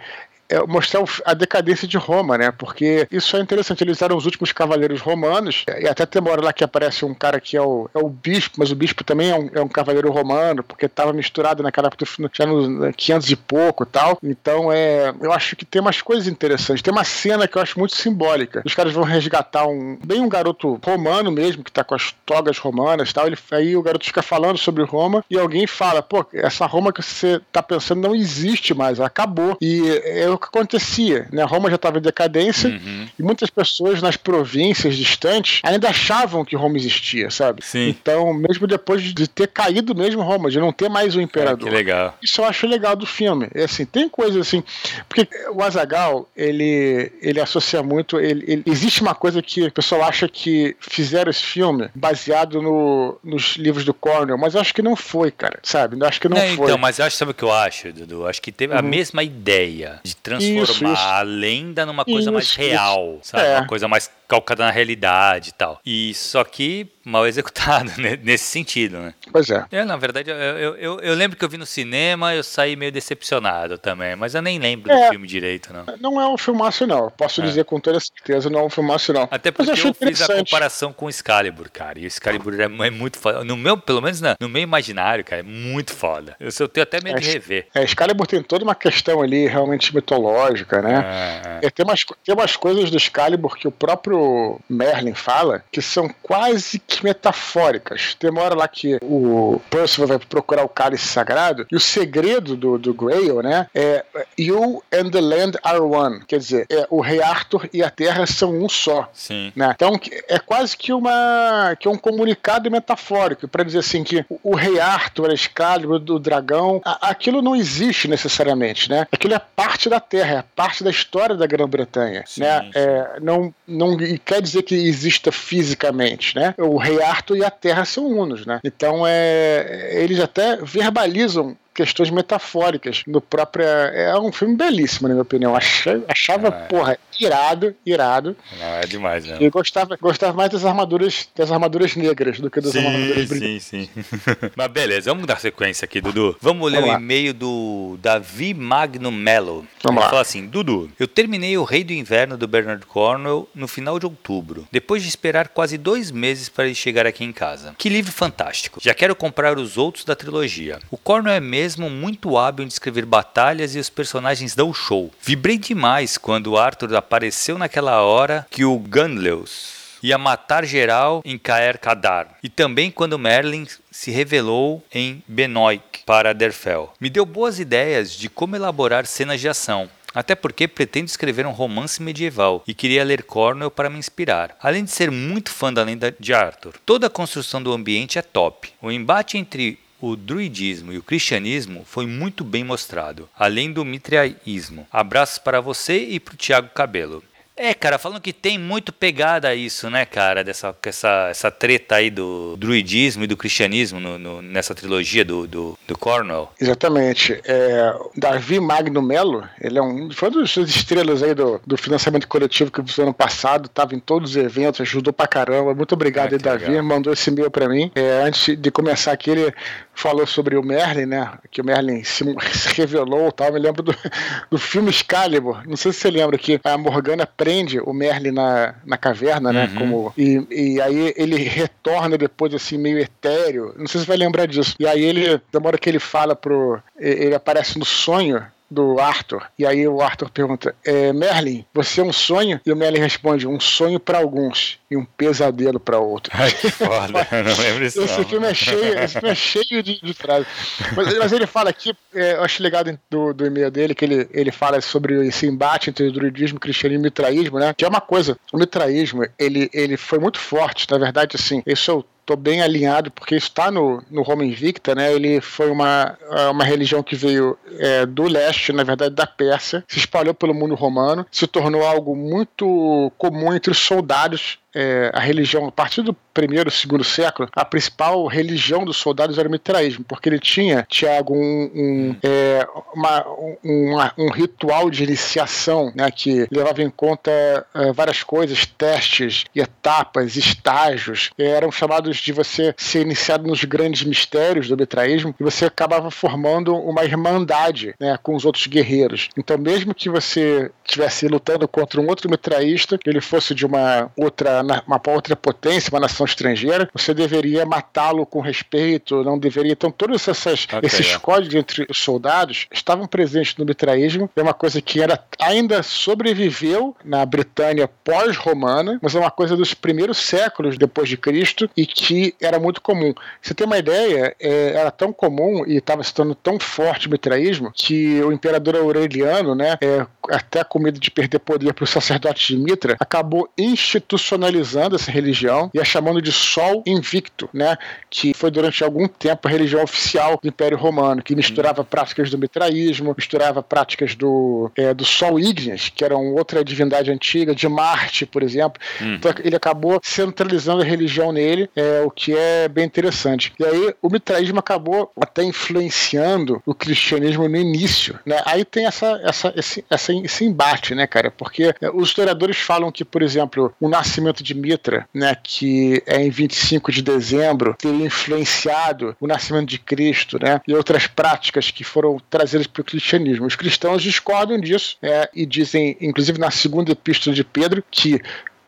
é 0.50 0.60
mostrar 0.66 1.04
a 1.24 1.32
decadência 1.32 1.86
de 1.86 1.96
Roma, 1.96 2.36
né? 2.36 2.50
Porque 2.50 3.06
isso 3.10 3.36
é 3.36 3.40
interessante. 3.40 3.84
Eles 3.84 4.02
eram 4.02 4.16
os 4.16 4.26
últimos 4.26 4.52
cavaleiros 4.52 5.00
romanos, 5.00 5.64
e 5.80 5.86
até 5.86 6.04
tem 6.04 6.20
uma 6.20 6.32
hora 6.32 6.44
lá 6.44 6.52
que 6.52 6.64
aparece 6.64 7.04
um 7.04 7.14
cara 7.14 7.40
que 7.40 7.56
é 7.56 7.62
o, 7.62 7.88
é 7.94 7.98
o 7.98 8.08
bispo, 8.08 8.56
mas 8.58 8.72
o 8.72 8.74
bispo 8.74 9.04
também 9.04 9.30
é 9.30 9.36
um, 9.36 9.50
é 9.54 9.60
um 9.62 9.68
cavaleiro 9.68 10.10
romano, 10.10 10.64
porque 10.64 10.86
estava 10.86 11.12
misturado 11.12 11.62
naquela 11.62 11.86
época, 11.86 12.04
já 12.32 12.46
nos 12.46 12.94
500 12.96 13.30
e 13.30 13.36
pouco 13.36 13.86
tal. 13.86 14.18
Então, 14.22 14.72
é, 14.72 15.14
eu 15.20 15.32
acho 15.32 15.54
que 15.54 15.64
tem 15.64 15.80
umas 15.80 16.02
coisas 16.02 16.26
interessantes. 16.26 16.82
Tem 16.82 16.92
uma 16.92 17.04
cena 17.04 17.46
que 17.46 17.56
eu 17.56 17.62
acho 17.62 17.78
muito 17.78 17.94
simbólica. 17.94 18.62
Os 18.64 18.74
caras 18.74 18.92
vão 18.92 19.04
resgatar 19.04 19.66
um, 19.68 19.96
bem 20.04 20.20
um 20.20 20.28
garoto 20.28 20.80
romano 20.84 21.30
mesmo, 21.30 21.62
que 21.62 21.70
está 21.70 21.84
com 21.84 21.94
as 21.94 22.12
togas 22.26 22.58
romanas 22.58 23.12
tal. 23.12 23.28
Ele, 23.28 23.38
aí 23.52 23.76
o 23.76 23.82
garoto 23.82 24.04
fica 24.04 24.22
falando 24.22 24.58
sobre 24.58 24.82
Roma, 24.82 25.24
e 25.30 25.38
alguém 25.38 25.66
fala, 25.66 26.02
pô, 26.02 26.26
essa 26.32 26.66
Roma 26.66 26.92
que 26.92 27.02
você 27.02 27.36
está 27.36 27.62
pensando 27.62 28.00
não 28.00 28.14
existe 28.14 28.74
mais, 28.74 29.00
acabou. 29.00 29.56
E 29.60 29.78
eu 30.04 30.39
que 30.40 30.46
acontecia. 30.46 31.28
Né? 31.32 31.42
Roma 31.44 31.68
já 31.68 31.76
estava 31.76 31.98
em 31.98 32.02
decadência 32.02 32.70
uhum. 32.70 33.06
e 33.18 33.22
muitas 33.22 33.50
pessoas 33.50 34.02
nas 34.02 34.16
províncias 34.16 34.96
distantes 34.96 35.60
ainda 35.62 35.88
achavam 35.88 36.44
que 36.44 36.56
Roma 36.56 36.76
existia, 36.76 37.30
sabe? 37.30 37.64
Sim. 37.64 37.88
Então, 37.88 38.32
mesmo 38.32 38.66
depois 38.66 39.02
de 39.02 39.28
ter 39.28 39.48
caído 39.48 39.94
mesmo 39.94 40.22
Roma, 40.22 40.50
de 40.50 40.58
não 40.58 40.72
ter 40.72 40.88
mais 40.88 41.14
o 41.14 41.20
imperador. 41.20 41.68
É, 41.68 41.70
que 41.70 41.76
legal. 41.76 42.18
Isso 42.22 42.40
eu 42.40 42.44
acho 42.44 42.66
legal 42.66 42.96
do 42.96 43.06
filme. 43.06 43.48
É 43.54 43.64
assim, 43.64 43.84
tem 43.84 44.08
coisas 44.08 44.40
assim, 44.40 44.62
porque 45.08 45.28
o 45.52 45.62
Azagal 45.62 46.28
ele 46.36 47.12
ele 47.20 47.40
associa 47.40 47.82
muito, 47.82 48.18
ele, 48.18 48.44
ele, 48.46 48.62
existe 48.66 49.02
uma 49.02 49.14
coisa 49.14 49.42
que 49.42 49.64
o 49.64 49.72
pessoal 49.72 50.02
acha 50.02 50.28
que 50.28 50.76
fizeram 50.80 51.30
esse 51.30 51.42
filme 51.42 51.88
baseado 51.94 52.62
no, 52.62 53.18
nos 53.22 53.56
livros 53.56 53.84
do 53.84 53.94
Cornell, 53.94 54.38
mas 54.38 54.54
eu 54.54 54.60
acho 54.60 54.74
que 54.74 54.82
não 54.82 54.96
foi, 54.96 55.30
cara, 55.30 55.58
sabe? 55.62 55.98
Eu 55.98 56.06
acho 56.06 56.20
que 56.20 56.28
não, 56.28 56.36
não 56.36 56.56
foi. 56.56 56.66
Então, 56.66 56.78
mas 56.78 56.98
eu 56.98 57.04
acho, 57.04 57.16
sabe 57.16 57.32
o 57.32 57.34
que 57.34 57.42
eu 57.42 57.52
acho, 57.52 57.92
Dudu? 57.92 58.26
Acho 58.26 58.40
que 58.40 58.52
teve 58.52 58.72
uhum. 58.72 58.78
a 58.78 58.82
mesma 58.82 59.22
ideia 59.22 60.00
de 60.02 60.16
transformar 60.38 60.92
isso, 60.92 61.02
isso. 61.02 61.08
a 61.08 61.22
lenda 61.22 61.86
numa 61.86 62.04
coisa 62.04 62.20
isso, 62.20 62.32
mais 62.32 62.54
real, 62.54 63.18
sabe? 63.22 63.44
É. 63.44 63.56
Uma 63.58 63.66
coisa 63.66 63.88
mais 63.88 64.10
calcada 64.30 64.64
na 64.64 64.70
realidade 64.70 65.50
e 65.50 65.52
tal. 65.52 65.80
E 65.84 66.14
só 66.14 66.44
que 66.44 66.88
mal 67.04 67.26
executado 67.26 67.90
né? 68.00 68.18
nesse 68.22 68.44
sentido, 68.44 68.98
né? 68.98 69.14
Pois 69.32 69.50
é. 69.50 69.64
Eu, 69.72 69.84
na 69.84 69.96
verdade, 69.96 70.30
eu, 70.30 70.36
eu, 70.36 71.00
eu, 71.00 71.14
lembro 71.14 71.36
que 71.36 71.44
eu 71.44 71.48
vi 71.48 71.56
no 71.56 71.66
cinema 71.66 72.34
eu 72.34 72.44
saí 72.44 72.76
meio 72.76 72.92
decepcionado 72.92 73.78
também, 73.78 74.14
mas 74.14 74.34
eu 74.34 74.42
nem 74.42 74.58
lembro 74.58 74.92
é, 74.92 75.06
do 75.06 75.10
filme 75.10 75.26
direito, 75.26 75.72
não. 75.72 75.84
Não 76.00 76.20
é 76.20 76.28
um 76.28 76.38
filmaço, 76.38 76.86
não. 76.86 77.10
Posso 77.10 77.40
é. 77.40 77.44
dizer 77.44 77.64
com 77.64 77.80
toda 77.80 77.98
certeza, 77.98 78.48
não 78.48 78.60
é 78.60 78.62
um 78.64 78.70
filmaço, 78.70 79.12
não. 79.12 79.28
Até 79.30 79.50
porque 79.50 79.72
eu, 79.72 79.94
fiz 79.94 80.22
a 80.22 80.36
comparação 80.36 80.92
com 80.92 81.06
o 81.06 81.10
Excalibur, 81.10 81.68
cara. 81.70 81.98
E 81.98 82.04
o 82.04 82.06
Excalibur 82.06 82.54
é, 82.60 82.64
é 82.64 82.90
muito 82.90 83.18
foda. 83.18 83.42
No 83.42 83.56
meu, 83.56 83.76
pelo 83.76 84.00
menos 84.00 84.20
no 84.38 84.48
meu 84.48 84.62
imaginário, 84.62 85.24
cara, 85.24 85.40
é 85.40 85.42
muito 85.42 85.92
foda. 85.92 86.36
Eu, 86.38 86.50
eu 86.60 86.68
tenho 86.68 86.82
até 86.82 87.02
medo 87.02 87.18
é, 87.18 87.20
de 87.20 87.30
rever. 87.30 87.66
É, 87.74 87.82
Excalibur 87.82 88.26
tem 88.26 88.42
toda 88.42 88.64
uma 88.64 88.74
questão 88.74 89.22
ali 89.22 89.46
realmente 89.46 89.94
mitológica, 89.94 90.80
né? 90.80 91.58
É, 91.62 91.66
é. 91.66 91.70
tem, 91.70 91.84
umas, 91.84 92.04
tem 92.24 92.34
umas 92.34 92.56
coisas 92.56 92.90
do 92.90 92.96
Excalibur 92.96 93.56
que 93.56 93.66
o 93.66 93.72
próprio 93.72 94.19
Merlin 94.68 95.14
fala 95.14 95.62
que 95.70 95.82
são 95.82 96.08
quase 96.22 96.78
que 96.78 97.04
metafóricas. 97.04 98.14
Tem 98.18 98.30
uma 98.30 98.42
hora 98.42 98.54
lá 98.54 98.68
que 98.68 98.98
o 99.02 99.60
Percival 99.70 100.08
vai 100.08 100.18
procurar 100.18 100.64
o 100.64 100.68
cálice 100.68 101.06
sagrado 101.06 101.66
e 101.70 101.76
o 101.76 101.80
segredo 101.80 102.56
do, 102.56 102.78
do 102.78 102.94
Grail, 102.94 103.42
né, 103.42 103.66
é 103.74 104.04
You 104.38 104.82
and 104.92 105.10
the 105.10 105.20
land 105.20 105.58
are 105.62 105.80
one. 105.80 106.24
Quer 106.26 106.38
dizer, 106.38 106.66
é, 106.70 106.86
o 106.90 107.00
rei 107.00 107.22
Arthur 107.22 107.68
e 107.72 107.82
a 107.82 107.90
terra 107.90 108.26
são 108.26 108.54
um 108.54 108.68
só. 108.68 109.08
Sim. 109.12 109.52
Né? 109.54 109.72
Então 109.74 109.98
é 110.28 110.38
quase 110.38 110.76
que 110.76 110.92
uma 110.92 111.76
que 111.78 111.88
é 111.88 111.90
um 111.90 111.96
comunicado 111.96 112.70
metafórico 112.70 113.48
para 113.48 113.64
dizer 113.64 113.78
assim 113.78 114.02
que 114.02 114.24
o, 114.28 114.40
o, 114.42 114.54
rei 114.54 114.80
Arthur, 114.80 115.30
a 115.30 115.34
Excalibur 115.34 115.98
do 115.98 116.18
dragão, 116.18 116.80
a, 116.84 117.10
aquilo 117.10 117.42
não 117.42 117.54
existe 117.54 118.08
necessariamente, 118.08 118.88
né? 118.90 119.06
Aquilo 119.12 119.34
é 119.34 119.38
parte 119.38 119.88
da 119.88 120.00
terra, 120.00 120.38
é 120.38 120.44
parte 120.54 120.82
da 120.82 120.90
história 120.90 121.36
da 121.36 121.46
Grã-Bretanha, 121.46 122.24
né? 122.36 122.70
É, 122.74 123.20
não 123.20 123.52
não 123.66 123.96
quer 124.18 124.42
dizer 124.42 124.62
que 124.62 124.74
exista 124.74 125.30
fisicamente, 125.32 126.34
né? 126.34 126.54
O 126.58 126.76
rei 126.76 127.02
Arthur 127.02 127.36
e 127.36 127.44
a 127.44 127.50
Terra 127.50 127.84
são 127.84 128.06
unos, 128.06 128.46
né? 128.46 128.60
Então 128.64 129.04
é, 129.06 129.90
eles 130.02 130.20
até 130.20 130.56
verbalizam 130.56 131.56
questões 131.74 132.10
metafóricas 132.10 133.02
no 133.06 133.20
próprio. 133.20 133.64
É 133.64 134.18
um 134.18 134.32
filme 134.32 134.54
belíssimo, 134.56 135.08
na 135.08 135.14
minha 135.14 135.22
opinião. 135.22 135.54
Achava, 135.56 136.04
achava 136.08 136.48
é. 136.48 136.50
porra, 136.66 136.98
irado, 137.20 137.74
irado. 137.84 138.36
Não, 138.58 138.66
é 138.66 138.80
demais, 138.86 139.24
né? 139.24 139.38
E 139.40 139.48
gostava, 139.50 139.96
gostava 140.00 140.32
mais 140.32 140.50
das 140.50 140.64
armaduras, 140.64 141.28
das 141.36 141.50
armaduras 141.50 141.94
negras 141.96 142.40
do 142.40 142.50
que 142.50 142.60
das 142.60 142.72
sim, 142.72 142.86
armaduras 142.86 143.28
Sim, 143.28 143.60
sim. 143.60 143.88
Mas 144.56 144.68
beleza, 144.68 145.10
vamos 145.10 145.26
dar 145.26 145.38
sequência 145.40 145.84
aqui, 145.84 146.00
Dudu. 146.00 146.36
Vamos 146.40 146.70
ler 146.70 146.82
o 146.82 146.86
e-mail 146.86 147.32
do 147.34 147.98
Davi 148.02 148.54
Magno 148.54 149.10
Mello. 149.10 149.66
Vamos 149.82 149.98
Ele 149.98 150.04
lá. 150.04 150.10
fala 150.10 150.22
assim: 150.22 150.46
Dudu, 150.46 150.90
eu 150.98 151.06
terminei 151.06 151.56
O 151.56 151.64
Rei 151.64 151.84
do 151.84 151.92
Inverno 151.92 152.36
do 152.36 152.46
Bernard 152.48 152.84
Cornwell 152.86 153.48
no 153.54 153.68
final 153.68 153.98
de 153.98 154.06
outubro, 154.06 154.66
depois 154.70 155.02
de 155.02 155.08
esperar 155.08 155.48
quase 155.48 155.76
dois 155.78 156.10
meses 156.10 156.48
para 156.48 156.66
ele 156.66 156.74
chegar 156.74 157.06
aqui 157.06 157.24
em 157.24 157.32
casa. 157.32 157.74
Que 157.78 157.88
livro 157.88 158.12
fantástico. 158.12 158.80
Já 158.82 158.94
quero 158.94 159.14
comprar 159.14 159.58
os 159.58 159.76
outros 159.76 160.04
da 160.04 160.16
trilogia. 160.16 160.78
O 160.90 160.96
Cornwell 160.96 161.34
é 161.34 161.40
mesmo 161.40 161.88
muito 161.90 162.36
hábil 162.36 162.64
em 162.64 162.68
descrever 162.68 163.04
batalhas 163.04 163.74
e 163.74 163.78
os 163.78 163.90
personagens 163.90 164.54
dão 164.54 164.72
show. 164.72 165.10
Vibrei 165.22 165.58
demais 165.58 166.16
quando 166.18 166.56
Arthur 166.56 166.88
apareceu 167.10 167.58
naquela 167.58 168.02
hora 168.02 168.46
que 168.48 168.64
o 168.64 168.78
Gunleus 168.78 169.98
ia 170.00 170.16
matar 170.16 170.64
geral 170.64 171.20
em 171.24 171.36
Caer 171.36 171.80
Kadar. 171.80 172.38
E 172.40 172.48
também 172.48 172.88
quando 172.88 173.18
Merlin 173.18 173.66
se 173.90 174.12
revelou 174.12 174.80
em 174.94 175.20
Benoit 175.26 175.82
para 176.06 176.32
Derfel. 176.32 176.92
Me 177.00 177.10
deu 177.10 177.26
boas 177.26 177.58
ideias 177.58 178.12
de 178.12 178.30
como 178.30 178.54
elaborar 178.54 179.06
cenas 179.06 179.40
de 179.40 179.48
ação. 179.48 179.90
Até 180.14 180.36
porque 180.36 180.68
pretendo 180.68 181.06
escrever 181.06 181.46
um 181.46 181.52
romance 181.52 182.00
medieval 182.00 182.62
e 182.64 182.72
queria 182.72 183.02
ler 183.02 183.24
Cornwell 183.24 183.72
para 183.72 183.90
me 183.90 183.98
inspirar. 183.98 184.56
Além 184.62 184.84
de 184.84 184.92
ser 184.92 185.10
muito 185.10 185.50
fã 185.50 185.72
da 185.72 185.82
lenda 185.82 186.14
de 186.16 186.32
Arthur, 186.32 186.74
toda 186.86 187.08
a 187.08 187.10
construção 187.10 187.60
do 187.60 187.72
ambiente 187.72 188.20
é 188.20 188.22
top. 188.22 188.72
O 188.80 188.92
embate 188.92 189.36
entre 189.36 189.80
o 190.00 190.16
druidismo 190.16 190.92
e 190.92 190.98
o 190.98 191.02
cristianismo 191.02 191.84
foi 191.84 192.06
muito 192.06 192.42
bem 192.42 192.64
mostrado, 192.64 193.28
além 193.36 193.72
do 193.72 193.84
mitriaísmo. 193.84 194.86
Abraços 194.90 195.38
para 195.38 195.60
você 195.60 195.98
e 195.98 196.18
para 196.18 196.34
o 196.34 196.36
Tiago 196.36 196.70
Cabelo. 196.70 197.22
É, 197.62 197.74
cara, 197.74 197.98
falando 197.98 198.22
que 198.22 198.32
tem 198.32 198.56
muito 198.56 198.90
pegada 198.90 199.54
isso, 199.54 199.90
né, 199.90 200.06
cara, 200.06 200.42
dessa 200.42 200.74
essa, 200.82 201.28
essa 201.30 201.50
treta 201.50 201.96
aí 201.96 202.08
do 202.08 202.56
druidismo 202.56 203.24
e 203.24 203.26
do 203.26 203.36
cristianismo 203.36 204.00
no, 204.00 204.18
no, 204.18 204.40
nessa 204.40 204.74
trilogia 204.74 205.22
do, 205.26 205.46
do, 205.46 205.78
do 205.86 205.98
Cornwell. 205.98 206.48
Exatamente. 206.58 207.38
É, 207.44 207.94
Davi 208.16 208.58
Magno 208.58 209.02
Melo, 209.02 209.46
ele 209.60 209.78
é 209.78 209.82
um 209.82 210.10
foi 210.10 210.30
uma 210.30 210.40
das 210.40 210.56
estrelas 210.56 211.22
aí 211.22 211.34
do, 211.34 211.60
do 211.66 211.76
financiamento 211.76 212.26
coletivo 212.26 212.70
que 212.70 212.80
no 212.80 213.04
ano 213.04 213.12
passado, 213.12 213.66
estava 213.66 213.94
em 213.94 214.00
todos 214.00 214.30
os 214.30 214.36
eventos, 214.36 214.80
ajudou 214.80 215.12
pra 215.12 215.28
caramba. 215.28 215.74
Muito 215.74 215.92
obrigado 215.92 216.32
ah, 216.32 216.36
aí, 216.36 216.42
Davi, 216.42 216.64
legal. 216.64 216.82
mandou 216.82 217.12
esse 217.12 217.28
e-mail 217.28 217.50
pra 217.50 217.68
mim. 217.68 217.92
É, 217.94 218.22
antes 218.22 218.56
de 218.56 218.70
começar 218.70 219.12
aqui, 219.12 219.32
ele 219.32 219.52
falou 219.94 220.26
sobre 220.26 220.56
o 220.56 220.62
Merlin, 220.62 221.04
né, 221.04 221.30
que 221.50 221.60
o 221.60 221.64
Merlin 221.64 222.02
se, 222.04 222.24
se 222.54 222.68
revelou 222.74 223.30
tal. 223.30 223.48
Eu 223.48 223.52
me 223.52 223.58
lembro 223.58 223.82
do, 223.82 223.94
do 224.50 224.58
filme 224.58 224.88
Excalibur, 224.88 225.62
não 225.68 225.76
sei 225.76 225.92
se 225.92 226.00
você 226.00 226.10
lembra 226.10 226.38
que 226.38 226.58
a 226.64 226.78
Morgana 226.78 227.26
prende 227.50 227.80
o 227.80 227.92
Merlin 227.92 228.30
na, 228.30 228.74
na 228.86 228.96
caverna, 228.96 229.52
né? 229.52 229.68
Uhum. 229.72 229.78
Como, 229.78 230.12
e, 230.16 230.46
e 230.50 230.80
aí 230.80 231.12
ele 231.16 231.36
retorna 231.36 232.16
depois, 232.16 232.54
assim, 232.54 232.78
meio 232.78 232.98
etéreo. 232.98 233.74
Não 233.76 233.88
sei 233.88 234.00
se 234.00 234.04
você 234.04 234.08
vai 234.08 234.16
lembrar 234.16 234.46
disso. 234.46 234.76
E 234.78 234.86
aí 234.86 235.02
ele, 235.02 235.40
na 235.52 235.60
hora 235.64 235.78
que 235.78 235.88
ele 235.88 235.98
fala 235.98 236.36
pro. 236.36 236.80
Ele 236.96 237.34
aparece 237.34 237.76
no 237.76 237.84
sonho 237.84 238.44
do 238.70 239.00
Arthur. 239.00 239.42
E 239.58 239.66
aí 239.66 239.86
o 239.88 240.00
Arthur 240.00 240.30
pergunta: 240.30 240.74
é, 240.84 241.12
Merlin, 241.12 241.64
você 241.74 242.00
é 242.00 242.04
um 242.04 242.12
sonho? 242.12 242.60
E 242.64 242.72
o 242.72 242.76
Merlin 242.76 243.00
responde: 243.00 243.48
um 243.48 243.58
sonho 243.58 243.98
para 243.98 244.18
alguns 244.18 244.78
e 244.90 244.96
um 244.96 245.04
pesadelo 245.04 245.78
para 245.78 245.98
outros. 245.98 246.34
Ai, 246.38 246.50
que 246.50 246.70
foda, 246.70 247.26
eu 247.30 247.44
não 247.44 247.56
lembro 247.56 247.84
isso. 247.84 248.02
Esse 248.02 248.24
filme 248.24 248.46
é 248.46 248.54
cheio, 248.54 248.98
esse 248.98 249.12
filme 249.14 249.30
é 249.30 249.34
cheio 249.34 249.82
de, 249.82 250.00
de 250.00 250.12
frases. 250.12 250.48
Mas, 250.96 251.16
mas, 251.16 251.32
ele 251.32 251.46
fala 251.46 251.70
aqui, 251.70 251.94
é, 252.12 252.34
eu 252.34 252.42
acho 252.42 252.62
legal 252.62 252.82
do, 253.08 253.32
do 253.32 253.46
e-mail 253.46 253.70
dele, 253.70 253.94
que 253.94 254.04
ele, 254.04 254.28
ele 254.32 254.50
fala 254.50 254.80
sobre 254.80 255.26
esse 255.28 255.46
embate 255.46 255.90
entre 255.90 256.08
o 256.08 256.12
druidismo, 256.12 256.58
cristianismo 256.58 257.04
e 257.04 257.04
mitraísmo, 257.04 257.58
né? 257.58 257.72
Que 257.76 257.84
é 257.84 257.88
uma 257.88 258.00
coisa, 258.00 258.36
o 258.52 258.58
mitraísmo, 258.58 259.24
ele, 259.38 259.70
ele 259.72 259.96
foi 259.96 260.18
muito 260.18 260.40
forte, 260.40 260.90
na 260.90 260.98
verdade, 260.98 261.36
assim, 261.36 261.62
esse 261.64 261.88
é 261.88 261.92
o 261.92 262.04
estou 262.30 262.36
bem 262.36 262.62
alinhado, 262.62 263.10
porque 263.10 263.34
está 263.34 263.70
no, 263.70 264.02
no 264.08 264.22
Roma 264.22 264.44
Invicta, 264.44 264.94
né? 264.94 265.12
Ele 265.12 265.40
foi 265.40 265.68
uma, 265.70 266.16
uma 266.50 266.64
religião 266.64 267.02
que 267.02 267.16
veio 267.16 267.58
é, 267.78 268.06
do 268.06 268.24
leste, 268.24 268.72
na 268.72 268.84
verdade, 268.84 269.14
da 269.14 269.26
Pérsia, 269.26 269.84
se 269.88 269.98
espalhou 269.98 270.32
pelo 270.32 270.54
mundo 270.54 270.74
romano, 270.74 271.26
se 271.30 271.46
tornou 271.46 271.84
algo 271.84 272.14
muito 272.14 273.10
comum 273.18 273.52
entre 273.52 273.72
os 273.72 273.78
soldados 273.78 274.58
é, 274.74 275.10
a 275.12 275.20
religião, 275.20 275.66
a 275.66 275.72
partir 275.72 276.02
do 276.02 276.14
primeiro, 276.32 276.70
segundo 276.70 277.04
século, 277.04 277.48
a 277.54 277.64
principal 277.64 278.26
religião 278.26 278.84
dos 278.84 278.96
soldados 278.96 279.38
era 279.38 279.48
o 279.48 279.50
mitraísmo, 279.50 280.04
porque 280.04 280.28
ele 280.28 280.38
tinha, 280.38 280.86
Tiago, 280.88 281.34
um, 281.34 281.70
um, 281.74 282.16
é, 282.22 282.66
uma, 282.94 283.26
um, 283.64 283.96
um, 284.18 284.30
ritual 284.30 284.88
de 284.90 285.04
iniciação 285.04 285.92
né, 285.94 286.10
que 286.10 286.46
levava 286.50 286.82
em 286.82 286.90
conta 286.90 287.30
é, 287.74 287.92
várias 287.92 288.22
coisas, 288.22 288.64
testes, 288.64 289.44
etapas, 289.54 290.36
estágios, 290.36 291.30
é, 291.36 291.46
eram 291.46 291.70
chamados 291.70 292.18
de 292.18 292.32
você 292.32 292.74
ser 292.76 293.02
iniciado 293.02 293.46
nos 293.46 293.64
grandes 293.64 294.04
mistérios 294.04 294.68
do 294.68 294.76
mitraísmo 294.76 295.34
e 295.38 295.42
você 295.42 295.66
acabava 295.66 296.10
formando 296.10 296.74
uma 296.76 297.04
irmandade 297.04 297.94
né, 297.98 298.16
com 298.22 298.34
os 298.34 298.44
outros 298.44 298.66
guerreiros. 298.66 299.28
Então, 299.36 299.58
mesmo 299.58 299.94
que 299.94 300.08
você 300.08 300.70
estivesse 300.84 301.26
lutando 301.28 301.66
contra 301.66 302.00
um 302.00 302.08
outro 302.08 302.30
mitraísta, 302.30 302.98
ele 303.04 303.20
fosse 303.20 303.54
de 303.54 303.66
uma 303.66 304.10
outra 304.16 304.59
uma 304.62 305.00
outra 305.08 305.36
potência, 305.36 305.90
uma 305.90 306.00
nação 306.00 306.24
estrangeira, 306.24 306.88
você 306.92 307.12
deveria 307.14 307.64
matá-lo 307.66 308.26
com 308.26 308.40
respeito, 308.40 309.22
não 309.24 309.38
deveria. 309.38 309.72
Então, 309.72 309.90
todos 309.90 310.26
essas, 310.28 310.64
okay, 310.64 310.80
esses 310.82 311.14
é. 311.14 311.18
códigos 311.18 311.54
entre 311.54 311.86
os 311.88 311.98
soldados 311.98 312.66
estavam 312.72 313.06
presentes 313.06 313.56
no 313.56 313.64
mitraísmo. 313.64 314.30
É 314.36 314.42
uma 314.42 314.54
coisa 314.54 314.80
que 314.80 315.00
era, 315.00 315.22
ainda 315.40 315.82
sobreviveu 315.82 316.96
na 317.04 317.24
Britânia 317.24 317.88
pós-romana, 318.04 318.98
mas 319.02 319.14
é 319.14 319.18
uma 319.18 319.30
coisa 319.30 319.56
dos 319.56 319.74
primeiros 319.74 320.18
séculos 320.18 320.76
depois 320.76 321.08
de 321.08 321.16
Cristo 321.16 321.68
e 321.76 321.86
que 321.86 322.34
era 322.40 322.58
muito 322.58 322.80
comum. 322.80 323.14
Você 323.40 323.54
tem 323.54 323.66
uma 323.66 323.78
ideia, 323.78 324.34
é, 324.40 324.72
era 324.72 324.90
tão 324.90 325.12
comum 325.12 325.64
e 325.66 325.76
estava 325.76 326.02
se 326.02 326.12
tornando 326.12 326.38
tão 326.42 326.58
forte 326.58 327.08
o 327.08 327.10
mitraísmo 327.10 327.72
que 327.74 328.22
o 328.22 328.32
imperador 328.32 328.76
Aureliano, 328.76 329.54
né, 329.54 329.76
é, 329.80 330.06
até 330.30 330.62
com 330.64 330.78
medo 330.78 330.98
de 331.00 331.10
perder 331.10 331.38
poder 331.38 331.72
para 331.72 331.84
os 331.84 331.90
sacerdotes 331.90 332.46
de 332.46 332.56
Mitra, 332.56 332.96
acabou 333.00 333.48
institucionalizando 333.56 334.49
institucionalizando 334.50 334.96
essa 334.96 335.10
religião 335.10 335.70
e 335.72 335.80
a 335.80 335.84
chamando 335.84 336.20
de 336.20 336.32
Sol 336.32 336.82
Invicto, 336.86 337.48
né? 337.52 337.76
Que 338.08 338.32
foi 338.34 338.50
durante 338.50 338.82
algum 338.82 339.06
tempo 339.06 339.46
a 339.46 339.50
religião 339.50 339.82
oficial 339.82 340.38
do 340.42 340.48
Império 340.48 340.76
Romano, 340.76 341.22
que 341.22 341.34
misturava 341.34 341.84
práticas 341.84 342.30
do 342.30 342.38
mitraísmo, 342.38 343.14
misturava 343.16 343.62
práticas 343.62 344.14
do, 344.14 344.70
é, 344.76 344.92
do 344.92 345.04
Sol 345.04 345.38
Ignis, 345.38 345.90
que 345.94 346.04
era 346.04 346.16
outra 346.16 346.64
divindade 346.64 347.10
antiga, 347.10 347.54
de 347.54 347.68
Marte, 347.68 348.26
por 348.26 348.42
exemplo. 348.42 348.80
Hum. 349.00 349.14
Então 349.14 349.32
ele 349.42 349.56
acabou 349.56 350.00
centralizando 350.02 350.82
a 350.82 350.84
religião 350.84 351.32
nele, 351.32 351.70
é, 351.76 352.02
o 352.02 352.10
que 352.10 352.36
é 352.36 352.68
bem 352.68 352.84
interessante. 352.84 353.52
E 353.58 353.64
aí 353.64 353.94
o 354.02 354.08
mitraísmo 354.08 354.58
acabou 354.58 355.12
até 355.20 355.42
influenciando 355.42 356.62
o 356.66 356.74
cristianismo 356.74 357.48
no 357.48 357.56
início, 357.56 358.18
né? 358.26 358.42
Aí 358.44 358.64
tem 358.64 358.86
essa, 358.86 359.20
essa, 359.24 359.52
esse, 359.56 359.84
essa, 359.88 360.12
esse 360.12 360.44
embate, 360.44 360.94
né, 360.94 361.06
cara? 361.06 361.30
Porque 361.30 361.74
é, 361.80 361.90
os 361.90 362.08
historiadores 362.08 362.58
falam 362.58 362.90
que, 362.90 363.04
por 363.04 363.22
exemplo, 363.22 363.72
o 363.80 363.88
nascimento 363.88 364.39
nascimento 364.40 364.42
de 364.42 364.54
Mitra, 364.54 365.08
né, 365.14 365.36
que 365.42 366.02
é 366.06 366.22
em 366.22 366.30
25 366.30 366.90
de 366.90 367.02
dezembro, 367.02 367.74
teria 367.78 368.06
influenciado 368.06 369.16
o 369.20 369.26
nascimento 369.26 369.68
de 369.68 369.78
Cristo, 369.78 370.38
né, 370.42 370.60
e 370.66 370.74
outras 370.74 371.06
práticas 371.06 371.70
que 371.70 371.84
foram 371.84 372.18
trazidas 372.30 372.66
para 372.66 372.80
o 372.80 372.84
cristianismo. 372.84 373.46
Os 373.46 373.56
cristãos 373.56 374.02
discordam 374.02 374.58
disso 374.58 374.96
é, 375.02 375.28
e 375.34 375.46
dizem, 375.46 375.96
inclusive 376.00 376.38
na 376.38 376.50
segunda 376.50 376.92
epístola 376.92 377.34
de 377.34 377.44
Pedro, 377.44 377.84
que 377.90 378.20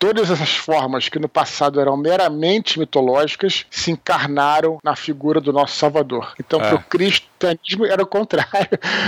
todas 0.03 0.33
essas 0.33 0.57
formas 0.57 1.09
que 1.09 1.21
no 1.21 1.29
passado 1.29 1.81
eram 1.81 1.97
meramente 1.97 2.77
mitológicas 2.77 3.65
se 3.71 3.93
encarnaram 3.93 4.81
na 4.83 4.97
figura 4.97 5.41
do 5.41 5.53
nosso 5.53 5.77
Salvador. 5.77 6.35
Então, 6.41 6.61
é. 6.61 6.71
para 6.71 6.75
o 6.75 6.83
cristianismo 6.83 7.87
era 7.87 8.03
o 8.03 8.07
contrário. 8.07 8.51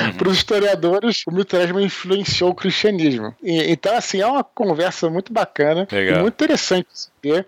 Uhum. 0.04 0.12
para 0.16 0.28
os 0.28 0.36
historiadores, 0.36 1.24
o 1.26 1.32
mitologismo 1.32 1.80
influenciou 1.80 2.50
o 2.50 2.54
cristianismo. 2.54 3.34
E, 3.42 3.72
então, 3.72 3.96
assim, 3.96 4.20
é 4.20 4.26
uma 4.26 4.44
conversa 4.44 5.10
muito 5.10 5.32
bacana 5.32 5.88
Legal. 5.90 6.18
e 6.18 6.22
muito 6.22 6.34
interessante. 6.34 6.86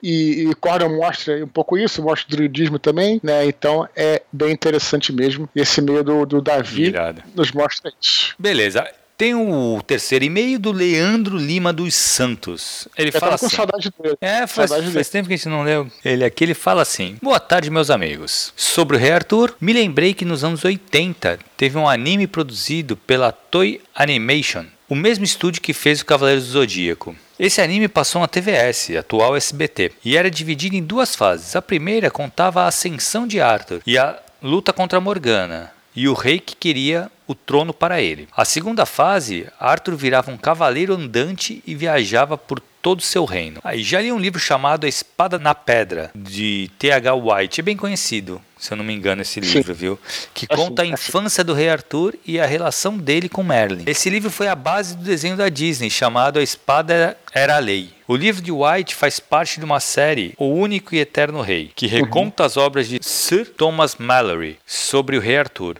E, 0.03 0.49
e 0.51 0.55
Cordon 0.57 0.97
mostra 0.97 1.45
um 1.45 1.49
pouco 1.49 1.79
isso, 1.79 2.03
mostra 2.03 2.27
o 2.27 2.37
druidismo 2.37 2.81
também, 2.81 3.21
né? 3.23 3.47
Então 3.47 3.89
é 3.95 4.23
bem 4.33 4.51
interessante 4.51 5.13
mesmo. 5.13 5.49
Esse 5.55 5.81
meio 5.81 6.03
do, 6.03 6.27
do 6.27 6.41
Davi 6.41 6.93
nos 7.35 7.53
mostra 7.53 7.93
isso. 8.01 8.35
Beleza. 8.39 8.89
Tem 9.17 9.35
o 9.35 9.81
terceiro 9.87 10.27
e-mail 10.27 10.59
do 10.59 10.71
Leandro 10.71 11.39
Lima 11.39 11.73
dos 11.73 11.95
Santos. 11.95 12.87
Ele 12.99 13.09
Eu 13.09 13.19
fala 13.19 13.35
assim. 13.37 13.47
com 13.49 13.57
saudade 13.57 13.91
dele. 13.99 14.17
É, 14.21 14.47
faz, 14.47 14.69
saudade 14.71 14.93
faz 14.93 15.09
tempo 15.09 15.27
que 15.27 15.33
a 15.35 15.37
gente 15.37 15.49
não 15.49 15.63
leu 15.63 15.91
ele 16.05 16.23
aqui. 16.23 16.45
Ele 16.45 16.53
fala 16.53 16.83
assim: 16.83 17.17
Boa 17.23 17.41
tarde, 17.41 17.71
meus 17.71 17.89
amigos. 17.89 18.53
Sobre 18.55 18.97
o 18.97 19.01
Rei 19.01 19.13
Arthur, 19.13 19.57
me 19.59 19.73
lembrei 19.73 20.13
que 20.13 20.25
nos 20.27 20.45
anos 20.45 20.65
80 20.65 21.39
teve 21.57 21.79
um 21.79 21.89
anime 21.89 22.27
produzido 22.27 22.95
pela 22.95 23.33
Toy 23.33 23.81
Animation, 23.95 24.67
o 24.87 24.95
mesmo 24.95 25.25
estúdio 25.25 25.63
que 25.63 25.73
fez 25.73 26.03
o 26.03 26.05
Cavaleiros 26.07 26.45
do 26.45 26.51
Zodíaco. 26.51 27.17
Esse 27.39 27.63
anime 27.63 27.89
passou 27.89 28.21
na 28.21 28.29
TVS, 28.29 28.91
atual 28.99 29.35
SBT, 29.35 29.93
e 30.05 30.17
era 30.17 30.31
dividido 30.31 30.77
em 30.77 30.83
duas 30.83 31.15
fases. 31.17 31.57
A 31.57 31.63
primeira 31.63 32.11
contava 32.11 32.63
a 32.63 32.69
ascensão 32.69 33.27
de 33.27 33.41
Arthur 33.41 33.81
e 33.87 33.97
a 33.97 34.19
luta 34.43 34.75
contra 34.75 35.01
Morgana, 35.01 35.73
e 35.95 36.07
o 36.07 36.13
rei 36.15 36.39
que 36.39 36.55
queria 36.55 37.11
o 37.27 37.35
trono 37.35 37.73
para 37.73 38.01
ele. 38.01 38.29
A 38.37 38.45
segunda 38.45 38.87
fase, 38.87 39.47
Arthur 39.59 39.97
virava 39.97 40.31
um 40.31 40.37
cavaleiro 40.37 40.95
andante 40.95 41.63
e 41.67 41.75
viajava 41.75 42.39
por 42.39 42.61
todo 42.87 43.01
o 43.01 43.03
seu 43.03 43.25
reino. 43.25 43.59
Aí 43.65 43.83
já 43.83 44.01
li 44.01 44.13
um 44.13 44.19
livro 44.19 44.39
chamado 44.39 44.87
A 44.87 44.89
Espada 44.89 45.41
na 45.41 45.57
Pedra, 45.57 46.13
de 46.15 46.71
T.H. 46.79 47.15
White, 47.15 47.61
é 47.61 47.63
bem 47.65 47.77
conhecido, 47.77 48.41
se 48.57 48.73
eu 48.73 48.77
não 48.77 48.85
me 48.85 48.95
engano, 48.95 49.23
esse 49.23 49.41
livro, 49.41 49.75
Sim. 49.75 49.81
viu? 49.81 49.99
Que 50.33 50.47
assim, 50.49 50.63
conta 50.63 50.83
a 50.83 50.87
infância 50.87 51.43
do 51.43 51.53
rei 51.53 51.69
Arthur 51.69 52.15
e 52.25 52.39
a 52.39 52.47
relação 52.47 52.97
dele 52.97 53.29
com 53.29 53.43
Merlin. 53.43 53.83
Esse 53.87 54.09
livro 54.09 54.31
foi 54.31 54.47
a 54.47 54.55
base 54.55 54.97
do 54.97 55.03
desenho 55.03 55.37
da 55.37 55.49
Disney, 55.49 55.91
chamado 55.91 56.39
A 56.39 56.43
Espada 56.45 57.19
Era 57.33 57.57
a 57.57 57.59
Lei. 57.59 57.91
O 58.07 58.15
livro 58.15 58.41
de 58.41 58.53
White 58.53 58.95
faz 58.95 59.19
parte 59.19 59.59
de 59.59 59.65
uma 59.65 59.81
série, 59.81 60.33
O 60.39 60.47
Único 60.47 60.95
e 60.95 61.01
Eterno 61.01 61.41
Rei, 61.41 61.73
que 61.75 61.89
reconta 61.89 62.45
uhum. 62.45 62.47
as 62.47 62.57
obras 62.57 62.87
de 62.87 63.01
Sir 63.03 63.47
Thomas 63.47 63.97
Mallory 63.97 64.59
sobre 64.65 65.17
o 65.17 65.21
rei 65.21 65.39
Arthur 65.39 65.79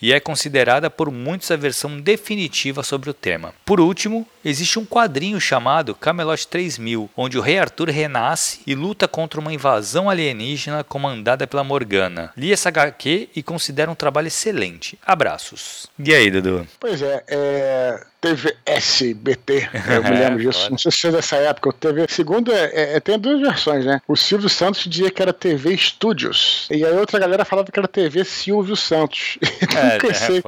e 0.00 0.12
é 0.12 0.20
considerada 0.20 0.88
por 0.88 1.10
muitos 1.10 1.50
a 1.50 1.56
versão 1.56 2.00
definitiva 2.00 2.82
sobre 2.82 3.10
o 3.10 3.14
tema. 3.14 3.54
Por 3.64 3.80
último, 3.80 4.26
existe 4.48 4.78
um 4.78 4.84
quadrinho 4.84 5.40
chamado 5.40 5.94
Camelot 5.94 6.46
3000, 6.46 7.10
onde 7.16 7.38
o 7.38 7.40
rei 7.40 7.58
Arthur 7.58 7.90
renasce 7.90 8.60
e 8.66 8.74
luta 8.74 9.06
contra 9.06 9.40
uma 9.40 9.52
invasão 9.52 10.08
alienígena 10.08 10.82
comandada 10.82 11.46
pela 11.46 11.64
Morgana. 11.64 12.32
Li 12.36 12.52
essa 12.52 12.68
HQ 12.68 13.30
e 13.34 13.42
considero 13.42 13.92
um 13.92 13.94
trabalho 13.94 14.28
excelente. 14.28 14.98
Abraços. 15.04 15.86
E 15.98 16.14
aí, 16.14 16.30
Dudu? 16.30 16.66
Pois 16.80 17.02
é, 17.02 17.24
é 17.28 18.00
TV 18.20 18.56
SBT. 18.66 19.68
Eu 19.94 20.02
me 20.02 20.10
lembro 20.10 20.38
disso. 20.38 20.70
Não 20.70 20.78
sei 20.78 20.90
se 20.90 21.06
é 21.06 21.12
dessa 21.12 21.36
época. 21.36 21.68
O 21.68 21.72
TV. 21.72 22.06
Segundo, 22.08 22.52
é, 22.52 22.64
é, 22.66 22.96
é, 22.96 23.00
tem 23.00 23.18
duas 23.18 23.40
versões, 23.40 23.84
né? 23.84 24.00
O 24.08 24.16
Silvio 24.16 24.48
Santos 24.48 24.84
dizia 24.84 25.10
que 25.10 25.22
era 25.22 25.32
TV 25.32 25.76
Studios. 25.76 26.66
E 26.70 26.84
aí 26.84 26.96
outra 26.96 27.18
galera 27.18 27.44
falava 27.44 27.70
que 27.70 27.78
era 27.78 27.88
TV 27.88 28.24
Silvio 28.24 28.76
Santos. 28.76 29.38
É, 29.78 29.94
nunca 29.94 30.08
é, 30.08 30.14
sei, 30.14 30.42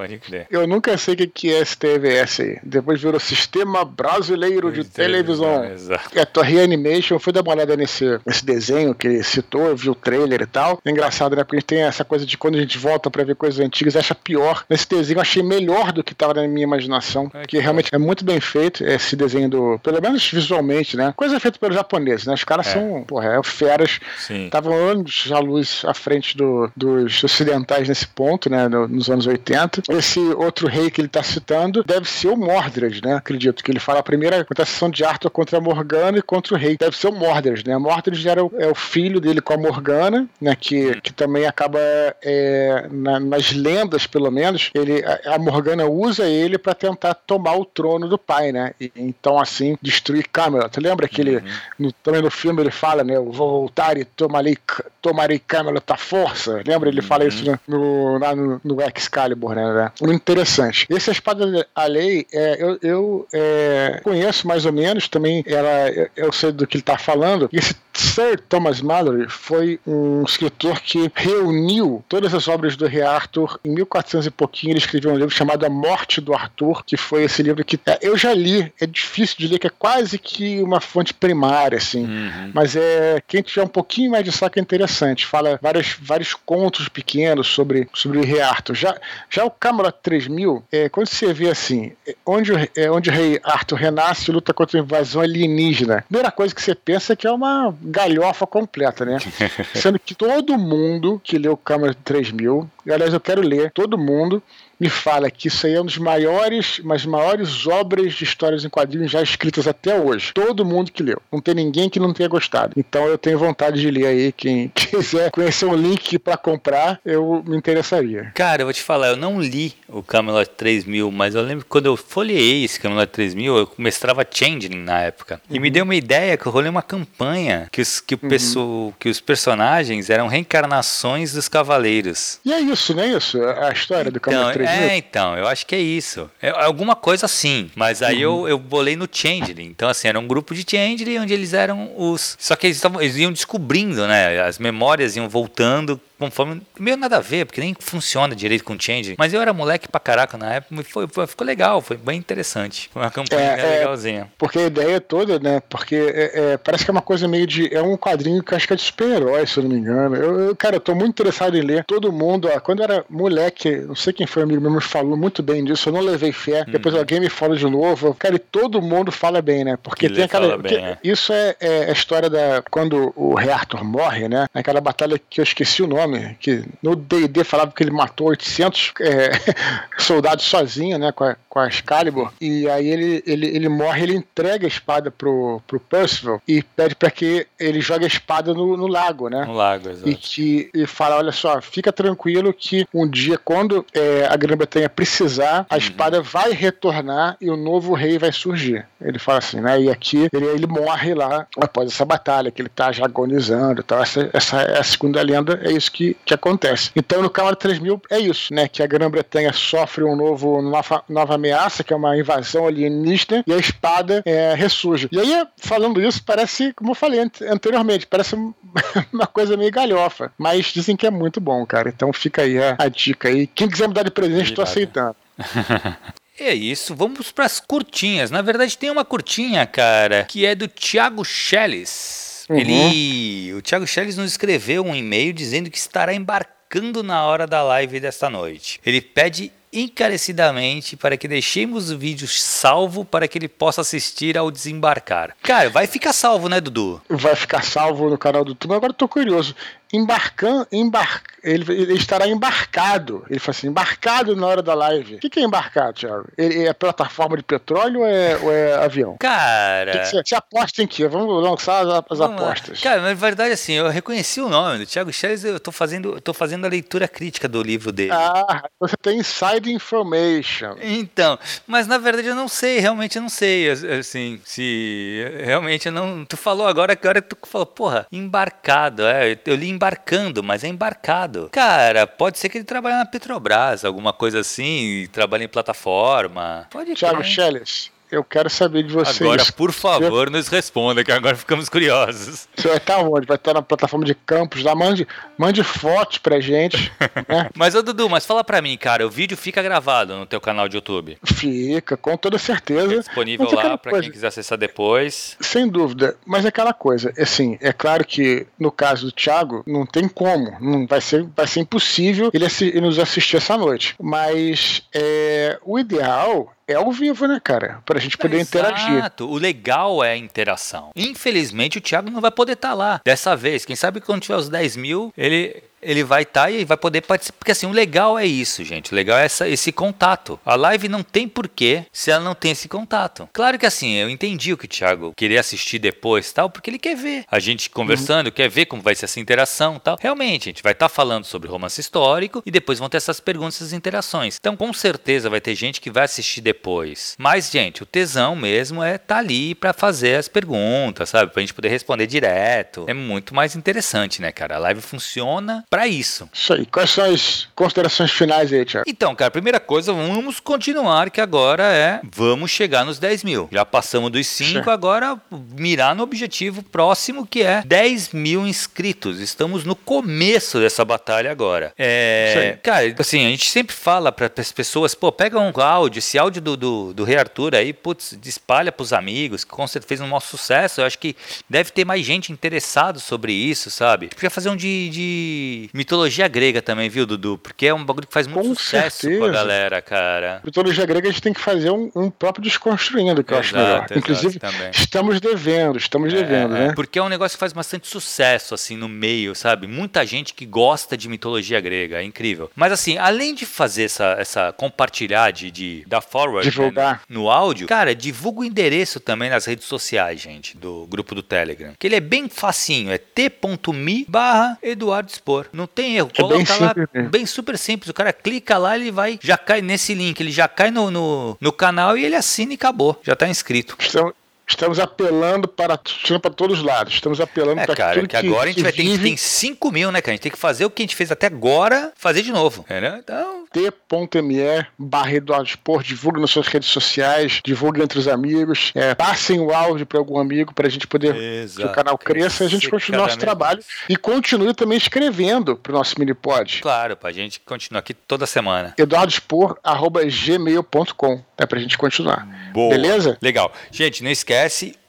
eu 0.51 0.67
nunca 0.67 0.97
sei 0.97 1.15
o 1.15 1.29
que 1.29 1.53
é 1.53 1.61
esse 1.61 1.77
TVS 1.77 2.41
aí. 2.41 2.59
Depois 2.65 3.01
virou 3.01 3.21
Sistema 3.21 3.85
Brasileiro 3.91 4.73
de 4.73 4.85
Televisão. 4.85 5.65
Exato. 5.65 6.11
E 6.15 6.21
a 6.21 6.27
Torre 6.27 6.61
Animation, 6.61 7.17
eu 7.17 7.21
fui 7.21 7.33
dar 7.33 7.43
uma 7.43 7.53
olhada 7.53 7.77
nesse, 7.77 8.19
nesse 8.25 8.45
desenho 8.45 8.95
que 8.95 9.07
ele 9.07 9.23
citou, 9.23 9.77
viu 9.77 9.93
o 9.93 9.95
trailer 9.95 10.43
e 10.43 10.47
tal. 10.47 10.81
É 10.85 10.91
engraçado, 10.91 11.37
né? 11.37 11.45
Porque 11.45 11.57
a 11.57 11.61
gente 11.61 11.67
tem 11.67 11.83
essa 11.83 12.05
coisa 12.05 12.25
de 12.25 12.37
quando 12.37 12.57
a 12.57 12.61
gente 12.61 12.79
volta 12.79 13.11
pra 13.11 13.25
ver 13.25 13.35
coisas 13.35 13.61
antigas, 13.61 13.97
acha 13.97 14.15
pior. 14.15 14.65
Nesse 14.69 14.89
desenho 14.89 15.19
eu 15.19 15.23
achei 15.23 15.43
melhor 15.43 15.93
do 15.93 16.03
que 16.03 16.15
tava 16.15 16.35
na 16.35 16.47
minha 16.47 16.65
imaginação. 16.65 17.31
É, 17.35 17.43
que 17.43 17.59
realmente 17.59 17.91
é 17.93 17.99
muito 17.99 18.25
bem 18.25 18.41
feito 18.41 18.85
esse 18.85 19.17
desenho 19.17 19.49
do. 19.49 19.79
Pelo 19.83 20.01
menos 20.01 20.29
visualmente, 20.31 20.97
né? 20.97 21.13
Coisa 21.17 21.41
feita 21.41 21.59
pelos 21.59 21.75
japoneses, 21.75 22.27
né? 22.27 22.35
Os 22.35 22.45
caras 22.45 22.69
é. 22.69 22.73
são, 22.73 23.05
porra, 23.05 23.39
é, 23.39 23.43
feras. 23.43 24.01
Estavam 24.29 24.73
anos 24.73 25.29
à 25.33 25.39
luz 25.39 25.83
à 25.85 25.95
frente 25.95 26.37
do, 26.37 26.71
dos 26.77 27.23
ocidentais 27.25 27.89
nesse 27.89 28.07
ponto, 28.07 28.49
né? 28.49 28.69
No, 28.69 28.89
nos 28.89 29.11
anos 29.11 29.27
80. 29.27 29.83
Esse 29.91 30.19
outro 30.19 30.69
rei 30.69 30.91
que 30.91 31.01
ele 31.01 31.09
tá 31.09 31.23
citando 31.23 31.83
deve 31.85 32.09
ser 32.09 32.29
o 32.29 32.37
Mordred, 32.37 33.03
né? 33.03 33.15
Acredito 33.15 33.63
que 33.63 33.70
ele 33.71 33.81
fala 33.81 34.01
a 34.01 34.03
primeira 34.03 34.45
contestação 34.45 34.91
de 34.91 35.05
Arthur 35.05 35.31
contra 35.31 35.61
Morgana 35.61 36.19
e 36.19 36.23
contra 36.23 36.55
o 36.55 36.59
rei. 36.59 36.77
Deve 36.79 36.97
ser 36.97 37.09
o 37.09 37.13
Mordred, 37.13 37.67
né? 37.67 37.77
Mordred 37.77 38.29
era 38.29 38.45
o, 38.45 38.53
é 38.59 38.67
o 38.67 38.75
filho 38.75 39.21
dele 39.21 39.41
com 39.41 39.55
a 39.55 39.57
Morgana, 39.59 40.29
né? 40.41 40.57
Que, 40.59 41.01
que 41.01 41.13
também 41.13 41.47
acaba 41.47 41.79
é, 42.23 42.87
na, 42.91 43.21
nas 43.21 43.53
lendas, 43.53 44.07
pelo 44.07 44.31
menos, 44.31 44.71
ele, 44.75 45.05
a, 45.05 45.35
a 45.35 45.39
Morgana 45.39 45.87
usa 45.87 46.27
ele 46.27 46.59
para 46.59 46.75
tentar 46.75 47.15
tomar 47.15 47.57
o 47.57 47.65
trono 47.65 48.09
do 48.09 48.19
pai, 48.19 48.53
né? 48.53 48.73
E, 48.81 48.93
então, 48.97 49.39
assim, 49.39 49.77
destruir 49.81 50.29
Camelot. 50.29 50.79
Lembra 50.79 51.09
que 51.09 51.21
ele, 51.21 51.37
uhum. 51.37 51.43
no, 51.79 51.93
também 51.93 52.23
no 52.23 52.31
filme, 52.31 52.63
ele 52.63 52.71
fala, 52.71 53.05
né? 53.05 53.17
Eu 53.17 53.31
vou 53.31 53.51
voltar 53.61 53.97
e 53.97 54.05
tomarei, 54.05 54.57
tomarei 55.01 55.39
Camelot 55.39 55.85
à 55.89 55.97
força. 55.97 56.63
Lembra? 56.67 56.89
Ele 56.89 57.01
uhum. 57.01 57.07
fala 57.07 57.25
isso 57.25 57.45
no, 57.45 57.59
no, 57.67 58.19
lá 58.19 58.35
no, 58.35 58.61
no 58.65 58.77
Excalibur, 58.83 59.55
né? 59.55 59.93
Interessante. 60.03 60.87
Esse 60.89 61.11
A 61.11 61.13
Espada 61.13 61.67
a 61.75 61.85
Lei, 61.87 62.27
é, 62.33 62.57
eu, 62.63 62.79
eu 62.83 63.29
é, 63.33 63.60
conheço 64.03 64.47
mais 64.47 64.67
ou 64.67 64.73
menos 64.73 65.09
também, 65.09 65.43
ela, 65.47 66.11
eu 66.17 66.33
sei 66.33 66.53
do 66.53 66.67
que 66.67 66.77
ele 66.77 66.83
está 66.83 66.99
falando. 66.99 67.49
Esse 67.53 67.75
Sir 67.93 68.41
Thomas 68.49 68.81
Mallory 68.81 69.27
foi 69.29 69.79
um 69.87 70.23
escritor 70.25 70.81
que 70.81 71.11
reuniu 71.15 72.05
todas 72.09 72.33
as 72.35 72.49
obras 72.49 72.77
do 72.77 72.87
rei 72.87 73.03
Arthur 73.03 73.59
em 73.65 73.75
1400 73.75 74.27
e 74.27 74.31
pouquinho. 74.31 74.73
Ele 74.73 74.79
escreveu 74.79 75.13
um 75.13 75.17
livro 75.17 75.35
chamado 75.35 75.67
A 75.67 75.69
Morte 75.69 76.21
do 76.21 76.33
Arthur, 76.33 76.85
que 76.85 76.97
foi 76.97 77.25
esse 77.25 77.43
livro 77.43 77.65
que 77.65 77.79
é, 77.87 77.99
eu 78.03 78.17
já 78.17 78.33
li. 78.33 78.73
É 78.81 78.87
difícil 78.87 79.37
de 79.39 79.49
ler, 79.49 79.59
que 79.59 79.67
é 79.67 79.71
quase 79.71 80.19
que 80.19 80.63
uma 80.63 80.81
fonte 80.81 81.13
primária, 81.13 81.79
assim. 81.79 82.05
Uhum. 82.05 82.51
Mas 82.55 82.77
é 82.77 83.21
quem 83.27 83.43
tiver 83.43 83.63
um 83.63 83.69
pouquinho 83.69 84.13
mais 84.13 84.25
de 84.25 84.33
saco 84.33 84.59
é 84.59 84.63
interessante. 84.63 85.27
Fala 85.27 85.59
vários, 85.61 85.97
vários 86.01 86.35
contos 86.35 86.89
pequenos 86.89 87.49
sobre, 87.49 87.89
sobre 87.93 88.19
o 88.19 88.25
rei 88.25 88.41
Arthur. 88.41 88.75
Já, 88.75 88.97
já 89.29 89.45
o 89.45 89.51
Camelot 89.51 89.97
3000, 90.03 90.65
é, 90.73 90.89
quando 90.89 91.09
você 91.09 91.33
vê 91.33 91.51
assim, 91.51 91.93
é, 92.07 92.15
onde, 92.25 92.53
é, 92.77 92.91
onde 92.91 93.11
o 93.11 93.13
rei 93.13 93.41
Arthur 93.51 93.77
renasce 93.77 94.31
e 94.31 94.35
luta 94.35 94.55
contra 94.55 94.79
a 94.79 94.83
invasão 94.83 95.23
alienígena, 95.23 95.99
a 95.99 96.03
primeira 96.03 96.31
coisa 96.31 96.55
que 96.55 96.63
você 96.63 96.75
pensa 96.75 97.13
é 97.13 97.17
que 97.17 97.27
é 97.27 97.33
uma 97.33 97.75
galhofa 97.83 98.47
completa, 98.47 99.05
né? 99.05 99.19
Sendo 99.75 99.99
que 99.99 100.15
todo 100.15 100.59
mundo 100.59 101.21
que 101.23 101.39
leu 101.39 101.57
Câmara 101.57 101.95
3000, 102.05 102.69
aliás, 102.89 103.13
eu 103.13 103.21
quero 103.21 103.43
ler, 103.43 103.71
todo 103.73 103.99
mundo 103.99 104.43
me 104.81 104.89
fala 104.89 105.31
que 105.31 105.49
isso 105.49 105.67
aí 105.67 105.75
é 105.75 105.81
uma 105.81 105.87
das 105.87 105.99
maiores, 105.99 106.79
umas 106.79 107.05
maiores 107.05 107.67
obras 107.67 108.15
de 108.15 108.25
histórias 108.25 108.65
em 108.65 108.71
quadrinhos 108.71 109.11
já 109.11 109.23
escritas 109.23 109.69
até 109.69 109.95
hoje. 109.95 110.33
Todo 110.33 110.65
mundo 110.65 110.91
que 110.91 111.03
leu. 111.03 111.21
Não 111.31 111.41
tem 111.41 111.55
ninguém 111.55 111.91
que 111.91 112.01
não 112.01 112.15
tenha 112.15 112.29
gostado. 112.29 112.73
Então 112.77 113.07
eu 113.07 113.19
tenho 113.19 113.39
vontade 113.39 113.81
de 113.81 113.91
ler 113.91 114.07
aí. 114.07 114.33
Quem 114.33 114.69
quiser 114.75 115.31
conhecer 115.31 115.67
um 115.67 115.75
link 115.75 116.19
para 116.19 116.37
comprar, 116.37 116.99
eu 117.05 117.45
me 117.47 117.57
interessaria. 117.57 118.33
Cara, 118.35 118.63
eu 118.63 118.67
vou 118.67 118.73
te 118.73 118.83
falar, 118.83 119.09
eu 119.09 119.17
não 119.17 119.41
li 119.41 119.75
o 119.87 120.03
Camelot 120.03 120.49
3000, 120.57 121.11
mas 121.11 121.35
eu 121.35 121.43
lembro 121.43 121.65
que 121.65 121.71
quando 121.71 121.87
eu 121.87 121.97
folheei 121.97 122.65
esse 122.65 122.81
Camelot 122.81 123.11
3000, 123.11 123.57
eu 123.57 123.73
mestrava 123.77 124.27
Changeling 124.29 124.83
na 124.83 125.01
época. 125.01 125.41
Uhum. 125.51 125.57
E 125.57 125.61
me 125.61 125.69
uhum. 125.69 125.73
deu 125.73 125.85
uma 125.85 125.95
ideia 125.95 126.37
que 126.37 126.47
eu 126.47 126.53
rolei 126.53 126.71
uma 126.71 126.83
campanha 126.83 127.69
que 127.71 127.83
os, 127.83 128.01
que, 128.01 128.15
o 128.15 128.19
uhum. 128.23 128.93
que 128.99 129.09
os 129.09 129.21
personagens 129.21 130.09
eram 130.09 130.27
reencarnações 130.27 131.33
dos 131.33 131.49
cavaleiros. 131.49 132.41
E 132.45 132.53
é 132.53 132.61
isso, 132.61 132.95
não 132.95 133.03
é 133.03 133.09
isso? 133.09 133.43
A 133.43 133.73
história 133.73 134.11
do 134.11 134.21
Camelot 134.21 134.53
3000. 134.55 134.70
É, 134.71 134.97
então, 134.97 135.37
eu 135.37 135.47
acho 135.47 135.67
que 135.67 135.75
é 135.75 135.81
isso. 135.81 136.31
É 136.41 136.51
alguma 136.51 136.95
coisa 136.97 137.27
assim. 137.27 137.71
Mas 137.75 138.03
aí 138.03 138.25
uhum. 138.25 138.47
eu, 138.47 138.49
eu 138.51 138.59
bolei 138.59 138.97
no 138.97 139.09
Changeling. 139.11 139.67
Então, 139.67 139.89
assim, 139.89 140.09
era 140.09 140.19
um 140.19 140.27
grupo 140.27 140.55
de 140.55 140.65
Changeling 140.69 141.19
onde 141.19 141.33
eles 141.33 141.53
eram 141.53 141.93
os. 141.97 142.37
Só 142.39 142.57
que 142.57 142.67
eles, 142.67 142.81
tavam, 142.81 143.01
eles 143.01 143.17
iam 143.17 143.33
descobrindo, 143.33 144.07
né? 144.07 144.41
As 144.43 144.59
memórias 144.59 145.17
iam 145.17 145.29
voltando 145.29 146.01
conforme. 146.21 146.61
Meio 146.79 146.97
nada 146.99 147.17
a 147.17 147.21
ver, 147.21 147.47
porque 147.47 147.61
nem 147.61 147.75
funciona 147.79 148.37
direito 148.37 148.63
com 148.63 148.79
Change. 148.79 149.15
Mas 149.19 149.33
eu 149.33 149.41
era 149.41 149.53
moleque 149.53 149.89
pra 149.89 149.99
caraca 149.99 150.37
na 150.37 150.55
época, 150.55 150.83
foi, 150.85 151.09
foi 151.09 151.27
ficou 151.27 151.47
legal, 151.47 151.81
foi 151.81 151.97
bem 151.97 152.19
interessante. 152.19 152.91
Foi 152.93 153.03
uma 153.03 153.11
campanha 153.11 153.53
é, 153.53 153.61
é, 153.61 153.79
legalzinha. 153.79 154.33
Porque 154.37 154.59
a 154.59 154.67
ideia 154.67 155.01
toda, 155.01 155.39
né? 155.39 155.61
Porque 155.69 155.97
é, 155.97 156.53
é, 156.53 156.57
parece 156.59 156.85
que 156.85 156.91
é 156.91 156.93
uma 156.93 157.01
coisa 157.03 157.27
meio 157.27 157.47
de. 157.47 157.75
É 157.75 157.83
um 157.83 157.97
quadrinho 157.97 158.43
que 158.43 158.55
acho 158.55 158.67
que 158.67 158.75
é 158.75 158.77
de 158.77 158.83
super-herói, 158.83 159.47
se 159.47 159.59
eu 159.59 159.65
não 159.65 159.71
me 159.71 159.79
engano. 159.79 160.17
Eu, 160.17 160.41
eu, 160.41 160.57
cara, 160.57 160.77
eu 160.77 160.81
tô 160.81 160.95
muito 160.95 161.11
interessado 161.11 161.57
em 161.57 161.63
ler. 161.63 161.85
Todo 161.85 162.13
mundo, 162.13 162.51
ó, 162.55 162.61
quando 162.61 162.81
eu 162.81 162.85
era 162.85 163.05
moleque, 163.09 163.77
não 163.77 163.95
sei 163.95 164.13
quem 164.13 164.27
foi 164.27 164.43
amigo 164.43 164.61
meu, 164.61 164.71
me 164.71 164.83
falou 164.83 165.17
muito 165.17 165.43
bem 165.43 165.65
disso, 165.65 165.89
eu 165.89 165.93
não 165.93 166.01
levei 166.01 166.33
fé. 166.33 166.63
Hum. 166.63 166.73
Depois 166.73 166.95
alguém 166.95 167.21
me 167.21 167.31
fala 167.31 167.57
de 167.57 167.67
novo. 167.67 168.15
Cara, 168.15 168.37
e 168.37 168.39
todo 168.39 168.83
mundo 168.83 169.11
fala 169.11 169.41
bem, 169.41 169.65
né? 169.65 169.79
Porque 169.83 170.07
Ele 170.07 170.17
tem 170.17 170.25
aquela. 170.25 170.59
Bem, 170.59 170.77
é. 170.77 170.99
Isso 171.03 171.33
é, 171.33 171.57
é, 171.61 171.85
a 171.89 171.93
história 171.93 172.29
da. 172.29 172.63
Quando 172.71 173.13
o 173.17 173.35
Rei 173.35 173.51
Arthur 173.51 173.85
morre, 173.85 174.29
né? 174.29 174.47
Aquela 174.53 174.81
batalha 174.81 175.21
que 175.31 175.41
eu 175.41 175.45
esqueci 175.45 175.83
o 175.83 175.87
nome, 175.87 176.10
que 176.39 176.65
no 176.83 176.97
D&D 176.97 177.45
falava 177.45 177.73
que 177.73 177.83
ele 177.83 177.91
matou 177.91 178.29
800 178.29 178.93
é, 179.01 179.31
soldados 179.99 180.45
sozinho, 180.45 180.99
né, 180.99 181.13
com 181.13 181.25
a, 181.25 181.37
com 181.49 181.59
a 181.59 181.69
Excalibur, 181.69 182.33
e 182.41 182.69
aí 182.69 182.89
ele, 182.89 183.23
ele, 183.27 183.47
ele 183.47 183.69
morre, 183.69 184.03
ele 184.03 184.15
entrega 184.15 184.67
a 184.67 184.69
espada 184.69 185.11
pro, 185.11 185.61
pro 185.67 185.81
Percival 185.81 186.41
e 186.47 186.63
pede 186.63 186.95
para 186.95 187.11
que 187.11 187.47
ele 187.59 187.81
jogue 187.81 188.05
a 188.05 188.09
espada 188.09 188.55
no, 188.55 188.77
no 188.77 188.87
lago, 188.87 189.29
né? 189.29 189.45
No 189.45 189.53
lago, 189.53 189.89
exato. 189.89 190.09
E 190.09 190.15
que 190.15 190.71
e 190.75 190.87
fala, 190.87 191.17
olha 191.17 191.33
só, 191.33 191.61
fica 191.61 191.93
tranquilo 191.93 192.53
que 192.53 192.87
um 192.93 193.09
dia, 193.09 193.39
quando 193.39 193.85
é, 193.95 194.27
a 194.29 194.37
Grã-Bretanha 194.37 194.89
precisar, 194.89 195.67
a 195.69 195.75
uhum. 195.75 195.79
espada 195.79 196.23
vai 196.23 196.53
retornar 196.53 197.37
e 197.41 197.51
o 197.51 197.57
novo 197.57 197.95
rei 197.95 198.19
vai 198.19 198.33
surgir. 198.33 198.87
Ele 199.01 199.19
fala 199.19 199.39
assim, 199.39 199.61
né? 199.61 199.81
E 199.81 199.91
aqui 199.91 200.29
ele, 200.33 200.47
ele 200.47 200.67
morre 200.67 201.15
lá 201.15 201.47
após 201.61 201.91
essa 201.91 202.05
batalha, 202.05 202.51
que 202.51 202.61
ele 202.61 202.69
tá 202.69 202.93
já 202.93 203.05
agonizando 203.05 203.81
e 203.81 203.85
tal. 203.85 204.03
Essa, 204.03 204.31
essa 204.33 204.63
é 204.63 204.79
a 204.79 204.85
segunda 204.85 205.23
lenda, 205.23 205.61
é 205.65 205.73
isso 205.73 205.91
que, 205.91 206.00
que 206.25 206.35
acontece. 206.35 206.91
Então, 206.95 207.23
no 207.23 207.31
Câmara 207.31 207.57
3000 207.57 208.03
é 208.11 208.19
isso, 208.19 208.53
né? 208.53 208.69
Que 208.69 208.83
a 208.83 208.87
Grã-Bretanha 208.87 209.53
sofre 209.53 210.05
um 210.05 210.17
novo 210.17 210.61
nova, 210.63 211.05
nova 211.09 211.35
ameaça, 211.35 211.85
que 211.85 211.93
é 211.93 211.97
uma 211.97 212.17
invasão 212.17 212.67
alienígena, 212.67 213.45
e 213.47 213.53
a 213.53 213.57
espada 213.57 214.23
é, 214.25 214.55
ressurge. 214.55 215.09
E 215.13 215.19
aí, 215.19 215.47
falando 215.57 216.01
isso, 216.01 216.23
parece, 216.25 216.73
como 216.73 216.91
eu 216.91 216.95
falei 216.95 217.21
anteriormente, 217.49 218.07
parece 218.07 218.37
uma 219.13 219.27
coisa 219.27 219.57
meio 219.57 219.71
galhofa. 219.71 220.33
Mas 220.39 220.67
dizem 220.67 220.97
que 220.97 221.07
é 221.07 221.11
muito 221.11 221.41
bom, 221.41 221.65
cara. 221.67 221.89
Então 221.89 222.13
fica 222.13 222.43
aí 222.43 222.59
a, 222.59 222.77
a 222.79 222.89
dica 222.89 223.29
aí. 223.29 223.47
Quem 223.47 223.69
quiser 223.69 223.89
me 223.89 223.95
dar 223.95 224.05
de 224.05 224.11
presente, 224.11 224.51
estou 224.51 224.63
aceitando. 224.63 225.17
É 226.43 226.55
isso, 226.55 226.97
vamos 226.97 227.31
para 227.31 227.45
as 227.45 227.61
curtinhas. 227.61 228.31
Na 228.31 228.41
verdade, 228.41 228.79
tem 228.79 228.91
uma 228.91 229.05
curtinha, 229.05 229.67
cara, 229.67 230.25
que 230.25 230.47
é 230.47 230.55
do 230.55 230.67
Thiago 230.67 231.23
Schelles. 231.23 232.30
Uhum. 232.51 232.59
Ele, 232.59 233.55
o 233.55 233.63
Thiago 233.63 233.87
Schelles 233.87 234.17
nos 234.17 234.33
escreveu 234.33 234.85
um 234.85 234.95
e-mail 234.95 235.33
dizendo 235.33 235.71
que 235.71 235.79
estará 235.79 236.13
embarcando 236.13 237.01
na 237.01 237.25
hora 237.25 237.47
da 237.47 237.63
live 237.63 238.01
desta 238.01 238.29
noite. 238.29 238.81
Ele 238.85 239.01
pede 239.01 239.53
encarecidamente 239.73 240.97
para 240.97 241.17
que 241.17 241.29
deixemos 241.29 241.93
o 241.93 241.99
vídeo 241.99 242.27
salvo 242.27 243.05
para 243.05 243.29
que 243.29 243.39
ele 243.39 243.47
possa 243.47 243.83
assistir 243.83 244.37
ao 244.37 244.51
desembarcar. 244.51 245.37
Cara, 245.43 245.71
vai 245.71 245.87
ficar 245.87 246.13
salvo, 246.13 246.49
né, 246.49 246.61
Dudu? 246.61 247.01
Vai 247.09 247.37
ficar 247.37 247.63
salvo 247.63 248.11
no 248.11 248.19
canal 248.19 248.45
do 248.45 248.51
YouTube. 248.51 248.75
Agora 248.75 248.91
eu 248.91 248.97
tô 248.97 249.07
curioso 249.07 249.55
embarcando, 249.93 250.67
embar, 250.71 251.23
ele, 251.43 251.73
ele, 251.73 251.95
estará 251.95 252.27
embarcado. 252.29 253.25
Ele 253.29 253.39
falou 253.39 253.57
assim, 253.57 253.69
embarcado 253.69 254.37
na 254.37 254.47
hora 254.47 254.63
da 254.63 254.75
live. 254.75 255.17
O 255.17 255.19
que, 255.19 255.31
que 255.31 255.41
é 255.41 255.43
embarcado, 255.43 255.95
Thiago? 255.95 256.29
Ele 256.37 256.67
é 256.67 256.73
plataforma 256.73 257.37
de 257.37 257.43
petróleo 257.43 258.01
ou 258.01 258.07
é, 258.07 258.37
ou 258.37 258.53
é 258.53 258.75
avião? 258.75 259.17
Cara. 259.19 260.05
Você, 260.05 260.23
você 260.23 260.35
aposta 260.35 260.83
em 260.83 260.87
quê? 260.87 261.09
Vamos 261.09 261.43
lançar 261.43 261.87
as, 261.87 262.05
as 262.11 262.21
apostas. 262.21 262.81
Cara, 262.81 263.01
na 263.01 263.15
verdade, 263.15 263.53
assim, 263.53 263.75
eu 263.75 263.89
reconheci 263.89 264.41
o 264.41 264.49
nome 264.49 264.81
do 264.81 264.87
Thiago 264.87 265.13
Schelles, 265.13 265.45
eu 265.45 265.59
tô 265.59 265.73
fazendo, 265.73 266.15
eu 266.15 266.21
tô 266.21 266.33
fazendo 266.33 266.65
a 266.67 266.69
leitura 266.69 267.09
crítica 267.09 267.49
do 267.49 267.63
livro 267.63 267.91
dele. 267.91 268.13
Ah, 268.13 268.69
você 268.79 268.97
tem 268.97 269.19
inside 269.19 269.73
information. 269.73 270.77
Então, 270.83 271.39
mas 271.67 271.87
na 271.87 271.99
verdade 271.99 272.29
eu 272.29 272.35
não 272.35 272.49
sei, 272.49 272.79
realmente 272.79 273.17
eu 273.17 273.23
não 273.23 273.29
sei, 273.29 273.71
assim, 273.71 274.41
se 274.45 275.25
realmente 275.45 275.87
eu 275.87 275.93
não. 275.93 276.25
Tu 276.25 276.37
falou 276.37 276.67
agora, 276.67 276.93
agora 276.93 277.23
tu 277.23 277.37
falou, 277.45 277.67
porra, 277.67 278.07
embarcado, 278.13 279.07
é, 279.07 279.39
eu 279.47 279.55
li 279.55 279.69
embarcando, 279.81 280.43
mas 280.43 280.63
é 280.63 280.69
embarcado. 280.69 281.49
Cara, 281.51 282.07
pode 282.07 282.39
ser 282.39 282.51
que 282.51 282.59
ele 282.59 282.65
trabalhe 282.65 282.97
na 282.97 283.07
Petrobras, 283.07 283.83
alguma 283.83 284.13
coisa 284.13 284.41
assim, 284.41 285.09
trabalhe 285.11 285.45
em 285.45 285.49
plataforma. 285.49 286.67
Pode 286.71 286.93
Thiago 286.93 287.25
Schelles, 287.25 287.91
eu 288.11 288.25
quero 288.25 288.51
saber 288.51 288.83
de 288.83 288.93
vocês. 288.93 289.21
Agora, 289.21 289.45
por 289.57 289.73
favor, 289.73 290.31
nos 290.31 290.49
responda, 290.49 291.05
que 291.05 291.13
agora 291.13 291.37
ficamos 291.37 291.69
curiosos. 291.69 292.49
Você 292.57 292.69
vai 292.69 292.77
estar 292.77 292.99
onde? 292.99 293.27
Vai 293.27 293.37
estar 293.37 293.55
na 293.55 293.63
plataforma 293.63 294.05
de 294.05 294.15
campos 294.15 294.63
lá? 294.63 294.75
Mande, 294.75 295.07
mande 295.39 295.63
fotos 295.63 296.19
pra 296.19 296.41
gente. 296.41 296.93
né? 297.29 297.49
Mas, 297.55 297.75
ô 297.75 297.83
Dudu, 297.83 298.09
mas 298.09 298.25
fala 298.27 298.43
pra 298.43 298.63
mim, 298.63 298.77
cara, 298.77 299.07
o 299.07 299.11
vídeo 299.11 299.37
fica 299.37 299.63
gravado 299.63 300.17
no 300.17 300.27
teu 300.27 300.41
canal 300.41 300.69
de 300.69 300.77
YouTube? 300.77 301.19
Fica, 301.25 301.97
com 301.97 302.17
toda 302.17 302.39
certeza. 302.39 302.95
É 302.95 302.99
disponível 302.99 303.51
lá 303.53 303.77
pra 303.77 304.01
quem 304.01 304.11
quiser 304.11 304.29
acessar 304.29 304.57
depois. 304.59 305.37
Sem 305.41 305.69
dúvida, 305.69 306.17
mas 306.27 306.45
é 306.45 306.49
aquela 306.49 306.73
coisa, 306.73 307.13
assim, 307.19 307.59
é 307.61 307.73
claro 307.73 308.05
que 308.05 308.47
no 308.59 308.71
caso 308.71 309.07
do 309.07 309.13
Thiago, 309.13 309.63
não 309.67 309.85
tem 309.87 310.09
como, 310.09 310.57
não 310.61 310.87
vai 310.87 311.01
ser, 311.01 311.27
vai 311.37 311.47
ser 311.47 311.61
impossível 311.61 312.31
ele, 312.33 312.47
ele 312.61 312.81
nos 312.81 312.99
assistir 312.99 313.37
essa 313.37 313.57
noite. 313.57 313.95
Mas 314.01 314.83
é, 314.95 315.59
o 315.65 315.79
ideal 315.79 316.53
é 316.73 316.77
ao 316.77 316.91
vivo, 316.93 317.27
né, 317.27 317.41
cara? 317.43 317.83
Pra 317.85 318.01
gente 318.01 318.17
poder 318.17 318.39
Exato. 318.39 318.59
interagir. 318.59 318.99
Exato. 318.99 319.29
O 319.29 319.37
legal 319.37 320.03
é 320.03 320.13
a 320.13 320.17
interação. 320.17 320.91
Infelizmente, 320.95 321.79
o 321.79 321.81
Thiago 321.81 322.11
não 322.11 322.21
vai 322.21 322.31
poder 322.31 322.53
estar 322.53 322.71
tá 322.71 322.75
lá 322.75 323.01
dessa 323.05 323.37
vez. 323.37 323.65
Quem 323.65 323.77
sabe 323.77 324.01
quando 324.01 324.23
tiver 324.23 324.37
os 324.37 324.49
10 324.49 324.77
mil, 324.77 325.13
ele 325.17 325.63
ele 325.83 326.05
vai 326.05 326.23
estar 326.23 326.43
tá 326.45 326.51
e 326.51 326.65
vai 326.65 326.77
poder 326.77 327.03
participar. 327.03 327.39
Porque 327.39 327.53
assim, 327.53 327.67
o 327.67 327.73
legal 327.73 328.19
é 328.19 328.27
isso, 328.27 328.65
gente. 328.65 328.93
O 328.93 328.95
legal 328.95 329.19
é 329.19 329.25
essa, 329.25 329.49
esse 329.49 329.73
contato. 329.73 330.39
A 330.45 330.55
live 330.55 330.89
não 330.89 331.03
tem 331.03 331.29
porquê 331.29 331.85
se 331.93 332.11
ela 332.11 332.23
não 332.23 332.35
tem 332.35 332.53
esse 332.53 332.69
contato. 332.69 333.29
Claro 333.33 333.59
que 333.59 333.67
assim, 333.67 333.95
eu 333.95 334.09
entendi 334.09 334.53
o 334.53 334.57
que 334.57 334.67
o 334.67 334.69
Thiago 334.69 335.13
queria 335.17 335.41
assistir 335.41 335.79
depois 335.79 336.33
tal, 336.33 336.51
porque 336.51 336.71
ele 336.71 336.79
quer 336.79 336.97
ver 336.97 337.25
a 337.31 337.39
gente 337.39 337.71
conversando, 337.71 338.27
uhum. 338.27 338.33
quer 338.33 338.49
ver 338.49 338.67
como 338.67 338.83
vai 338.83 338.95
ser 338.95 339.07
essa 339.07 339.21
interação 339.21 339.79
tal. 339.79 339.99
Realmente, 340.01 340.49
a 340.49 340.51
gente 340.51 340.63
vai 340.63 340.73
estar 340.73 340.89
tá 340.89 340.95
falando 340.95 341.25
sobre 341.25 341.49
romance 341.49 341.81
histórico 341.81 342.43
e 342.45 342.51
depois 342.51 342.79
vão 342.79 342.89
ter 342.89 342.97
essas 342.97 343.21
perguntas, 343.21 343.57
essas 343.57 343.73
interações. 343.73 344.37
Então, 344.39 344.57
com 344.57 344.73
certeza 344.73 345.31
vai 345.31 345.41
ter 345.41 345.55
gente 345.55 345.81
que 345.81 345.91
vai 345.91 346.05
assistir 346.05 346.41
depois. 346.41 347.15
Mas, 347.19 347.51
gente, 347.51 347.83
o 347.83 347.87
tesão 347.87 348.37
mesmo 348.37 348.83
é 348.83 348.97
estar 348.97 349.15
tá 349.15 349.19
ali 349.19 349.55
para 349.55 349.73
fazer 349.73 350.17
as 350.17 350.29
perguntas, 350.29 351.09
sabe? 351.09 351.33
Pra 351.33 351.41
gente 351.41 351.55
poder 351.55 351.69
responder 351.69 352.07
direto. 352.07 352.85
É 352.89 352.95
muito 352.95 353.35
mais 353.35 353.57
interessante, 353.57 354.21
né, 354.21 354.33
cara? 354.33 354.57
A 354.57 354.59
live 354.59 354.81
funciona 354.81 355.65
para 355.71 355.87
isso. 355.87 356.29
Isso 356.35 356.53
aí. 356.53 356.67
Quais 356.67 356.91
são 356.91 357.05
as 357.05 357.49
considerações 357.55 358.11
finais 358.11 358.53
aí, 358.53 358.65
Thiago? 358.65 358.85
Então, 358.89 359.15
cara, 359.15 359.31
primeira 359.31 359.61
coisa, 359.61 359.93
vamos 359.93 360.41
continuar, 360.41 361.11
que 361.11 361.21
agora 361.21 361.63
é 361.63 362.01
vamos 362.13 362.51
chegar 362.51 362.85
nos 362.85 362.99
10 362.99 363.23
mil. 363.23 363.49
Já 363.53 363.65
passamos 363.65 364.11
dos 364.11 364.27
5, 364.27 364.69
agora 364.69 365.17
mirar 365.57 365.95
no 365.95 366.03
objetivo 366.03 366.61
próximo, 366.65 367.25
que 367.25 367.45
é 367.45 367.63
10 367.65 368.13
mil 368.13 368.47
inscritos. 368.49 369.21
Estamos 369.21 369.65
no 369.65 369.77
começo 369.77 370.59
dessa 370.59 370.85
batalha 370.85 371.31
agora. 371.31 371.73
É, 371.79 372.59
cara, 372.63 372.93
assim, 372.99 373.25
a 373.25 373.31
gente 373.31 373.49
sempre 373.49 373.75
fala 373.75 374.11
para 374.11 374.29
as 374.37 374.51
pessoas, 374.51 374.93
pô, 374.93 375.13
pega 375.13 375.39
um 375.39 375.53
áudio, 375.61 376.01
esse 376.01 376.19
áudio 376.19 376.43
do, 376.43 376.57
do, 376.57 376.93
do 376.93 377.05
Rei 377.05 377.17
Arthur 377.17 377.55
aí, 377.55 377.73
putz, 377.73 378.19
espalha 378.25 378.73
pros 378.73 378.93
amigos, 378.93 379.45
que 379.45 379.51
com 379.51 379.67
certeza 379.69 379.89
fez 379.89 380.01
um 380.01 380.09
maior 380.09 380.21
sucesso. 380.21 380.81
Eu 380.81 380.85
acho 380.85 380.99
que 380.99 381.15
deve 381.49 381.71
ter 381.71 381.85
mais 381.85 382.05
gente 382.05 382.33
interessado 382.33 382.99
sobre 382.99 383.33
isso, 383.33 383.71
sabe? 383.71 384.09
Podia 384.09 384.31
fazer 384.31 384.51
um 384.51 384.57
de, 384.57 384.89
de 384.91 385.60
mitologia 385.73 386.29
grega 386.29 386.63
também, 386.63 386.89
viu, 386.89 387.07
Dudu? 387.07 387.39
Porque 387.39 387.67
é 387.67 387.75
um 387.75 387.85
bagulho 387.85 388.07
que 388.07 388.13
faz 388.13 388.27
muito 388.27 388.49
com 388.49 388.55
sucesso 388.55 389.03
certeza. 389.03 389.21
com 389.21 389.27
a 389.27 389.33
galera, 389.33 389.83
cara. 389.83 390.41
Mitologia 390.45 390.87
grega 390.87 391.09
a 391.09 391.11
gente 391.11 391.23
tem 391.23 391.33
que 391.33 391.41
fazer 391.41 391.71
um, 391.71 391.91
um 391.95 392.11
próprio 392.11 392.43
desconstruindo, 392.43 393.23
que 393.25 393.33
eu 393.33 393.39
acho 393.39 393.55
melhor. 393.55 393.79
Exato, 393.79 393.99
Inclusive, 393.99 394.39
também. 394.39 394.71
estamos 394.73 395.21
devendo, 395.21 395.79
estamos 395.79 396.13
é, 396.13 396.17
devendo, 396.17 396.57
é, 396.57 396.69
né? 396.69 396.73
Porque 396.75 396.99
é 396.99 397.03
um 397.03 397.09
negócio 397.09 397.37
que 397.37 397.41
faz 397.41 397.53
bastante 397.53 397.89
sucesso, 397.89 398.55
assim, 398.55 398.77
no 398.77 398.89
meio, 398.89 399.35
sabe? 399.35 399.67
Muita 399.67 400.05
gente 400.05 400.35
que 400.35 400.47
gosta 400.47 400.97
de 400.97 401.09
mitologia 401.09 401.61
grega, 401.61 402.01
é 402.01 402.05
incrível. 402.05 402.51
Mas, 402.55 402.73
assim, 402.73 402.99
além 402.99 403.35
de 403.35 403.47
fazer 403.47 403.85
essa, 403.85 404.17
essa 404.19 404.53
compartilhar, 404.53 405.31
de, 405.31 405.51
de 405.51 405.85
dar 405.87 406.01
forward 406.01 406.51
Divulgar. 406.51 406.95
Né, 406.95 407.01
no 407.09 407.31
áudio, 407.31 407.67
cara, 407.67 407.95
divulga 407.95 408.41
o 408.41 408.45
endereço 408.45 409.01
também 409.01 409.31
nas 409.31 409.45
redes 409.45 409.67
sociais, 409.67 410.21
gente, 410.21 410.57
do 410.57 410.87
grupo 410.87 411.15
do 411.15 411.23
Telegram. 411.23 411.75
Que 411.79 411.87
ele 411.87 411.97
é 411.97 412.01
bem 412.01 412.29
facinho, 412.29 412.91
é 412.91 412.99
t.me 412.99 414.05
barra 414.09 414.59
Eduardo 414.63 415.11
Expor. 415.11 415.47
Não 415.53 415.67
tem 415.67 415.97
erro. 415.97 416.11
É 416.13 416.17
Coloca 416.17 416.37
bem 416.37 416.47
lá, 416.61 416.75
simples. 416.75 417.11
bem 417.11 417.27
super 417.27 417.59
simples. 417.59 417.91
O 417.91 417.95
cara 417.95 418.13
clica 418.13 418.59
lá, 418.59 418.77
ele 418.77 418.91
vai, 418.91 419.19
já 419.23 419.37
cai 419.37 419.61
nesse 419.61 419.95
link, 419.95 420.21
ele 420.21 420.31
já 420.31 420.49
cai 420.49 420.71
no, 420.71 420.91
no, 420.91 421.37
no 421.41 421.53
canal 421.53 421.97
e 421.97 422.05
ele 422.05 422.15
assina 422.15 422.53
e 422.53 422.55
acabou. 422.55 423.01
Já 423.03 423.13
está 423.13 423.29
inscrito. 423.29 423.77
Então, 423.81 424.13
Estamos 424.51 424.81
apelando 424.81 425.47
para, 425.47 425.79
para 425.79 426.31
todos 426.31 426.59
os 426.59 426.65
lados. 426.65 426.95
Estamos 426.95 427.21
apelando 427.21 427.61
é, 427.61 427.67
para 427.67 427.77
cara, 427.77 427.95
tudo 427.95 428.09
que, 428.09 428.21
que 428.21 428.27
agora 428.27 428.51
a 428.51 428.53
gente 428.53 428.63
vai 428.63 428.73
ter 428.73 428.83
que 428.83 428.99
tem 428.99 429.17
5 429.17 429.71
mil, 429.71 429.93
né, 429.93 430.03
cara? 430.03 430.11
A 430.11 430.15
gente 430.17 430.23
tem 430.23 430.33
que 430.33 430.39
fazer 430.39 430.65
o 430.65 430.71
que 430.71 430.83
a 430.83 430.85
gente 430.85 430.97
fez 430.97 431.13
até 431.13 431.29
agora, 431.29 431.93
fazer 431.97 432.23
de 432.23 432.33
novo. 432.33 432.63
Entendeu? 432.63 432.97
Então. 432.97 433.41
T.me 433.53 434.67
barra 434.79 435.13
Eduardo 435.13 435.49
Expor, 435.49 435.83
divulgue 435.83 436.21
nas 436.21 436.31
suas 436.31 436.47
redes 436.47 436.69
sociais, 436.69 437.41
divulgue 437.45 437.83
entre 437.83 437.99
os 437.99 438.07
amigos, 438.07 438.71
é, 438.75 438.95
passem 438.95 439.41
o 439.41 439.53
áudio 439.53 439.87
para 439.87 439.99
algum 439.99 440.19
amigo 440.19 440.55
para 440.55 440.67
a 440.67 440.71
gente 440.71 440.87
poder 440.87 441.17
Exato. 441.17 441.61
que 441.61 441.67
o 441.67 441.73
canal 441.75 441.99
cresça 441.99 442.45
e 442.45 442.47
a 442.47 442.51
gente 442.51 442.69
continue 442.69 442.99
o 442.99 443.03
nosso 443.03 443.19
trabalho 443.19 443.61
e 443.89 443.97
continue 443.97 444.55
também 444.55 444.79
escrevendo 444.79 445.57
para 445.57 445.73
o 445.73 445.75
nosso 445.75 445.99
mini 445.99 446.15
pod. 446.15 446.61
Claro, 446.63 446.97
para 446.97 447.11
a 447.11 447.13
gente 447.13 447.41
continuar 447.41 447.81
aqui 447.81 447.93
toda 447.95 448.27
semana. 448.27 448.75
eduardospor.gmail.com 448.79 451.25
é 451.37 451.47
para 451.47 451.59
a 451.59 451.63
gente 451.63 451.77
continuar. 451.79 452.29
Boa. 452.53 452.71
Beleza? 452.71 453.19
Legal. 453.21 453.53
Gente, 453.71 454.05
não 454.05 454.11
esquece, 454.11 454.40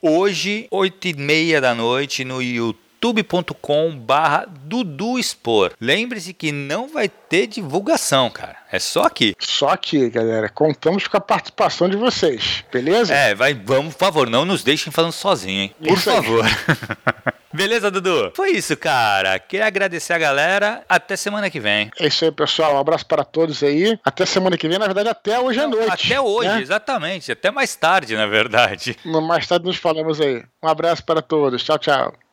hoje, 0.01 0.65
8 0.71 1.09
e 1.09 1.13
meia 1.13 1.59
da 1.59 1.75
noite, 1.75 2.23
no 2.23 2.41
youtube.com 3.03 3.97
barra 3.97 4.45
Dudu 4.47 5.17
Expor. 5.17 5.73
Lembre-se 5.81 6.33
que 6.33 6.51
não 6.51 6.87
vai 6.87 7.09
ter 7.09 7.47
divulgação, 7.47 8.29
cara. 8.29 8.57
É 8.71 8.77
só 8.77 9.03
aqui. 9.03 9.35
Só 9.39 9.69
aqui, 9.69 10.07
galera. 10.09 10.47
Contamos 10.47 11.07
com 11.07 11.17
a 11.17 11.21
participação 11.21 11.89
de 11.89 11.97
vocês, 11.97 12.63
beleza? 12.71 13.13
É, 13.13 13.33
vai, 13.33 13.55
vamos, 13.55 13.95
por 13.95 13.99
favor, 13.99 14.29
não 14.29 14.45
nos 14.45 14.63
deixem 14.63 14.93
falando 14.93 15.13
sozinho, 15.13 15.61
hein? 15.61 15.75
Por 15.79 15.97
isso 15.97 16.11
favor. 16.11 16.45
Beleza, 17.53 17.91
Dudu? 17.91 18.31
Foi 18.33 18.51
isso, 18.51 18.77
cara. 18.77 19.37
Queria 19.37 19.67
agradecer 19.67 20.13
a 20.13 20.17
galera. 20.17 20.85
Até 20.87 21.17
semana 21.17 21.49
que 21.49 21.59
vem. 21.59 21.91
É 21.99 22.07
isso 22.07 22.23
aí, 22.23 22.31
pessoal. 22.31 22.75
Um 22.75 22.79
abraço 22.79 23.05
para 23.05 23.25
todos 23.25 23.61
aí. 23.61 23.99
Até 24.05 24.25
semana 24.25 24.57
que 24.57 24.69
vem, 24.69 24.79
na 24.79 24.85
verdade, 24.85 25.09
até 25.09 25.37
hoje 25.37 25.59
à 25.59 25.67
noite. 25.67 25.89
Até 25.89 26.21
hoje, 26.21 26.47
né? 26.47 26.61
exatamente. 26.61 27.29
Até 27.29 27.51
mais 27.51 27.75
tarde, 27.75 28.15
na 28.15 28.25
verdade. 28.25 28.97
Mais 29.03 29.45
tarde 29.45 29.65
nos 29.65 29.75
falamos 29.75 30.21
aí. 30.21 30.41
Um 30.63 30.67
abraço 30.69 31.03
para 31.03 31.21
todos. 31.21 31.61
Tchau, 31.61 31.77
tchau. 31.77 32.13